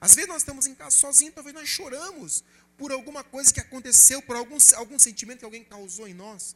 Às 0.00 0.14
vezes 0.14 0.28
nós 0.28 0.42
estamos 0.42 0.66
em 0.66 0.74
casa 0.74 0.96
sozinhos, 0.96 1.34
talvez 1.34 1.54
nós 1.54 1.68
choramos 1.68 2.44
por 2.76 2.92
alguma 2.92 3.24
coisa 3.24 3.52
que 3.52 3.60
aconteceu, 3.60 4.20
por 4.20 4.36
algum, 4.36 4.58
algum 4.74 4.98
sentimento 4.98 5.38
que 5.40 5.44
alguém 5.44 5.64
causou 5.64 6.06
em 6.06 6.14
nós. 6.14 6.54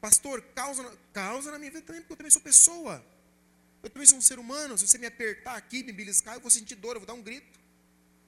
Pastor, 0.00 0.42
causa, 0.54 0.98
causa 1.12 1.50
na 1.50 1.58
minha 1.58 1.70
vida 1.70 1.84
também, 1.84 2.02
porque 2.02 2.12
eu 2.12 2.16
também 2.16 2.30
sou 2.30 2.42
pessoa. 2.42 3.04
Eu 3.82 3.88
também 3.88 4.06
sou 4.06 4.18
um 4.18 4.22
ser 4.22 4.38
humano. 4.38 4.76
Se 4.76 4.86
você 4.86 4.98
me 4.98 5.06
apertar 5.06 5.56
aqui, 5.56 5.82
me 5.82 5.92
beliscar, 5.92 6.34
eu 6.34 6.40
vou 6.40 6.50
sentir 6.50 6.74
dor, 6.74 6.96
eu 6.96 7.00
vou 7.00 7.06
dar 7.06 7.14
um 7.14 7.22
grito. 7.22 7.58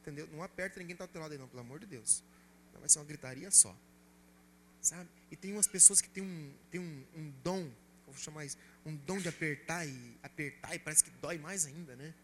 Entendeu? 0.00 0.26
Não 0.32 0.42
aperta 0.42 0.80
ninguém 0.80 0.94
está 0.94 1.06
do 1.06 1.12
teu 1.12 1.20
lado 1.20 1.32
aí, 1.32 1.38
não, 1.38 1.48
pelo 1.48 1.60
amor 1.60 1.78
de 1.78 1.86
Deus. 1.86 2.22
Não 2.72 2.80
vai 2.80 2.88
ser 2.88 2.98
uma 2.98 3.04
gritaria 3.04 3.50
só. 3.50 3.76
Sabe? 4.80 5.08
E 5.30 5.36
tem 5.36 5.52
umas 5.52 5.66
pessoas 5.66 6.00
que 6.00 6.08
têm 6.08 6.22
um, 6.22 6.52
têm 6.70 6.80
um, 6.80 7.04
um 7.16 7.30
dom, 7.42 7.70
vou 8.06 8.16
chamar 8.16 8.44
isso, 8.44 8.56
um 8.84 8.96
dom 8.96 9.18
de 9.18 9.28
apertar 9.28 9.86
e 9.86 10.18
apertar 10.22 10.74
e 10.74 10.78
parece 10.78 11.04
que 11.04 11.10
dói 11.10 11.38
mais 11.38 11.66
ainda, 11.66 11.94
né? 11.96 12.14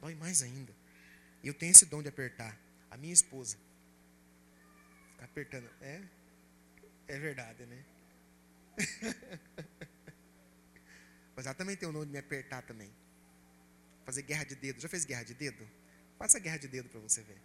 Dói 0.00 0.14
mais 0.14 0.42
ainda. 0.42 0.72
E 1.42 1.48
eu 1.48 1.54
tenho 1.54 1.72
esse 1.72 1.86
dom 1.86 2.02
de 2.02 2.08
apertar. 2.08 2.56
A 2.90 2.96
minha 2.96 3.12
esposa. 3.12 3.56
Ficar 5.12 5.24
apertando. 5.24 5.68
É? 5.80 6.02
É 7.08 7.18
verdade, 7.18 7.66
né? 7.66 7.84
Mas 11.34 11.46
ela 11.46 11.54
também 11.54 11.76
tem 11.76 11.88
o 11.88 11.92
dom 11.92 12.04
de 12.04 12.12
me 12.12 12.18
apertar 12.18 12.62
também. 12.62 12.92
Fazer 14.04 14.22
guerra 14.22 14.44
de 14.44 14.54
dedo. 14.54 14.80
Já 14.80 14.88
fez 14.88 15.04
guerra 15.04 15.24
de 15.24 15.34
dedo? 15.34 15.66
Faça 16.18 16.38
guerra 16.38 16.58
de 16.58 16.68
dedo 16.68 16.88
para 16.88 17.00
você 17.00 17.22
ver. 17.22 17.40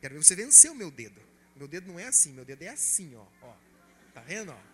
Quero 0.00 0.14
ver 0.14 0.22
você 0.22 0.34
vencer 0.34 0.70
o 0.70 0.74
meu 0.74 0.90
dedo. 0.90 1.20
Meu 1.56 1.68
dedo 1.68 1.88
não 1.88 1.98
é 1.98 2.06
assim, 2.06 2.32
meu 2.32 2.44
dedo 2.44 2.62
é 2.62 2.68
assim, 2.68 3.14
ó. 3.14 3.26
ó. 3.42 3.54
Tá 4.14 4.22
vendo, 4.22 4.52
ó? 4.52 4.69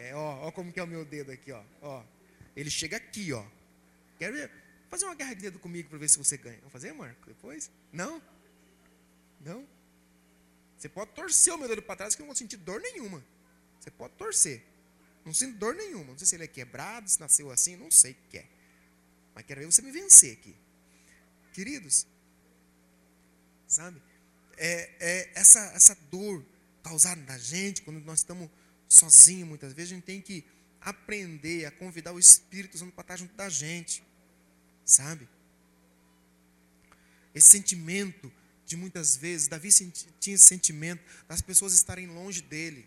É, 0.00 0.14
ó, 0.14 0.46
ó 0.46 0.52
como 0.52 0.72
que 0.72 0.80
é 0.80 0.82
o 0.82 0.86
meu 0.86 1.04
dedo 1.04 1.30
aqui, 1.30 1.52
ó. 1.52 1.62
ó. 1.82 2.02
Ele 2.56 2.70
chega 2.70 2.96
aqui, 2.96 3.32
ó. 3.32 3.44
Quero 4.18 4.32
ver. 4.32 4.50
Fazer 4.88 5.04
uma 5.04 5.14
guerra 5.14 5.34
de 5.34 5.42
dedo 5.42 5.58
comigo 5.58 5.90
para 5.90 5.98
ver 5.98 6.08
se 6.08 6.16
você 6.18 6.36
ganha. 6.36 6.56
Vamos 6.58 6.72
fazer, 6.72 6.92
Marco? 6.92 7.26
Depois? 7.26 7.70
Não? 7.92 8.20
Não? 9.40 9.68
Você 10.76 10.88
pode 10.88 11.12
torcer 11.12 11.52
o 11.52 11.58
meu 11.58 11.68
dedo 11.68 11.82
para 11.82 11.96
trás 11.96 12.14
que 12.14 12.22
eu 12.22 12.24
não 12.24 12.28
vou 12.28 12.36
sentir 12.36 12.56
dor 12.56 12.80
nenhuma. 12.80 13.22
Você 13.78 13.90
pode 13.90 14.14
torcer. 14.14 14.64
Não 15.24 15.34
sinto 15.34 15.58
dor 15.58 15.74
nenhuma. 15.74 16.12
Não 16.12 16.18
sei 16.18 16.26
se 16.26 16.34
ele 16.34 16.44
é 16.44 16.48
quebrado, 16.48 17.08
se 17.08 17.20
nasceu 17.20 17.50
assim, 17.50 17.76
não 17.76 17.90
sei 17.90 18.12
o 18.12 18.16
que 18.30 18.38
é. 18.38 18.46
Mas 19.34 19.44
quero 19.44 19.60
ver 19.60 19.66
você 19.66 19.82
me 19.82 19.92
vencer 19.92 20.32
aqui. 20.32 20.56
Queridos, 21.52 22.06
sabe? 23.68 24.02
É, 24.56 24.90
é 24.98 25.32
essa, 25.34 25.60
essa 25.74 25.94
dor 26.10 26.44
causada 26.82 27.20
na 27.22 27.36
gente, 27.36 27.82
quando 27.82 28.00
nós 28.00 28.20
estamos 28.20 28.48
sozinhos, 28.90 29.48
muitas 29.48 29.72
vezes, 29.72 29.92
a 29.92 29.94
gente 29.94 30.04
tem 30.04 30.20
que 30.20 30.44
aprender 30.80 31.64
a 31.64 31.70
convidar 31.70 32.12
o 32.12 32.18
Espírito 32.18 32.76
Santo 32.76 32.92
para 32.92 33.02
estar 33.02 33.16
junto 33.16 33.34
da 33.34 33.48
gente. 33.48 34.02
Sabe? 34.84 35.28
Esse 37.32 37.48
sentimento 37.48 38.30
de 38.66 38.76
muitas 38.76 39.16
vezes, 39.16 39.46
Davi 39.46 39.68
tinha 40.18 40.34
esse 40.34 40.44
sentimento 40.44 41.02
das 41.28 41.40
pessoas 41.40 41.72
estarem 41.72 42.08
longe 42.08 42.42
dele. 42.42 42.86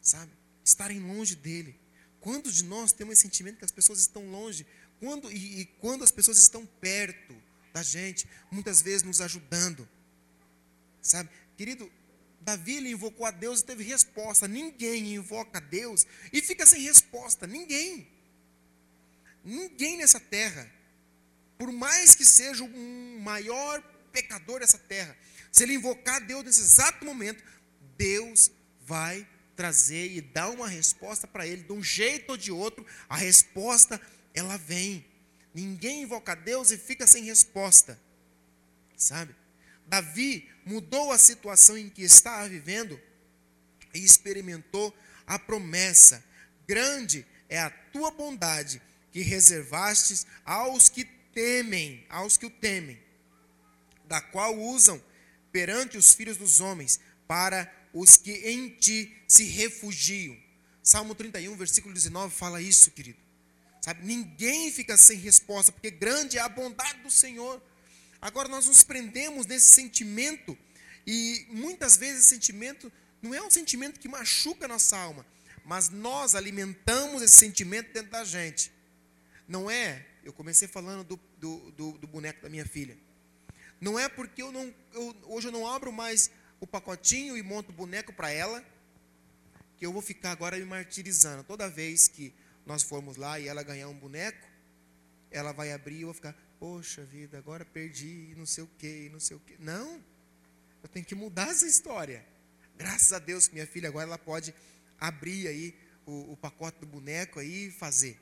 Sabe? 0.00 0.30
Estarem 0.62 1.00
longe 1.00 1.34
dele. 1.34 1.74
Quantos 2.20 2.54
de 2.56 2.64
nós 2.64 2.92
temos 2.92 3.14
esse 3.14 3.22
sentimento 3.22 3.58
que 3.58 3.64
as 3.64 3.72
pessoas 3.72 3.98
estão 3.98 4.30
longe? 4.30 4.66
Quando, 5.00 5.32
e, 5.32 5.60
e 5.60 5.64
quando 5.80 6.04
as 6.04 6.10
pessoas 6.10 6.38
estão 6.38 6.66
perto 6.66 7.34
da 7.72 7.82
gente, 7.82 8.28
muitas 8.50 8.82
vezes 8.82 9.02
nos 9.02 9.20
ajudando. 9.20 9.88
Sabe? 11.00 11.30
Querido, 11.56 11.90
Davi 12.42 12.76
ele 12.76 12.90
invocou 12.90 13.24
a 13.24 13.30
Deus 13.30 13.60
e 13.60 13.64
teve 13.64 13.84
resposta. 13.84 14.46
Ninguém 14.46 15.14
invoca 15.14 15.58
a 15.58 15.60
Deus 15.60 16.06
e 16.32 16.42
fica 16.42 16.66
sem 16.66 16.82
resposta. 16.82 17.46
Ninguém. 17.46 18.06
Ninguém 19.44 19.96
nessa 19.96 20.20
terra 20.20 20.70
por 21.62 21.70
mais 21.70 22.16
que 22.16 22.24
seja 22.24 22.64
o 22.64 23.20
maior 23.20 23.80
pecador 24.10 24.58
dessa 24.58 24.78
terra, 24.78 25.16
se 25.52 25.62
ele 25.62 25.74
invocar 25.74 26.20
Deus 26.26 26.42
nesse 26.42 26.60
exato 26.60 27.04
momento, 27.04 27.40
Deus 27.96 28.50
vai 28.80 29.24
trazer 29.54 30.10
e 30.10 30.20
dar 30.20 30.50
uma 30.50 30.66
resposta 30.66 31.24
para 31.24 31.46
ele, 31.46 31.62
de 31.62 31.72
um 31.72 31.80
jeito 31.80 32.30
ou 32.30 32.36
de 32.36 32.50
outro, 32.50 32.84
a 33.08 33.16
resposta 33.16 34.00
ela 34.34 34.56
vem. 34.56 35.06
Ninguém 35.54 36.02
invoca 36.02 36.34
Deus 36.34 36.72
e 36.72 36.76
fica 36.76 37.06
sem 37.06 37.22
resposta. 37.22 37.96
Sabe? 38.96 39.32
Davi 39.92 40.48
mudou 40.64 41.12
a 41.12 41.18
situação 41.18 41.76
em 41.76 41.90
que 41.90 42.02
estava 42.02 42.48
vivendo 42.48 42.98
e 43.92 44.02
experimentou 44.02 44.96
a 45.26 45.38
promessa: 45.38 46.24
grande 46.66 47.26
é 47.46 47.60
a 47.60 47.68
tua 47.68 48.10
bondade 48.10 48.80
que 49.12 49.20
reservastes 49.20 50.26
aos 50.46 50.88
que 50.88 51.04
temem, 51.34 52.06
aos 52.08 52.38
que 52.38 52.46
o 52.46 52.50
temem, 52.50 52.98
da 54.06 54.18
qual 54.18 54.58
usam 54.58 54.98
perante 55.52 55.98
os 55.98 56.14
filhos 56.14 56.38
dos 56.38 56.58
homens, 56.58 56.98
para 57.28 57.70
os 57.92 58.16
que 58.16 58.32
em 58.48 58.70
ti 58.70 59.14
se 59.28 59.44
refugiam. 59.44 60.34
Salmo 60.82 61.14
31, 61.14 61.54
versículo 61.54 61.92
19 61.92 62.34
fala 62.34 62.62
isso, 62.62 62.90
querido. 62.92 63.18
Sabe, 63.82 64.06
ninguém 64.06 64.72
fica 64.72 64.96
sem 64.96 65.18
resposta, 65.18 65.70
porque 65.70 65.90
grande 65.90 66.38
é 66.38 66.40
a 66.40 66.48
bondade 66.48 67.02
do 67.02 67.10
Senhor. 67.10 67.62
Agora 68.22 68.48
nós 68.48 68.66
nos 68.66 68.82
prendemos 68.82 69.44
nesse 69.44 69.72
sentimento, 69.72 70.56
e 71.06 71.44
muitas 71.50 71.98
vezes 71.98 72.20
esse 72.20 72.28
sentimento 72.28 72.90
não 73.20 73.34
é 73.34 73.42
um 73.42 73.50
sentimento 73.50 74.00
que 74.00 74.08
machuca 74.08 74.64
a 74.64 74.68
nossa 74.68 74.96
alma, 74.96 75.26
mas 75.64 75.90
nós 75.90 76.34
alimentamos 76.34 77.20
esse 77.20 77.36
sentimento 77.36 77.92
dentro 77.92 78.10
da 78.10 78.24
gente. 78.24 78.72
Não 79.46 79.70
é 79.70 80.06
eu 80.24 80.32
comecei 80.32 80.68
falando 80.68 81.04
do, 81.04 81.20
do, 81.38 81.70
do, 81.72 81.98
do 81.98 82.06
boneco 82.06 82.42
da 82.42 82.48
minha 82.48 82.64
filha. 82.64 82.96
Não 83.80 83.98
é 83.98 84.08
porque 84.08 84.40
eu 84.40 84.52
não, 84.52 84.72
eu, 84.92 85.16
hoje 85.24 85.48
eu 85.48 85.52
não 85.52 85.66
abro 85.66 85.92
mais 85.92 86.30
o 86.60 86.66
pacotinho 86.66 87.36
e 87.36 87.42
monto 87.42 87.72
o 87.72 87.74
boneco 87.74 88.12
para 88.12 88.30
ela, 88.30 88.64
que 89.76 89.84
eu 89.84 89.92
vou 89.92 90.00
ficar 90.00 90.30
agora 90.30 90.56
me 90.56 90.64
martirizando. 90.64 91.42
Toda 91.42 91.68
vez 91.68 92.06
que 92.06 92.32
nós 92.64 92.84
formos 92.84 93.16
lá 93.16 93.40
e 93.40 93.48
ela 93.48 93.64
ganhar 93.64 93.88
um 93.88 93.98
boneco, 93.98 94.48
ela 95.30 95.52
vai 95.52 95.72
abrir 95.72 95.96
e 95.96 96.00
eu 96.02 96.06
vou 96.06 96.14
ficar, 96.14 96.36
poxa 96.62 97.04
vida, 97.04 97.36
agora 97.36 97.64
perdi, 97.64 98.34
não 98.36 98.46
sei 98.46 98.62
o 98.62 98.70
que, 98.78 99.08
não 99.08 99.18
sei 99.18 99.36
o 99.36 99.40
que. 99.40 99.56
Não, 99.58 100.00
eu 100.80 100.88
tenho 100.88 101.04
que 101.04 101.12
mudar 101.12 101.48
essa 101.48 101.66
história. 101.66 102.24
Graças 102.76 103.12
a 103.12 103.18
Deus 103.18 103.48
que 103.48 103.54
minha 103.54 103.66
filha 103.66 103.88
agora 103.88 104.06
ela 104.06 104.16
pode 104.16 104.54
abrir 104.96 105.48
aí 105.48 105.74
o, 106.06 106.34
o 106.34 106.36
pacote 106.36 106.78
do 106.78 106.86
boneco 106.86 107.40
aí 107.40 107.66
e 107.66 107.70
fazer. 107.72 108.16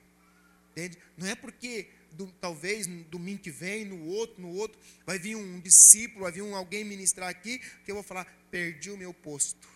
Entende? 0.70 0.96
Não 1.18 1.26
é 1.26 1.34
porque 1.34 1.90
do, 2.12 2.28
talvez 2.40 2.86
no 2.86 3.04
domingo 3.04 3.42
que 3.42 3.50
vem, 3.50 3.84
no 3.84 4.06
outro, 4.06 4.40
no 4.40 4.48
outro, 4.54 4.80
vai 5.04 5.18
vir 5.18 5.36
um 5.36 5.60
discípulo, 5.60 6.22
vai 6.22 6.32
vir 6.32 6.40
um, 6.40 6.56
alguém 6.56 6.82
ministrar 6.82 7.28
aqui, 7.28 7.58
que 7.84 7.90
eu 7.90 7.94
vou 7.94 8.02
falar, 8.02 8.24
perdi 8.50 8.90
o 8.90 8.96
meu 8.96 9.12
posto. 9.12 9.68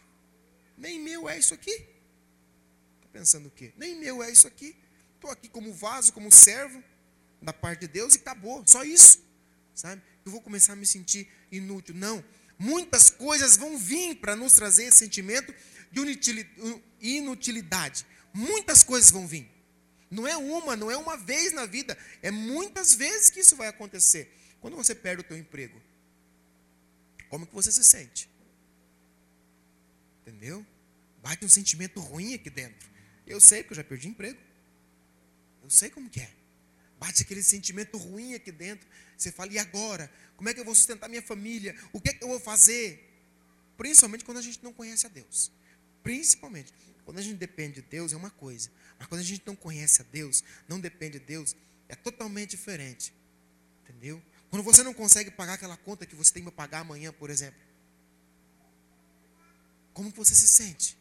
Nem 0.74 0.98
meu 0.98 1.28
é 1.28 1.38
isso 1.38 1.52
aqui. 1.52 1.70
Está 1.70 3.08
pensando 3.12 3.48
o 3.48 3.50
quê? 3.50 3.74
Nem 3.76 3.94
meu 4.00 4.22
é 4.22 4.30
isso 4.30 4.46
aqui. 4.46 4.74
Estou 5.16 5.30
aqui 5.30 5.50
como 5.50 5.70
vaso, 5.70 6.14
como 6.14 6.32
servo 6.32 6.82
da 7.45 7.53
parte 7.53 7.80
de 7.80 7.88
Deus 7.88 8.14
e 8.14 8.18
acabou. 8.18 8.64
Só 8.66 8.82
isso. 8.84 9.22
Sabe? 9.74 10.03
Eu 10.24 10.32
vou 10.32 10.40
começar 10.40 10.72
a 10.72 10.76
me 10.76 10.86
sentir 10.86 11.28
inútil. 11.51 11.95
Não. 11.95 12.24
Muitas 12.59 13.11
coisas 13.11 13.57
vão 13.57 13.76
vir 13.76 14.16
para 14.16 14.34
nos 14.34 14.53
trazer 14.53 14.84
esse 14.84 14.99
sentimento 14.99 15.55
de 15.90 16.47
inutilidade. 17.01 18.07
Muitas 18.32 18.82
coisas 18.82 19.11
vão 19.11 19.26
vir. 19.26 19.51
Não 20.11 20.26
é 20.26 20.36
uma, 20.36 20.76
não 20.76 20.90
é 20.90 20.97
uma 20.97 21.16
vez 21.16 21.53
na 21.53 21.66
vida, 21.66 21.99
é 22.22 22.30
muitas 22.30 22.95
vezes 22.95 23.30
que 23.30 23.40
isso 23.40 23.57
vai 23.57 23.66
acontecer. 23.66 24.32
Quando 24.61 24.76
você 24.76 24.95
perde 24.95 25.22
o 25.22 25.24
teu 25.24 25.36
emprego, 25.36 25.80
como 27.28 27.47
que 27.47 27.55
você 27.55 27.72
se 27.72 27.84
sente? 27.84 28.30
Entendeu? 30.22 30.64
Bate 31.20 31.45
um 31.45 31.49
sentimento 31.49 32.01
ruim 32.01 32.34
aqui 32.34 32.49
dentro. 32.49 32.88
Eu 33.26 33.40
sei 33.40 33.64
que 33.64 33.72
eu 33.72 33.76
já 33.76 33.82
perdi 33.82 34.09
emprego. 34.09 34.38
Eu 35.62 35.70
sei 35.70 35.90
como 35.90 36.09
que 36.09 36.20
é. 36.20 36.30
Bate 37.05 37.22
aquele 37.22 37.42
sentimento 37.42 37.98
ruim 37.98 38.32
aqui 38.32 38.50
dentro. 38.50 38.88
Você 39.14 39.30
fala, 39.30 39.52
e 39.52 39.59
agora? 39.59 40.11
Como 40.38 40.48
é 40.48 40.55
que 40.55 40.61
eu 40.61 40.64
vou 40.64 40.74
sustentar 40.74 41.07
minha 41.07 41.20
família? 41.20 41.76
O 41.92 42.00
que 42.00 42.09
é 42.09 42.12
que 42.14 42.24
eu 42.24 42.28
vou 42.28 42.40
fazer? 42.40 43.12
Principalmente 43.76 44.24
quando 44.24 44.38
a 44.38 44.42
gente 44.42 44.64
não 44.64 44.72
conhece 44.72 45.05
a 45.05 45.11
Deus. 45.11 45.52
Principalmente. 46.02 46.72
Quando 47.05 47.18
a 47.18 47.22
gente 47.22 47.36
depende 47.36 47.74
de 47.74 47.82
Deus 47.82 48.14
é 48.14 48.16
uma 48.16 48.30
coisa. 48.30 48.70
Mas 48.98 49.07
quando 49.07 49.20
a 49.20 49.24
gente 49.24 49.42
não 49.44 49.55
conhece 49.55 50.00
a 50.00 50.05
Deus, 50.11 50.42
não 50.66 50.80
depende 50.80 51.18
de 51.18 51.26
Deus, 51.26 51.55
é 51.90 51.94
totalmente 51.94 52.52
diferente. 52.52 53.12
Entendeu? 53.82 54.22
Quando 54.48 54.62
você 54.62 54.82
não 54.82 54.94
consegue 54.94 55.30
pagar 55.30 55.55
aquela 55.55 55.76
conta 55.76 56.07
que 56.07 56.14
você 56.14 56.32
tem 56.32 56.42
para 56.42 56.52
pagar 56.52 56.80
amanhã, 56.80 57.12
por 57.12 57.28
exemplo. 57.28 57.61
Como 59.92 60.09
você 60.09 60.34
se 60.34 60.48
sente? 60.48 60.96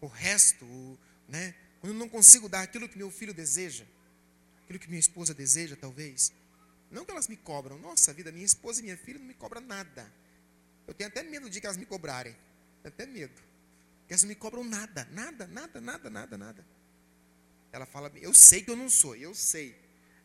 O 0.00 0.06
resto, 0.06 0.64
o, 0.64 0.96
né? 1.26 1.56
Quando 1.80 1.92
eu 1.92 1.98
não 1.98 2.08
consigo 2.08 2.48
dar 2.48 2.62
aquilo 2.62 2.88
que 2.88 2.96
meu 2.96 3.10
filho 3.10 3.34
deseja, 3.34 3.84
aquilo 4.68 4.78
que 4.78 4.88
minha 4.88 5.00
esposa 5.00 5.32
deseja, 5.32 5.74
talvez. 5.74 6.30
Não 6.90 7.04
que 7.04 7.10
elas 7.10 7.26
me 7.26 7.36
cobram. 7.36 7.78
Nossa 7.78 8.12
vida, 8.12 8.30
minha 8.30 8.44
esposa 8.44 8.80
e 8.80 8.82
minha 8.82 8.98
filha 8.98 9.18
não 9.18 9.26
me 9.26 9.32
cobram 9.32 9.62
nada. 9.62 10.12
Eu 10.86 10.92
tenho 10.92 11.08
até 11.08 11.22
medo 11.22 11.48
de 11.48 11.58
que 11.58 11.66
elas 11.66 11.78
me 11.78 11.86
cobrarem. 11.86 12.36
Tenho 12.82 12.94
até 12.94 13.06
medo. 13.06 13.34
Porque 14.00 14.12
elas 14.12 14.22
não 14.22 14.28
me 14.28 14.34
cobram 14.34 14.62
nada, 14.62 15.06
nada, 15.10 15.46
nada, 15.46 15.80
nada, 15.80 16.10
nada, 16.10 16.38
nada. 16.38 16.66
Ela 17.72 17.86
fala, 17.86 18.12
eu 18.16 18.34
sei 18.34 18.62
que 18.62 18.70
eu 18.70 18.76
não 18.76 18.90
sou, 18.90 19.16
eu 19.16 19.34
sei. 19.34 19.74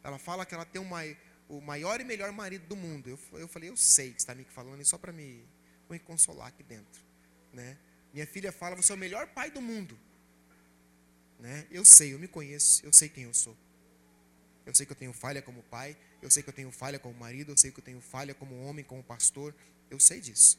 Ela 0.03 0.19
fala 0.19 0.45
que 0.45 0.53
ela 0.53 0.65
tem 0.65 0.81
uma, 0.81 0.99
o 1.47 1.61
maior 1.61 2.01
e 2.01 2.03
melhor 2.03 2.31
marido 2.33 2.67
do 2.67 2.75
mundo. 2.75 3.09
Eu, 3.09 3.39
eu 3.39 3.47
falei, 3.47 3.69
eu 3.69 3.77
sei 3.77 4.11
que 4.11 4.19
está 4.19 4.35
me 4.35 4.43
falando, 4.43 4.83
só 4.83 4.97
para 4.97 5.13
me, 5.13 5.45
me 5.89 5.99
consolar 5.99 6.47
aqui 6.47 6.63
dentro. 6.63 7.01
Né? 7.53 7.77
Minha 8.13 8.27
filha 8.27 8.51
fala, 8.51 8.75
você 8.75 8.91
é 8.91 8.95
o 8.95 8.97
melhor 8.97 9.27
pai 9.27 9.51
do 9.51 9.61
mundo. 9.61 9.97
Né? 11.39 11.65
Eu 11.71 11.85
sei, 11.85 12.13
eu 12.13 12.19
me 12.19 12.27
conheço, 12.27 12.85
eu 12.85 12.91
sei 12.91 13.07
quem 13.07 13.23
eu 13.23 13.33
sou. 13.33 13.57
Eu 14.65 14.73
sei 14.73 14.85
que 14.85 14.91
eu 14.91 14.95
tenho 14.95 15.13
falha 15.13 15.41
como 15.41 15.61
pai, 15.63 15.97
eu 16.21 16.31
sei 16.31 16.41
que 16.41 16.49
eu 16.49 16.53
tenho 16.53 16.71
falha 16.71 16.97
como 16.97 17.13
marido, 17.17 17.51
eu 17.51 17.57
sei 17.57 17.71
que 17.71 17.79
eu 17.79 17.83
tenho 17.83 17.99
falha 17.99 18.33
como 18.33 18.63
homem, 18.63 18.83
como 18.83 19.03
pastor. 19.03 19.53
Eu 19.89 19.99
sei 19.99 20.21
disso. 20.21 20.57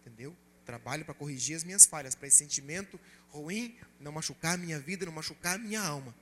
Entendeu? 0.00 0.34
Trabalho 0.64 1.04
para 1.04 1.14
corrigir 1.14 1.56
as 1.56 1.62
minhas 1.62 1.84
falhas, 1.84 2.14
para 2.14 2.26
esse 2.26 2.38
sentimento 2.38 2.98
ruim 3.28 3.78
não 4.00 4.12
machucar 4.12 4.54
a 4.54 4.56
minha 4.56 4.80
vida, 4.80 5.04
não 5.04 5.12
machucar 5.12 5.56
a 5.56 5.58
minha 5.58 5.80
alma. 5.80 6.14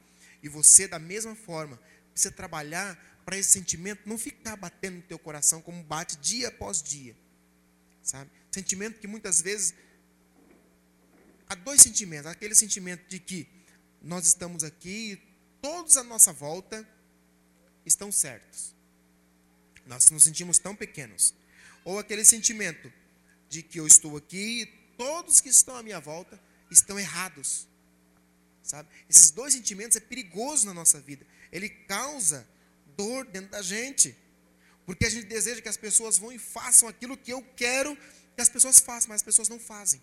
E 0.42 0.48
você, 0.48 0.88
da 0.88 0.98
mesma 0.98 1.34
forma, 1.34 1.80
precisa 2.12 2.34
trabalhar 2.34 2.98
para 3.24 3.38
esse 3.38 3.52
sentimento 3.52 4.02
não 4.06 4.18
ficar 4.18 4.56
batendo 4.56 4.96
no 4.96 5.02
teu 5.02 5.18
coração 5.18 5.62
como 5.62 5.82
bate 5.82 6.16
dia 6.16 6.48
após 6.48 6.82
dia. 6.82 7.16
Sabe? 8.02 8.30
Sentimento 8.50 9.00
que 9.00 9.06
muitas 9.06 9.40
vezes 9.40 9.74
há 11.48 11.54
dois 11.54 11.80
sentimentos, 11.80 12.26
aquele 12.26 12.54
sentimento 12.54 13.08
de 13.08 13.18
que 13.18 13.48
nós 14.02 14.26
estamos 14.26 14.62
aqui, 14.62 15.22
todos 15.62 15.96
à 15.96 16.02
nossa 16.02 16.32
volta 16.32 16.86
estão 17.84 18.10
certos. 18.10 18.74
Nós 19.86 20.08
nos 20.10 20.22
sentimos 20.22 20.58
tão 20.58 20.74
pequenos. 20.74 21.34
Ou 21.84 21.98
aquele 21.98 22.24
sentimento 22.24 22.92
de 23.48 23.62
que 23.62 23.78
eu 23.78 23.86
estou 23.86 24.16
aqui 24.16 24.62
e 24.62 24.66
todos 24.96 25.40
que 25.40 25.48
estão 25.48 25.76
à 25.76 25.82
minha 25.82 26.00
volta 26.00 26.40
estão 26.70 26.98
errados. 26.98 27.68
Sabe? 28.62 28.88
Esses 29.08 29.30
dois 29.30 29.52
sentimentos 29.52 29.96
é 29.96 30.00
perigoso 30.00 30.66
na 30.66 30.72
nossa 30.72 31.00
vida. 31.00 31.26
Ele 31.52 31.68
causa 31.68 32.48
dor 32.96 33.26
dentro 33.26 33.50
da 33.50 33.60
gente. 33.60 34.16
Porque 34.86 35.04
a 35.04 35.10
gente 35.10 35.26
deseja 35.26 35.60
que 35.60 35.68
as 35.68 35.76
pessoas 35.76 36.18
vão 36.18 36.32
e 36.32 36.38
façam 36.38 36.88
aquilo 36.88 37.16
que 37.16 37.32
eu 37.32 37.42
quero 37.56 37.96
que 38.34 38.40
as 38.40 38.48
pessoas 38.48 38.80
façam, 38.80 39.10
mas 39.10 39.16
as 39.16 39.22
pessoas 39.22 39.48
não 39.48 39.58
fazem. 39.58 40.02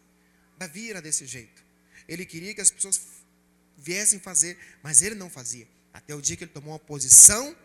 Davi 0.57 0.89
era 0.89 1.01
desse 1.01 1.25
jeito. 1.25 1.63
Ele 2.07 2.25
queria 2.25 2.53
que 2.53 2.61
as 2.61 2.71
pessoas 2.71 3.01
viessem 3.77 4.19
fazer, 4.19 4.57
mas 4.81 5.01
ele 5.01 5.15
não 5.15 5.29
fazia. 5.29 5.67
Até 5.93 6.15
o 6.15 6.21
dia 6.21 6.37
que 6.37 6.43
ele 6.43 6.51
tomou 6.51 6.73
a 6.73 6.79
posição 6.79 7.55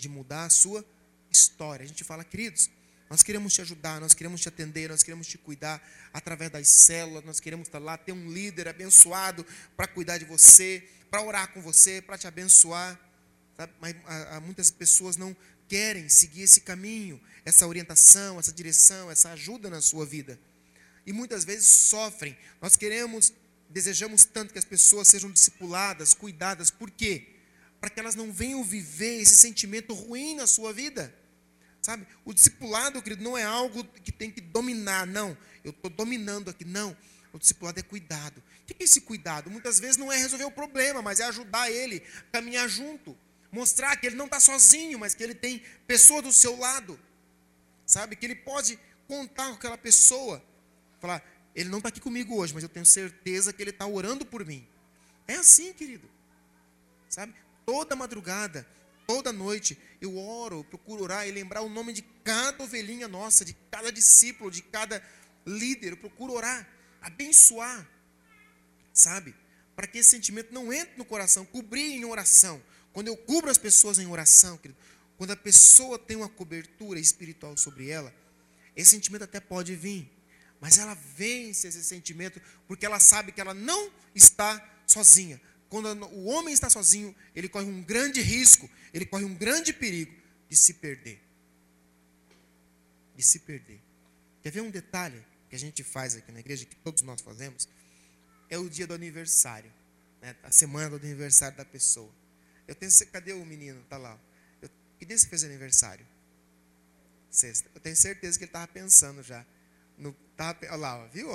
de 0.00 0.08
mudar 0.08 0.46
a 0.46 0.50
sua 0.50 0.84
história. 1.30 1.84
A 1.84 1.86
gente 1.86 2.02
fala, 2.02 2.24
queridos, 2.24 2.70
nós 3.08 3.22
queremos 3.22 3.52
te 3.52 3.60
ajudar, 3.60 4.00
nós 4.00 4.14
queremos 4.14 4.40
te 4.40 4.48
atender, 4.48 4.88
nós 4.88 5.02
queremos 5.02 5.26
te 5.26 5.36
cuidar 5.36 5.82
através 6.12 6.50
das 6.50 6.68
células, 6.68 7.24
nós 7.24 7.40
queremos 7.40 7.66
estar 7.68 7.78
lá, 7.78 7.98
ter 7.98 8.12
um 8.12 8.30
líder 8.30 8.68
abençoado 8.68 9.44
para 9.76 9.86
cuidar 9.86 10.18
de 10.18 10.24
você, 10.24 10.88
para 11.10 11.22
orar 11.22 11.52
com 11.52 11.60
você, 11.60 12.00
para 12.00 12.16
te 12.16 12.26
abençoar. 12.26 12.98
Mas 13.80 13.94
muitas 14.42 14.70
pessoas 14.70 15.16
não 15.16 15.36
querem 15.68 16.08
seguir 16.08 16.42
esse 16.42 16.60
caminho, 16.62 17.20
essa 17.44 17.66
orientação, 17.66 18.38
essa 18.38 18.52
direção, 18.52 19.10
essa 19.10 19.30
ajuda 19.32 19.68
na 19.68 19.80
sua 19.80 20.06
vida. 20.06 20.38
E 21.04 21.12
muitas 21.12 21.44
vezes 21.44 21.66
sofrem. 21.66 22.36
Nós 22.60 22.76
queremos, 22.76 23.32
desejamos 23.68 24.24
tanto 24.24 24.52
que 24.52 24.58
as 24.58 24.64
pessoas 24.64 25.08
sejam 25.08 25.30
discipuladas, 25.32 26.14
cuidadas. 26.14 26.70
Por 26.70 26.90
quê? 26.90 27.39
Para 27.80 27.88
que 27.90 27.98
elas 27.98 28.14
não 28.14 28.32
venham 28.32 28.62
viver 28.62 29.20
esse 29.20 29.34
sentimento 29.34 29.94
ruim 29.94 30.34
na 30.34 30.46
sua 30.46 30.72
vida. 30.72 31.14
Sabe? 31.80 32.06
O 32.24 32.34
discipulado, 32.34 33.00
querido, 33.00 33.24
não 33.24 33.38
é 33.38 33.42
algo 33.42 33.82
que 33.84 34.12
tem 34.12 34.30
que 34.30 34.40
dominar, 34.40 35.06
não. 35.06 35.36
Eu 35.64 35.70
estou 35.70 35.90
dominando 35.90 36.50
aqui, 36.50 36.64
não. 36.64 36.94
O 37.32 37.38
discipulado 37.38 37.80
é 37.80 37.82
cuidado. 37.82 38.38
O 38.38 38.66
que 38.66 38.82
é 38.82 38.84
esse 38.84 39.00
cuidado? 39.00 39.50
Muitas 39.50 39.80
vezes 39.80 39.96
não 39.96 40.12
é 40.12 40.16
resolver 40.16 40.44
o 40.44 40.50
problema, 40.50 41.00
mas 41.00 41.20
é 41.20 41.24
ajudar 41.24 41.70
ele 41.70 42.02
a 42.18 42.32
caminhar 42.32 42.68
junto. 42.68 43.16
Mostrar 43.50 43.96
que 43.96 44.06
ele 44.06 44.16
não 44.16 44.26
está 44.26 44.38
sozinho, 44.38 44.98
mas 44.98 45.14
que 45.14 45.22
ele 45.22 45.34
tem 45.34 45.62
pessoa 45.86 46.20
do 46.20 46.32
seu 46.32 46.56
lado. 46.58 47.00
Sabe? 47.86 48.14
Que 48.14 48.26
ele 48.26 48.36
pode 48.36 48.78
contar 49.08 49.48
com 49.48 49.54
aquela 49.54 49.78
pessoa. 49.78 50.44
Falar, 51.00 51.24
ele 51.54 51.68
não 51.70 51.78
está 51.78 51.88
aqui 51.88 52.00
comigo 52.00 52.36
hoje, 52.36 52.52
mas 52.52 52.62
eu 52.62 52.68
tenho 52.68 52.86
certeza 52.86 53.52
que 53.52 53.62
ele 53.62 53.70
está 53.70 53.86
orando 53.86 54.24
por 54.26 54.44
mim. 54.44 54.66
É 55.26 55.36
assim, 55.36 55.72
querido. 55.72 56.08
Sabe? 57.08 57.34
Toda 57.70 57.94
madrugada, 57.94 58.66
toda 59.06 59.32
noite, 59.32 59.78
eu 60.00 60.18
oro, 60.18 60.64
procuro 60.64 61.04
orar 61.04 61.28
e 61.28 61.30
lembrar 61.30 61.60
o 61.60 61.68
nome 61.68 61.92
de 61.92 62.02
cada 62.24 62.64
ovelhinha 62.64 63.06
nossa, 63.06 63.44
de 63.44 63.54
cada 63.70 63.92
discípulo, 63.92 64.50
de 64.50 64.60
cada 64.60 65.00
líder. 65.46 65.92
Eu 65.92 65.96
procuro 65.96 66.32
orar, 66.32 66.68
abençoar, 67.00 67.88
sabe? 68.92 69.36
Para 69.76 69.86
que 69.86 69.98
esse 69.98 70.10
sentimento 70.10 70.52
não 70.52 70.72
entre 70.72 70.98
no 70.98 71.04
coração, 71.04 71.44
cobrir 71.44 71.92
em 71.92 72.04
oração. 72.04 72.60
Quando 72.92 73.06
eu 73.06 73.16
cubro 73.16 73.48
as 73.48 73.58
pessoas 73.58 74.00
em 74.00 74.06
oração, 74.08 74.58
querido, 74.58 74.76
quando 75.16 75.30
a 75.30 75.36
pessoa 75.36 75.96
tem 75.96 76.16
uma 76.16 76.28
cobertura 76.28 76.98
espiritual 76.98 77.56
sobre 77.56 77.88
ela, 77.88 78.12
esse 78.74 78.90
sentimento 78.90 79.22
até 79.22 79.38
pode 79.38 79.76
vir, 79.76 80.10
mas 80.60 80.76
ela 80.76 80.94
vence 81.16 81.68
esse 81.68 81.84
sentimento 81.84 82.42
porque 82.66 82.84
ela 82.84 82.98
sabe 82.98 83.30
que 83.30 83.40
ela 83.40 83.54
não 83.54 83.92
está 84.12 84.60
sozinha 84.88 85.40
quando 85.70 85.86
o 86.06 86.24
homem 86.24 86.52
está 86.52 86.68
sozinho, 86.68 87.14
ele 87.32 87.48
corre 87.48 87.66
um 87.66 87.80
grande 87.80 88.20
risco, 88.20 88.68
ele 88.92 89.06
corre 89.06 89.24
um 89.24 89.34
grande 89.34 89.72
perigo 89.72 90.12
de 90.48 90.56
se 90.56 90.74
perder. 90.74 91.22
De 93.14 93.22
se 93.22 93.38
perder. 93.38 93.80
Quer 94.42 94.50
ver 94.50 94.62
um 94.62 94.70
detalhe 94.70 95.24
que 95.48 95.54
a 95.54 95.58
gente 95.58 95.84
faz 95.84 96.16
aqui 96.16 96.32
na 96.32 96.40
igreja, 96.40 96.66
que 96.66 96.74
todos 96.74 97.02
nós 97.02 97.20
fazemos? 97.20 97.68
É 98.48 98.58
o 98.58 98.68
dia 98.68 98.84
do 98.84 98.94
aniversário, 98.94 99.72
né? 100.20 100.34
a 100.42 100.50
semana 100.50 100.98
do 100.98 101.06
aniversário 101.06 101.56
da 101.56 101.64
pessoa. 101.64 102.12
Eu 102.66 102.74
tenho, 102.74 102.90
cadê 103.12 103.32
o 103.32 103.46
menino? 103.46 103.80
Está 103.82 103.96
lá. 103.96 104.18
Eu, 104.60 104.68
que 104.98 105.06
dia 105.06 105.16
você 105.16 105.28
fez 105.28 105.44
aniversário? 105.44 106.04
Sexta. 107.30 107.70
Eu 107.72 107.80
tenho 107.80 107.94
certeza 107.94 108.36
que 108.36 108.42
ele 108.44 108.48
estava 108.48 108.66
pensando 108.66 109.22
já. 109.22 109.46
No, 109.96 110.12
tava, 110.36 110.58
olha 110.62 110.76
lá, 110.76 111.04
ó, 111.04 111.06
viu? 111.06 111.30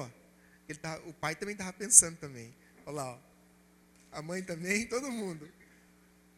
Ele 0.68 0.78
tava, 0.78 1.08
o 1.08 1.14
pai 1.14 1.38
também 1.38 1.54
estava 1.54 1.72
pensando 1.72 2.18
também. 2.18 2.54
Olha 2.86 2.96
lá, 2.96 3.14
ó 3.14 3.25
a 4.16 4.22
mãe 4.22 4.42
também, 4.42 4.88
todo 4.90 5.12
mundo. 5.12 5.52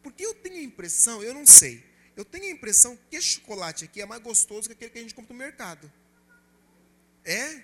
Porque 0.02 0.24
eu 0.24 0.34
tenho 0.34 0.56
a 0.56 0.62
impressão, 0.62 1.22
eu 1.22 1.32
não 1.32 1.46
sei, 1.46 1.84
eu 2.16 2.24
tenho 2.24 2.44
a 2.44 2.50
impressão 2.50 2.98
que 3.08 3.16
esse 3.16 3.26
chocolate 3.26 3.84
aqui 3.84 4.02
é 4.02 4.06
mais 4.06 4.20
gostoso 4.20 4.68
que 4.68 4.74
aquele 4.74 4.90
que 4.90 4.98
a 4.98 5.02
gente 5.02 5.14
compra 5.14 5.32
no 5.32 5.38
mercado. 5.38 5.90
É? 7.24 7.62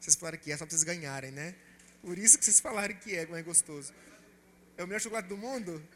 Vocês 0.00 0.16
falaram 0.16 0.38
que 0.38 0.50
é 0.50 0.56
só 0.56 0.64
para 0.64 0.70
vocês 0.70 0.82
ganharem, 0.82 1.30
né? 1.30 1.54
Por 2.00 2.16
isso 2.16 2.38
que 2.38 2.44
vocês 2.44 2.58
falaram 2.58 2.94
que 2.94 3.14
é 3.14 3.26
mais 3.26 3.44
gostoso. 3.44 3.92
É 4.76 4.82
o 4.82 4.86
melhor 4.86 5.00
chocolate 5.00 5.28
do 5.28 5.36
mundo? 5.36 5.86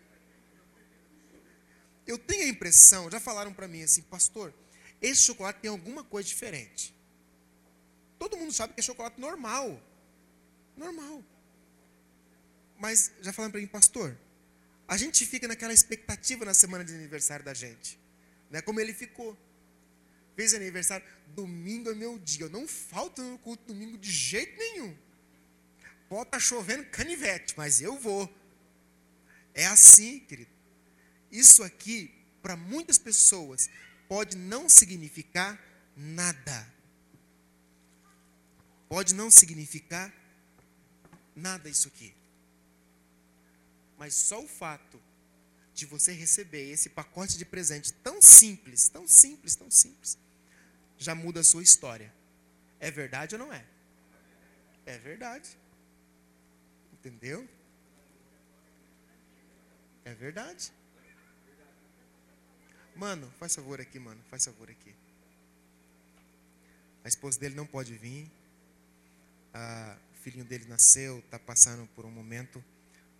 Eu 2.06 2.18
tenho 2.18 2.44
a 2.44 2.48
impressão, 2.48 3.10
já 3.10 3.18
falaram 3.18 3.54
para 3.54 3.66
mim 3.66 3.82
assim, 3.82 4.02
pastor, 4.02 4.52
esse 5.00 5.22
chocolate 5.22 5.60
tem 5.60 5.70
alguma 5.70 6.04
coisa 6.04 6.28
diferente. 6.28 6.94
Todo 8.18 8.36
mundo 8.36 8.52
sabe 8.52 8.74
que 8.74 8.80
é 8.80 8.82
chocolate 8.82 9.18
normal. 9.18 9.80
Normal. 10.76 11.24
Mas 12.78 13.12
já 13.20 13.32
falando 13.32 13.52
para 13.52 13.60
mim, 13.60 13.66
pastor, 13.66 14.16
a 14.86 14.96
gente 14.96 15.24
fica 15.24 15.48
naquela 15.48 15.72
expectativa 15.72 16.44
na 16.44 16.54
semana 16.54 16.84
de 16.84 16.94
aniversário 16.94 17.44
da 17.44 17.54
gente. 17.54 17.98
Né? 18.50 18.60
Como 18.60 18.80
ele 18.80 18.92
ficou. 18.92 19.36
Fez 20.36 20.52
aniversário, 20.52 21.06
domingo 21.28 21.90
é 21.90 21.94
meu 21.94 22.18
dia. 22.18 22.46
Eu 22.46 22.50
não 22.50 22.66
falto 22.66 23.22
no 23.22 23.38
culto 23.38 23.64
domingo 23.72 23.96
de 23.96 24.10
jeito 24.10 24.58
nenhum. 24.58 24.96
Pode 26.08 26.22
estar 26.22 26.38
tá 26.38 26.40
chovendo 26.40 26.84
canivete, 26.86 27.54
mas 27.56 27.80
eu 27.80 27.96
vou. 27.96 28.32
É 29.54 29.66
assim, 29.66 30.18
querido. 30.20 30.50
Isso 31.30 31.62
aqui, 31.62 32.12
para 32.42 32.56
muitas 32.56 32.98
pessoas, 32.98 33.70
pode 34.08 34.36
não 34.36 34.68
significar 34.68 35.58
nada. 35.96 36.72
Pode 38.88 39.14
não 39.14 39.30
significar 39.30 40.12
nada 41.34 41.68
isso 41.68 41.88
aqui. 41.88 42.14
Mas 43.98 44.14
só 44.14 44.42
o 44.42 44.48
fato 44.48 45.00
de 45.74 45.86
você 45.86 46.12
receber 46.12 46.70
esse 46.70 46.88
pacote 46.88 47.36
de 47.36 47.44
presente 47.44 47.92
tão 47.92 48.22
simples, 48.22 48.88
tão 48.88 49.06
simples, 49.08 49.56
tão 49.56 49.70
simples, 49.70 50.18
já 50.96 51.14
muda 51.14 51.40
a 51.40 51.44
sua 51.44 51.62
história. 51.62 52.12
É 52.78 52.90
verdade 52.90 53.34
ou 53.34 53.38
não 53.38 53.52
é? 53.52 53.64
É 54.86 54.98
verdade. 54.98 55.56
Entendeu? 56.92 57.48
É 60.04 60.14
verdade. 60.14 60.72
Mano, 62.94 63.32
faz 63.38 63.54
favor 63.54 63.80
aqui, 63.80 63.98
mano. 63.98 64.22
Faz 64.30 64.44
favor 64.44 64.70
aqui. 64.70 64.94
A 67.02 67.08
esposa 67.08 67.38
dele 67.38 67.54
não 67.54 67.66
pode 67.66 67.94
vir. 67.94 68.30
Ah, 69.52 69.96
o 70.12 70.16
filhinho 70.22 70.44
dele 70.44 70.66
nasceu, 70.66 71.18
está 71.18 71.38
passando 71.38 71.86
por 71.94 72.04
um 72.04 72.10
momento 72.10 72.62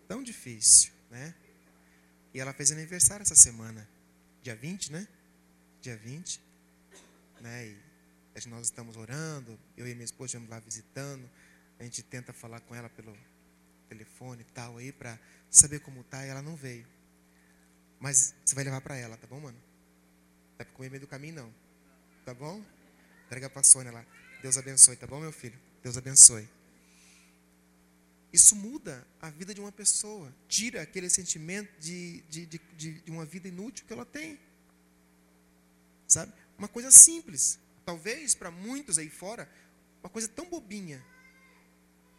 tão 0.07 0.23
difícil, 0.23 0.93
né? 1.11 1.35
E 2.33 2.41
ela 2.41 2.53
fez 2.53 2.73
aniversário 2.73 3.23
essa 3.23 3.35
semana, 3.35 3.89
dia 4.43 4.57
20, 4.57 4.93
né? 4.93 5.07
Dia 5.81 5.97
20, 5.97 6.41
né? 7.41 7.67
E 7.69 8.49
Nós 8.49 8.67
estamos 8.67 8.97
orando, 8.97 9.59
eu 9.77 9.87
e 9.87 9.95
minha 9.95 10.05
esposa 10.05 10.31
estamos 10.31 10.51
lá 10.51 10.59
visitando. 10.59 11.29
A 11.79 11.85
gente 11.85 12.03
tenta 12.03 12.33
falar 12.33 12.61
com 12.61 12.75
ela 12.75 12.89
pelo 12.89 13.17
telefone 13.89 14.43
e 14.43 14.53
tal 14.53 14.77
aí 14.77 14.93
para 14.93 15.19
saber 15.51 15.81
como 15.81 16.03
tá 16.05 16.27
e 16.27 16.29
ela 16.29 16.43
não 16.43 16.57
veio. 16.57 16.87
Mas 18.01 18.35
você 18.45 18.55
vai 18.55 18.65
levar 18.65 18.81
para 18.81 18.97
ela, 18.97 19.17
tá 19.17 19.27
bom, 19.27 19.41
mano? 19.41 19.59
Não 20.59 20.61
é 20.61 20.65
para 20.65 20.91
meio 20.91 21.01
do 21.01 21.07
caminho 21.07 21.35
não. 21.35 21.55
Tá 22.25 22.35
bom? 22.35 22.63
Entrega 23.27 23.49
para 23.49 23.61
a 23.61 23.65
Sônia 23.65 23.93
lá. 23.93 24.05
Deus 24.43 24.59
abençoe, 24.59 24.97
tá 24.97 25.07
bom, 25.07 25.21
meu 25.21 25.33
filho? 25.33 25.59
Deus 25.83 25.97
abençoe. 25.97 26.49
Isso 28.35 28.57
muda 28.57 29.07
a 29.23 29.31
vida 29.31 29.55
de 29.55 29.61
uma 29.61 29.71
pessoa. 29.71 30.35
Tira 30.49 30.83
aquele 30.83 31.09
sentimento 31.09 31.71
de, 31.79 32.21
de, 32.23 32.47
de, 32.47 32.59
de, 33.01 33.11
uma 33.13 33.25
vida 33.25 33.47
inútil 33.47 33.87
que 33.87 33.93
ela 33.93 34.05
tem. 34.05 34.41
Sabe? 36.09 36.33
Uma 36.59 36.67
coisa 36.67 36.91
simples. 36.91 37.61
Talvez 37.85 38.35
para 38.35 38.51
muitos 38.51 38.99
aí 38.99 39.09
fora, 39.09 39.49
uma 40.03 40.11
coisa 40.11 40.27
tão 40.27 40.51
bobinha. 40.51 41.01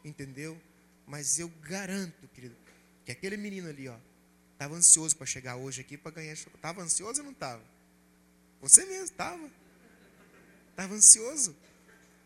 Entendeu? 0.05 0.57
Mas 1.05 1.37
eu 1.37 1.49
garanto, 1.49 2.29
querido, 2.29 2.55
que 3.03 3.11
aquele 3.11 3.35
menino 3.35 3.67
ali, 3.67 3.89
ó, 3.89 3.97
estava 4.53 4.73
ansioso 4.73 5.17
para 5.17 5.25
chegar 5.25 5.57
hoje 5.57 5.81
aqui 5.81 5.97
para 5.97 6.11
ganhar 6.11 6.33
chocolate. 6.37 6.59
Estava 6.59 6.81
ansioso 6.81 7.19
ou 7.19 7.25
não 7.25 7.33
estava? 7.33 7.63
Você 8.61 8.85
mesmo 8.85 9.03
estava. 9.03 9.51
Estava 10.69 10.93
ansioso 10.93 11.53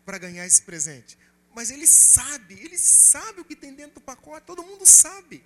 para 0.06 0.20
ganhar 0.20 0.46
esse 0.46 0.62
presente. 0.62 1.18
Mas 1.54 1.72
ele 1.72 1.88
sabe, 1.88 2.54
ele 2.56 2.78
sabe 2.78 3.42
o 3.42 3.46
que 3.46 3.56
tem 3.56 3.74
dentro 3.74 3.96
do 3.96 4.02
pacote. 4.02 4.46
Todo 4.46 4.64
mundo 4.64 4.86
sabe. 4.86 5.44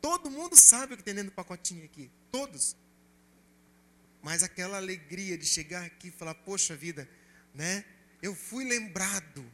Todo 0.00 0.30
mundo 0.30 0.54
sabe 0.54 0.94
o 0.94 0.96
que 0.96 1.02
tem 1.02 1.14
dentro 1.14 1.30
do 1.30 1.34
pacotinho 1.34 1.84
aqui. 1.84 2.10
Todos. 2.30 2.76
Mas 4.22 4.42
aquela 4.42 4.76
alegria 4.76 5.36
de 5.36 5.46
chegar 5.46 5.84
aqui 5.84 6.08
e 6.08 6.10
falar, 6.10 6.34
poxa 6.34 6.76
vida, 6.76 7.08
né? 7.54 7.84
Eu 8.22 8.34
fui 8.34 8.64
lembrado. 8.64 9.44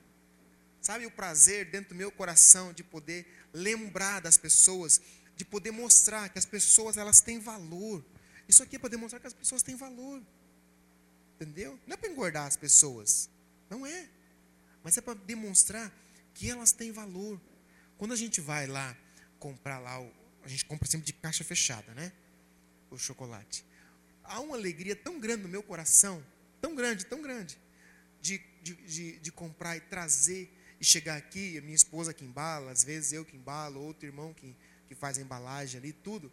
Sabe 0.81 1.07
o 1.07 1.11
prazer 1.11 1.71
dentro 1.71 1.91
do 1.91 1.95
meu 1.95 2.11
coração 2.11 2.73
de 2.73 2.83
poder 2.83 3.27
lembrar 3.53 4.21
das 4.21 4.37
pessoas, 4.37 5.01
de 5.37 5.45
poder 5.45 5.71
mostrar 5.71 6.29
que 6.29 6.39
as 6.39 6.47
pessoas 6.47 6.97
elas 6.97 7.21
têm 7.21 7.39
valor. 7.39 8.05
Isso 8.49 8.63
aqui 8.63 8.77
é 8.77 8.79
para 8.79 8.91
demonstrar 8.91 9.21
que 9.21 9.27
as 9.27 9.35
pessoas 9.35 9.63
têm 9.63 9.77
valor. 9.77 10.23
Entendeu? 11.37 11.79
Não 11.87 11.95
é 11.95 11.97
para 11.97 12.11
engordar 12.11 12.47
as 12.47 12.57
pessoas. 12.57 13.31
Não 13.69 13.87
é. 13.87 14.09
Mas 14.83 14.97
é 14.97 15.01
para 15.01 15.15
demonstrar 15.15 15.93
que 16.35 16.51
elas 16.51 16.73
têm 16.73 16.93
valor. 16.93 17.41
Quando 17.99 18.13
a 18.13 18.17
gente 18.17 18.41
vai 18.41 18.67
lá 18.67 18.97
comprar 19.39 19.79
lá, 19.79 19.99
a 20.43 20.49
gente 20.49 20.65
compra 20.65 20.89
sempre 20.89 21.07
de 21.07 21.13
caixa 21.13 21.45
fechada, 21.45 21.93
né? 21.95 22.13
O 22.91 22.99
chocolate. 22.99 23.65
Há 24.25 24.41
uma 24.41 24.57
alegria 24.57 24.97
tão 24.97 25.21
grande 25.21 25.43
no 25.43 25.49
meu 25.49 25.63
coração, 25.63 26.25
tão 26.61 26.75
grande, 26.75 27.07
tão 27.07 27.21
grande, 27.21 27.59
de, 28.21 28.39
de, 28.63 28.75
de, 28.75 29.19
de 29.19 29.33
comprar 29.33 29.77
e 29.77 29.81
trazer 29.81 30.57
e 30.81 30.85
chegar 30.85 31.17
aqui, 31.17 31.59
a 31.59 31.61
minha 31.61 31.75
esposa 31.75 32.15
que 32.15 32.25
embala, 32.25 32.73
às 32.73 32.83
vezes 32.83 33.13
eu 33.13 33.25
que 33.25 33.37
embalo, 33.37 33.81
outro 33.81 34.07
irmão 34.07 34.33
que, 34.33 34.57
que 34.89 34.95
faz 34.95 35.19
a 35.19 35.21
embalagem 35.21 35.79
ali, 35.79 35.93
tudo. 35.93 36.33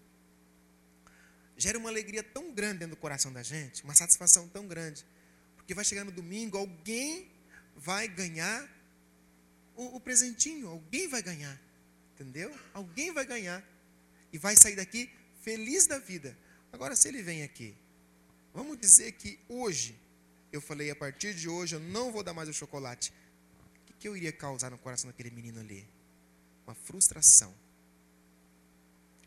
Gera 1.58 1.78
uma 1.78 1.90
alegria 1.90 2.24
tão 2.24 2.54
grande 2.54 2.80
dentro 2.80 2.96
do 2.96 3.00
coração 3.00 3.34
da 3.34 3.44
gente, 3.44 3.84
uma 3.84 3.96
satisfação 3.96 4.48
tão 4.48 4.68
grande. 4.68 5.06
Porque 5.56 5.74
vai 5.74 5.84
chegar 5.84 6.06
no 6.06 6.12
domingo, 6.12 6.58
alguém 6.58 7.30
vai 7.78 8.08
ganhar 8.08 8.68
o, 9.76 9.96
o 9.96 10.00
presentinho, 10.00 10.68
alguém 10.68 11.08
vai 11.08 11.22
ganhar, 11.22 11.58
entendeu? 12.14 12.54
Alguém 12.74 13.14
vai 13.14 13.26
ganhar 13.26 13.64
e 14.34 14.38
vai 14.38 14.56
sair 14.56 14.76
daqui 14.76 15.10
feliz 15.42 15.86
da 15.86 16.00
vida. 16.00 16.36
Agora, 16.74 16.96
se 16.96 17.08
ele 17.08 17.22
vem 17.22 17.44
aqui, 17.44 17.78
vamos 18.54 18.78
dizer 18.80 19.12
que 19.14 19.40
hoje, 19.48 19.98
eu 20.52 20.60
falei, 20.60 20.90
a 20.90 20.96
partir 20.96 21.34
de 21.36 21.48
hoje 21.48 21.76
eu 21.76 21.80
não 21.80 22.12
vou 22.12 22.24
dar 22.24 22.34
mais 22.34 22.50
o 22.50 22.54
chocolate. 22.54 23.14
O 23.84 23.86
que, 23.86 23.94
que 23.94 24.08
eu 24.08 24.18
iria 24.18 24.32
causar 24.32 24.72
no 24.72 24.78
coração 24.78 25.10
daquele 25.10 25.30
menino 25.30 25.60
ali? 25.60 25.88
Uma 26.66 26.76
frustração. 26.76 27.54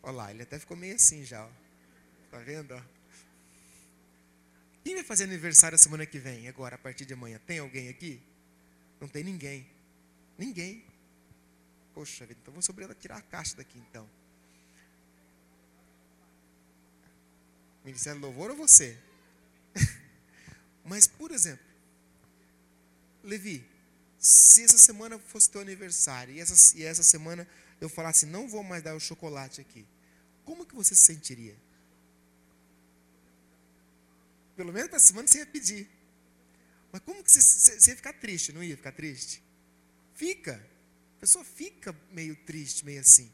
Olha 0.03 0.13
lá, 0.13 0.31
ele 0.31 0.43
até 0.43 0.59
ficou 0.59 0.77
meio 0.77 0.97
assim 0.97 1.25
já. 1.25 1.47
Ó. 1.47 1.51
Tá 2.31 2.39
vendo? 2.39 2.75
Ó? 2.75 2.83
Quem 4.83 4.95
vai 4.95 5.05
fazer 5.05 5.25
aniversário 5.25 5.77
a 5.77 5.79
semana 5.79 6.05
que 6.05 6.19
vem, 6.19 6.49
agora, 6.49 6.75
a 6.75 6.79
partir 6.79 7.05
de 7.05 7.13
amanhã? 7.13 7.39
Tem 7.47 7.59
alguém 7.59 7.89
aqui? 7.89 8.21
Não 9.01 9.09
tem 9.09 9.25
ninguém. 9.25 9.67
Ninguém. 10.37 10.85
Poxa 11.95 12.27
vida, 12.27 12.39
então 12.41 12.53
vou 12.53 12.63
a 12.91 12.95
tirar 12.95 13.17
a 13.17 13.23
caixa 13.23 13.57
daqui 13.57 13.79
então. 13.79 14.09
Ministério 17.85 18.21
Louvor 18.21 18.51
ou 18.51 18.57
você? 18.57 18.99
Mas, 20.85 21.07
por 21.07 21.31
exemplo, 21.31 21.65
Levi, 23.23 23.67
se 24.19 24.65
essa 24.65 24.79
semana 24.79 25.19
fosse 25.19 25.51
teu 25.51 25.61
aniversário 25.61 26.35
e 26.35 26.41
essa, 26.41 26.77
e 26.77 26.85
essa 26.85 27.03
semana 27.03 27.49
eu 27.81 27.89
falasse, 27.89 28.27
não 28.27 28.49
vou 28.49 28.63
mais 28.63 28.83
dar 28.83 28.95
o 28.95 29.01
chocolate 29.01 29.61
aqui, 29.61 29.87
como 30.45 30.67
que 30.67 30.75
você 30.75 30.95
se 30.95 31.03
sentiria? 31.03 31.57
Pelo 34.57 34.73
menos 34.73 34.91
para 34.91 34.99
semana 34.99 35.27
você 35.27 35.39
ia 35.39 35.47
pedir. 35.47 35.89
Mas 36.93 37.03
como 37.03 37.22
que 37.22 37.30
você, 37.30 37.91
ia 37.91 37.97
ficar 37.97 38.12
triste? 38.14 38.53
Não 38.53 38.62
ia 38.62 38.76
ficar 38.76 38.93
triste? 38.93 39.43
Fica. 40.14 40.64
A 41.16 41.20
pessoa 41.20 41.45
fica 41.45 41.95
meio 42.11 42.34
triste, 42.34 42.84
meio 42.84 43.01
assim. 43.01 43.30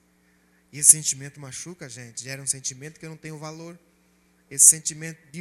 E 0.72 0.78
esse 0.78 0.90
sentimento 0.90 1.40
machuca 1.40 1.86
a 1.86 1.88
gente, 1.88 2.22
gera 2.22 2.42
um 2.42 2.46
sentimento 2.46 2.98
que 2.98 3.06
eu 3.06 3.10
não 3.10 3.16
tenho 3.16 3.38
valor. 3.38 3.78
Esse 4.50 4.66
sentimento 4.66 5.18
de 5.30 5.40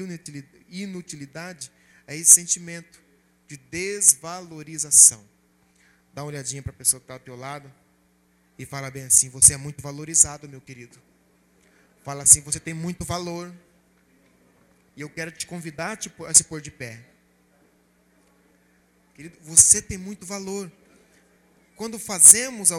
inutilidade 0.69 1.71
é 2.07 2.15
esse 2.15 2.33
sentimento 2.33 3.01
de 3.47 3.57
desvalorização. 3.57 5.23
Dá 6.13 6.23
uma 6.23 6.29
olhadinha 6.29 6.63
para 6.63 6.71
a 6.71 6.75
pessoa 6.75 6.99
que 6.99 7.03
está 7.03 7.15
ao 7.15 7.19
teu 7.19 7.35
lado 7.35 7.71
e 8.57 8.65
fala 8.65 8.89
bem 8.89 9.03
assim: 9.03 9.29
Você 9.29 9.53
é 9.53 9.57
muito 9.57 9.81
valorizado, 9.81 10.47
meu 10.47 10.61
querido. 10.61 10.97
Fala 12.03 12.23
assim: 12.23 12.41
Você 12.41 12.59
tem 12.59 12.73
muito 12.73 13.03
valor. 13.03 13.53
E 14.95 15.01
eu 15.01 15.09
quero 15.09 15.31
te 15.31 15.45
convidar 15.45 15.99
a 16.27 16.33
se 16.33 16.43
pôr 16.45 16.61
de 16.61 16.71
pé. 16.71 17.14
Querido, 19.15 19.37
você 19.41 19.81
tem 19.81 19.97
muito 19.97 20.25
valor. 20.25 20.69
Quando 21.75 21.97
fazemos 21.97 22.69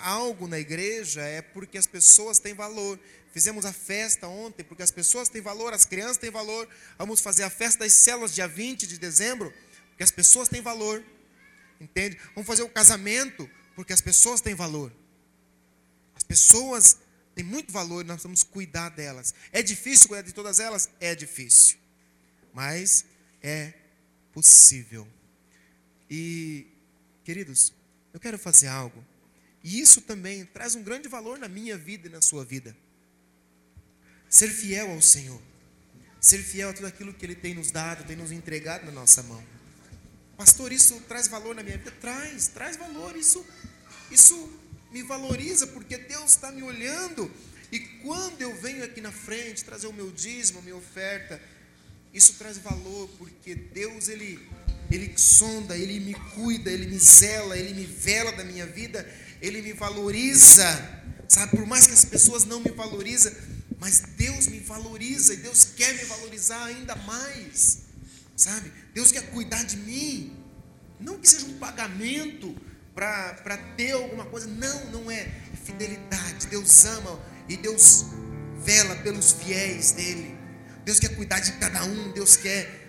algo 0.00 0.46
na 0.46 0.58
igreja 0.58 1.20
é 1.22 1.42
porque 1.42 1.76
as 1.76 1.86
pessoas 1.86 2.38
têm 2.38 2.54
valor. 2.54 2.98
Fizemos 3.32 3.64
a 3.64 3.72
festa 3.72 4.26
ontem 4.28 4.64
porque 4.64 4.82
as 4.82 4.90
pessoas 4.90 5.28
têm 5.28 5.40
valor, 5.40 5.72
as 5.72 5.84
crianças 5.84 6.16
têm 6.16 6.30
valor. 6.30 6.68
Vamos 6.96 7.20
fazer 7.20 7.42
a 7.42 7.50
festa 7.50 7.80
das 7.80 7.92
células 7.92 8.34
dia 8.34 8.46
20 8.46 8.86
de 8.86 8.98
dezembro 8.98 9.52
porque 9.88 10.04
as 10.04 10.10
pessoas 10.10 10.48
têm 10.48 10.60
valor. 10.60 11.04
Entende? 11.80 12.18
Vamos 12.34 12.46
fazer 12.46 12.62
o 12.62 12.68
casamento 12.68 13.48
porque 13.74 13.92
as 13.92 14.00
pessoas 14.00 14.40
têm 14.40 14.54
valor. 14.54 14.92
As 16.14 16.22
pessoas 16.22 16.98
têm 17.34 17.44
muito 17.44 17.72
valor 17.72 18.04
e 18.04 18.08
nós 18.08 18.22
vamos 18.22 18.42
cuidar 18.44 18.90
delas. 18.90 19.34
É 19.52 19.62
difícil 19.62 20.08
cuidar 20.08 20.22
de 20.22 20.32
todas 20.32 20.60
elas? 20.60 20.88
É 21.00 21.14
difícil. 21.14 21.78
Mas 22.52 23.04
é 23.42 23.72
possível. 24.32 25.06
E, 26.10 26.66
queridos, 27.24 27.72
eu 28.12 28.18
quero 28.18 28.38
fazer 28.38 28.66
algo. 28.66 29.04
E 29.62 29.80
isso 29.80 30.00
também 30.00 30.44
traz 30.44 30.74
um 30.74 30.82
grande 30.82 31.08
valor 31.08 31.38
na 31.38 31.48
minha 31.48 31.78
vida 31.78 32.08
e 32.08 32.10
na 32.10 32.20
sua 32.20 32.44
vida. 32.44 32.76
Ser 34.28 34.48
fiel 34.48 34.90
ao 34.90 35.00
Senhor. 35.00 35.40
Ser 36.20 36.42
fiel 36.42 36.70
a 36.70 36.72
tudo 36.72 36.86
aquilo 36.86 37.14
que 37.14 37.24
Ele 37.24 37.34
tem 37.34 37.54
nos 37.54 37.70
dado, 37.70 38.04
tem 38.04 38.16
nos 38.16 38.32
entregado 38.32 38.84
na 38.86 38.92
nossa 38.92 39.22
mão. 39.22 39.42
Pastor, 40.36 40.72
isso 40.72 40.98
traz 41.02 41.28
valor 41.28 41.54
na 41.54 41.62
minha 41.62 41.76
vida? 41.76 41.90
Traz, 41.92 42.48
traz 42.48 42.76
valor. 42.76 43.14
Isso, 43.16 43.44
isso 44.10 44.50
me 44.90 45.02
valoriza 45.02 45.66
porque 45.68 45.96
Deus 45.98 46.30
está 46.30 46.50
me 46.50 46.62
olhando. 46.62 47.30
E 47.70 47.78
quando 47.78 48.40
eu 48.42 48.54
venho 48.56 48.82
aqui 48.82 49.00
na 49.00 49.12
frente 49.12 49.64
trazer 49.64 49.86
o 49.86 49.92
meu 49.92 50.10
dízimo, 50.10 50.58
a 50.58 50.62
minha 50.62 50.76
oferta, 50.76 51.40
isso 52.12 52.34
traz 52.34 52.58
valor 52.58 53.08
porque 53.18 53.54
Deus 53.54 54.08
ele 54.08 54.38
ele 54.90 55.12
sonda, 55.16 55.76
Ele 55.76 56.00
me 56.00 56.14
cuida, 56.14 56.70
Ele 56.70 56.86
me 56.86 56.98
zela, 56.98 57.56
Ele 57.56 57.74
me 57.74 57.86
vela 57.86 58.32
da 58.32 58.44
minha 58.44 58.66
vida, 58.66 59.08
Ele 59.40 59.62
me 59.62 59.72
valoriza. 59.72 60.66
Sabe, 61.28 61.56
por 61.56 61.64
mais 61.64 61.86
que 61.86 61.92
as 61.92 62.04
pessoas 62.04 62.44
não 62.44 62.60
me 62.60 62.70
valorizem, 62.72 63.32
mas 63.78 64.00
Deus 64.16 64.48
me 64.48 64.58
valoriza 64.58 65.32
e 65.32 65.36
Deus 65.36 65.64
quer 65.76 65.94
me 65.94 66.04
valorizar 66.04 66.64
ainda 66.64 66.96
mais. 66.96 67.82
Sabe? 68.36 68.72
Deus 68.92 69.12
quer 69.12 69.30
cuidar 69.30 69.62
de 69.62 69.76
mim. 69.76 70.36
Não 70.98 71.18
que 71.18 71.28
seja 71.28 71.46
um 71.46 71.58
pagamento 71.58 72.56
para 72.94 73.56
ter 73.76 73.92
alguma 73.92 74.24
coisa. 74.26 74.46
Não, 74.46 74.86
não 74.86 75.10
é. 75.10 75.20
É 75.20 75.56
fidelidade. 75.64 76.48
Deus 76.48 76.84
ama 76.84 77.20
e 77.48 77.56
Deus 77.56 78.06
vela 78.64 78.96
pelos 78.96 79.32
fiéis 79.32 79.92
dele. 79.92 80.36
Deus 80.84 80.98
quer 80.98 81.14
cuidar 81.14 81.40
de 81.40 81.52
cada 81.52 81.84
um. 81.84 82.12
Deus 82.12 82.36
quer 82.36 82.88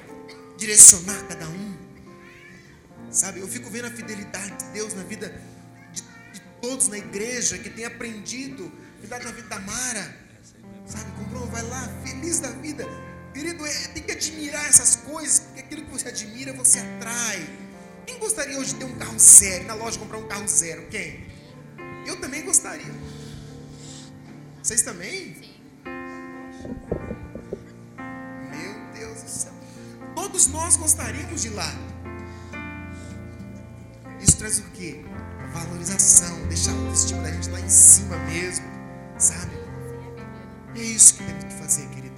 direcionar 0.57 1.27
cada 1.27 1.47
um. 1.47 1.70
Sabe, 3.12 3.41
eu 3.41 3.47
fico 3.47 3.70
vendo 3.70 3.88
a 3.88 3.91
fidelidade 3.91 4.55
de 4.57 4.72
Deus 4.72 4.93
na 4.93 5.03
vida 5.03 5.30
de, 5.91 6.01
de 6.01 6.41
todos 6.62 6.88
na 6.88 6.97
igreja 6.97 7.57
que 7.57 7.70
tem 7.70 7.84
aprendido, 7.84 8.72
cuidado 8.99 9.26
na 9.26 9.32
vida 9.32 9.49
da 9.49 9.59
Mara. 9.59 10.18
Sabe, 10.86 11.12
comprou, 11.12 11.45
vai 11.47 11.62
lá, 11.64 11.89
feliz 12.05 12.39
da 12.39 12.49
vida. 12.51 12.86
Querido, 13.34 13.66
é, 13.66 13.88
tem 13.89 14.03
que 14.03 14.12
admirar 14.14 14.66
essas 14.66 14.95
coisas, 14.95 15.39
porque 15.39 15.59
aquilo 15.59 15.86
que 15.86 15.91
você 15.91 16.07
admira, 16.07 16.53
você 16.53 16.80
atrai. 16.80 17.47
Quem 18.05 18.18
gostaria 18.18 18.57
hoje 18.57 18.74
de 18.74 18.80
ter 18.80 18.86
um 18.86 18.97
carro 18.97 19.20
zero, 19.20 19.66
na 19.66 19.74
loja 19.74 19.99
comprar 19.99 20.18
um 20.18 20.28
carro 20.28 20.47
zero? 20.47 20.88
Quem? 20.88 21.28
Eu 22.07 22.20
também 22.20 22.43
gostaria. 22.43 22.93
Vocês 24.64 24.82
também? 24.84 25.36
Sim. 25.36 25.53
Meu 28.49 28.93
Deus 28.93 29.22
do 29.22 29.30
céu. 29.30 29.53
Todos 30.16 30.47
nós 30.47 30.78
gostaríamos 30.78 31.41
de 31.41 31.47
ir 31.47 31.51
lá. 31.51 31.90
Isso 34.22 34.38
traz 34.38 34.59
o 34.59 34.63
quê? 34.74 35.03
Valorização, 35.53 36.47
deixar 36.47 36.74
o 36.74 36.89
destino 36.89 37.24
da 37.24 37.32
gente 37.32 37.49
lá 37.49 37.59
em 37.59 37.69
cima 37.69 38.15
mesmo, 38.17 38.65
sabe? 39.17 39.51
É 40.76 40.82
isso 40.82 41.15
que 41.15 41.24
temos 41.24 41.43
que 41.43 41.53
fazer, 41.53 41.88
querido. 41.89 42.15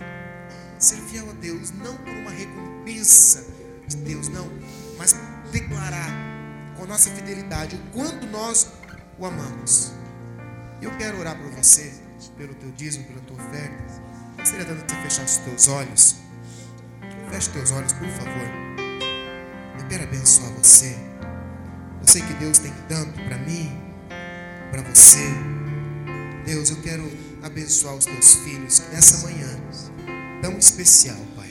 Ser 0.77 0.97
fiel 0.97 1.29
a 1.29 1.33
Deus, 1.33 1.71
não 1.71 1.95
por 1.97 2.09
uma 2.09 2.29
recompensa 2.29 3.45
de 3.87 3.97
Deus, 3.97 4.27
não, 4.27 4.51
mas 4.97 5.15
declarar 5.51 6.11
com 6.75 6.83
a 6.83 6.87
nossa 6.87 7.09
fidelidade 7.09 7.75
o 7.75 7.91
quanto 7.91 8.27
nós 8.27 8.67
o 9.17 9.25
amamos. 9.25 9.93
Eu 10.81 10.91
quero 10.97 11.19
orar 11.19 11.37
por 11.37 11.49
você, 11.51 11.93
pelo 12.37 12.53
teu 12.55 12.69
dízimo, 12.71 13.05
pela 13.05 13.21
tua 13.21 13.37
oferta. 13.37 13.83
Seria 14.43 14.65
dando 14.65 14.81
você 14.81 14.95
fechar 15.01 15.23
os 15.23 15.37
teus 15.37 15.67
olhos. 15.69 16.15
Feche 17.29 17.37
os 17.37 17.47
teus 17.47 17.71
olhos, 17.71 17.93
por 17.93 18.07
favor. 18.09 18.47
Eu 19.79 19.87
quero 19.87 20.03
abençoar 20.03 20.51
você. 20.51 21.12
Eu 22.03 22.07
sei 22.07 22.21
que 22.21 22.33
Deus 22.33 22.59
tem 22.59 22.73
tanto 22.89 23.13
para 23.23 23.37
mim, 23.37 23.71
para 24.69 24.81
você. 24.83 25.25
Deus, 26.45 26.69
eu 26.69 26.81
quero 26.81 27.09
abençoar 27.41 27.95
os 27.95 28.05
teus 28.05 28.35
filhos 28.35 28.83
nessa 28.91 29.25
manhã 29.25 29.47
tão 30.41 30.57
especial, 30.57 31.17
Pai. 31.37 31.49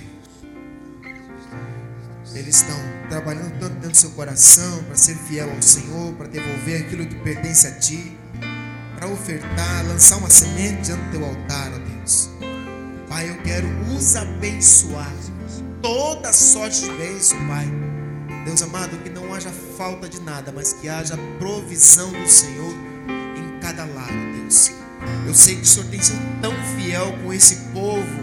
Eles 2.35 2.57
estão 2.57 2.77
trabalhando 3.09 3.59
tanto 3.59 3.75
dentro 3.75 3.91
do 3.91 3.97
seu 3.97 4.11
coração 4.11 4.85
para 4.85 4.95
ser 4.95 5.17
fiel 5.17 5.51
ao 5.51 5.63
Senhor, 5.63 6.15
para 6.15 6.29
devolver 6.29 6.83
aquilo 6.83 7.07
que 7.07 7.15
pertence 7.17 7.67
a 7.67 7.73
Ti, 7.73 8.17
para 8.97 9.09
ofertar, 9.09 9.87
lançar 9.87 10.19
uma 10.19 10.29
semente 10.29 10.83
diante 10.83 11.03
do 11.05 11.11
Teu 11.13 11.25
altar, 11.25 11.73
ó 11.73 11.79
Deus. 11.79 12.31
Pai, 13.09 13.31
eu 13.31 13.43
quero 13.43 13.67
os 13.91 14.17
abençoar. 14.17 15.13
Toda 15.81 16.31
sorte 16.33 16.83
de 16.83 16.93
bênção, 16.93 17.39
Pai. 17.49 17.67
Deus 18.45 18.61
amado, 18.63 18.97
que 19.03 19.09
haja 19.43 19.51
falta 19.77 20.09
de 20.09 20.21
nada, 20.21 20.53
mas 20.53 20.73
que 20.73 20.89
haja 20.89 21.19
provisão 21.39 22.13
do 22.13 22.29
Senhor 22.29 22.73
em 23.37 23.59
cada 23.61 23.85
lado, 23.85 24.13
Deus. 24.39 24.71
Eu 25.27 25.35
sei 25.35 25.57
que 25.57 25.63
o 25.63 25.67
Senhor 25.67 25.89
tem 25.89 26.01
sido 26.01 26.21
tão 26.41 26.53
fiel 26.77 27.13
com 27.25 27.33
esse 27.33 27.57
povo. 27.73 28.23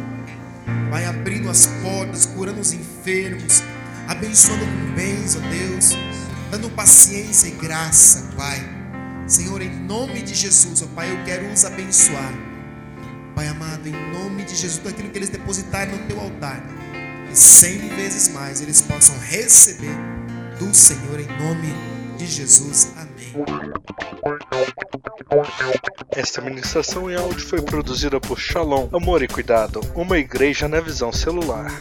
Vai 0.90 1.06
abrindo 1.06 1.50
as 1.50 1.66
portas, 1.84 2.26
curando 2.26 2.62
os 2.62 2.72
enfermos, 2.72 3.62
abençoando 4.08 4.64
com 4.64 4.96
bens, 4.96 5.36
ó 5.36 5.40
Deus, 5.40 5.90
dando 6.52 6.70
paciência 6.70 7.48
e 7.48 7.52
graça, 7.52 8.30
Pai. 8.38 8.60
Senhor, 9.28 9.62
em 9.62 9.76
nome 9.76 10.22
de 10.22 10.34
Jesus, 10.34 10.82
ó 10.82 10.88
Pai, 10.96 11.12
eu 11.12 11.26
quero 11.26 11.52
os 11.52 11.66
abençoar. 11.66 12.34
Pai 13.36 13.48
amado, 13.48 13.88
em 13.88 14.14
nome 14.14 14.44
de 14.44 14.56
Jesus, 14.56 14.78
tudo 14.78 14.90
aquilo 14.90 15.10
que 15.10 15.18
eles 15.18 15.30
depositarem 15.30 15.94
no 15.94 16.08
teu 16.08 16.20
altar, 16.20 16.64
e 17.30 17.36
cem 17.36 17.90
vezes 17.90 18.30
mais 18.30 18.62
eles 18.62 18.82
possam 18.82 19.18
receber 19.20 20.19
do 20.60 20.76
Senhor, 20.76 21.18
em 21.18 21.28
nome 21.42 21.74
de 22.18 22.28
Jesus. 22.28 22.92
Amém. 22.98 23.34
Esta 26.12 26.42
ministração 26.42 27.10
em 27.10 27.16
áudio 27.16 27.40
foi 27.40 27.62
produzida 27.62 28.20
por 28.20 28.38
Shalom, 28.38 28.90
Amor 28.92 29.24
e 29.24 29.28
Cuidado, 29.28 29.80
uma 29.96 30.18
igreja 30.18 30.68
na 30.68 30.82
visão 30.82 31.14
celular. 31.14 31.72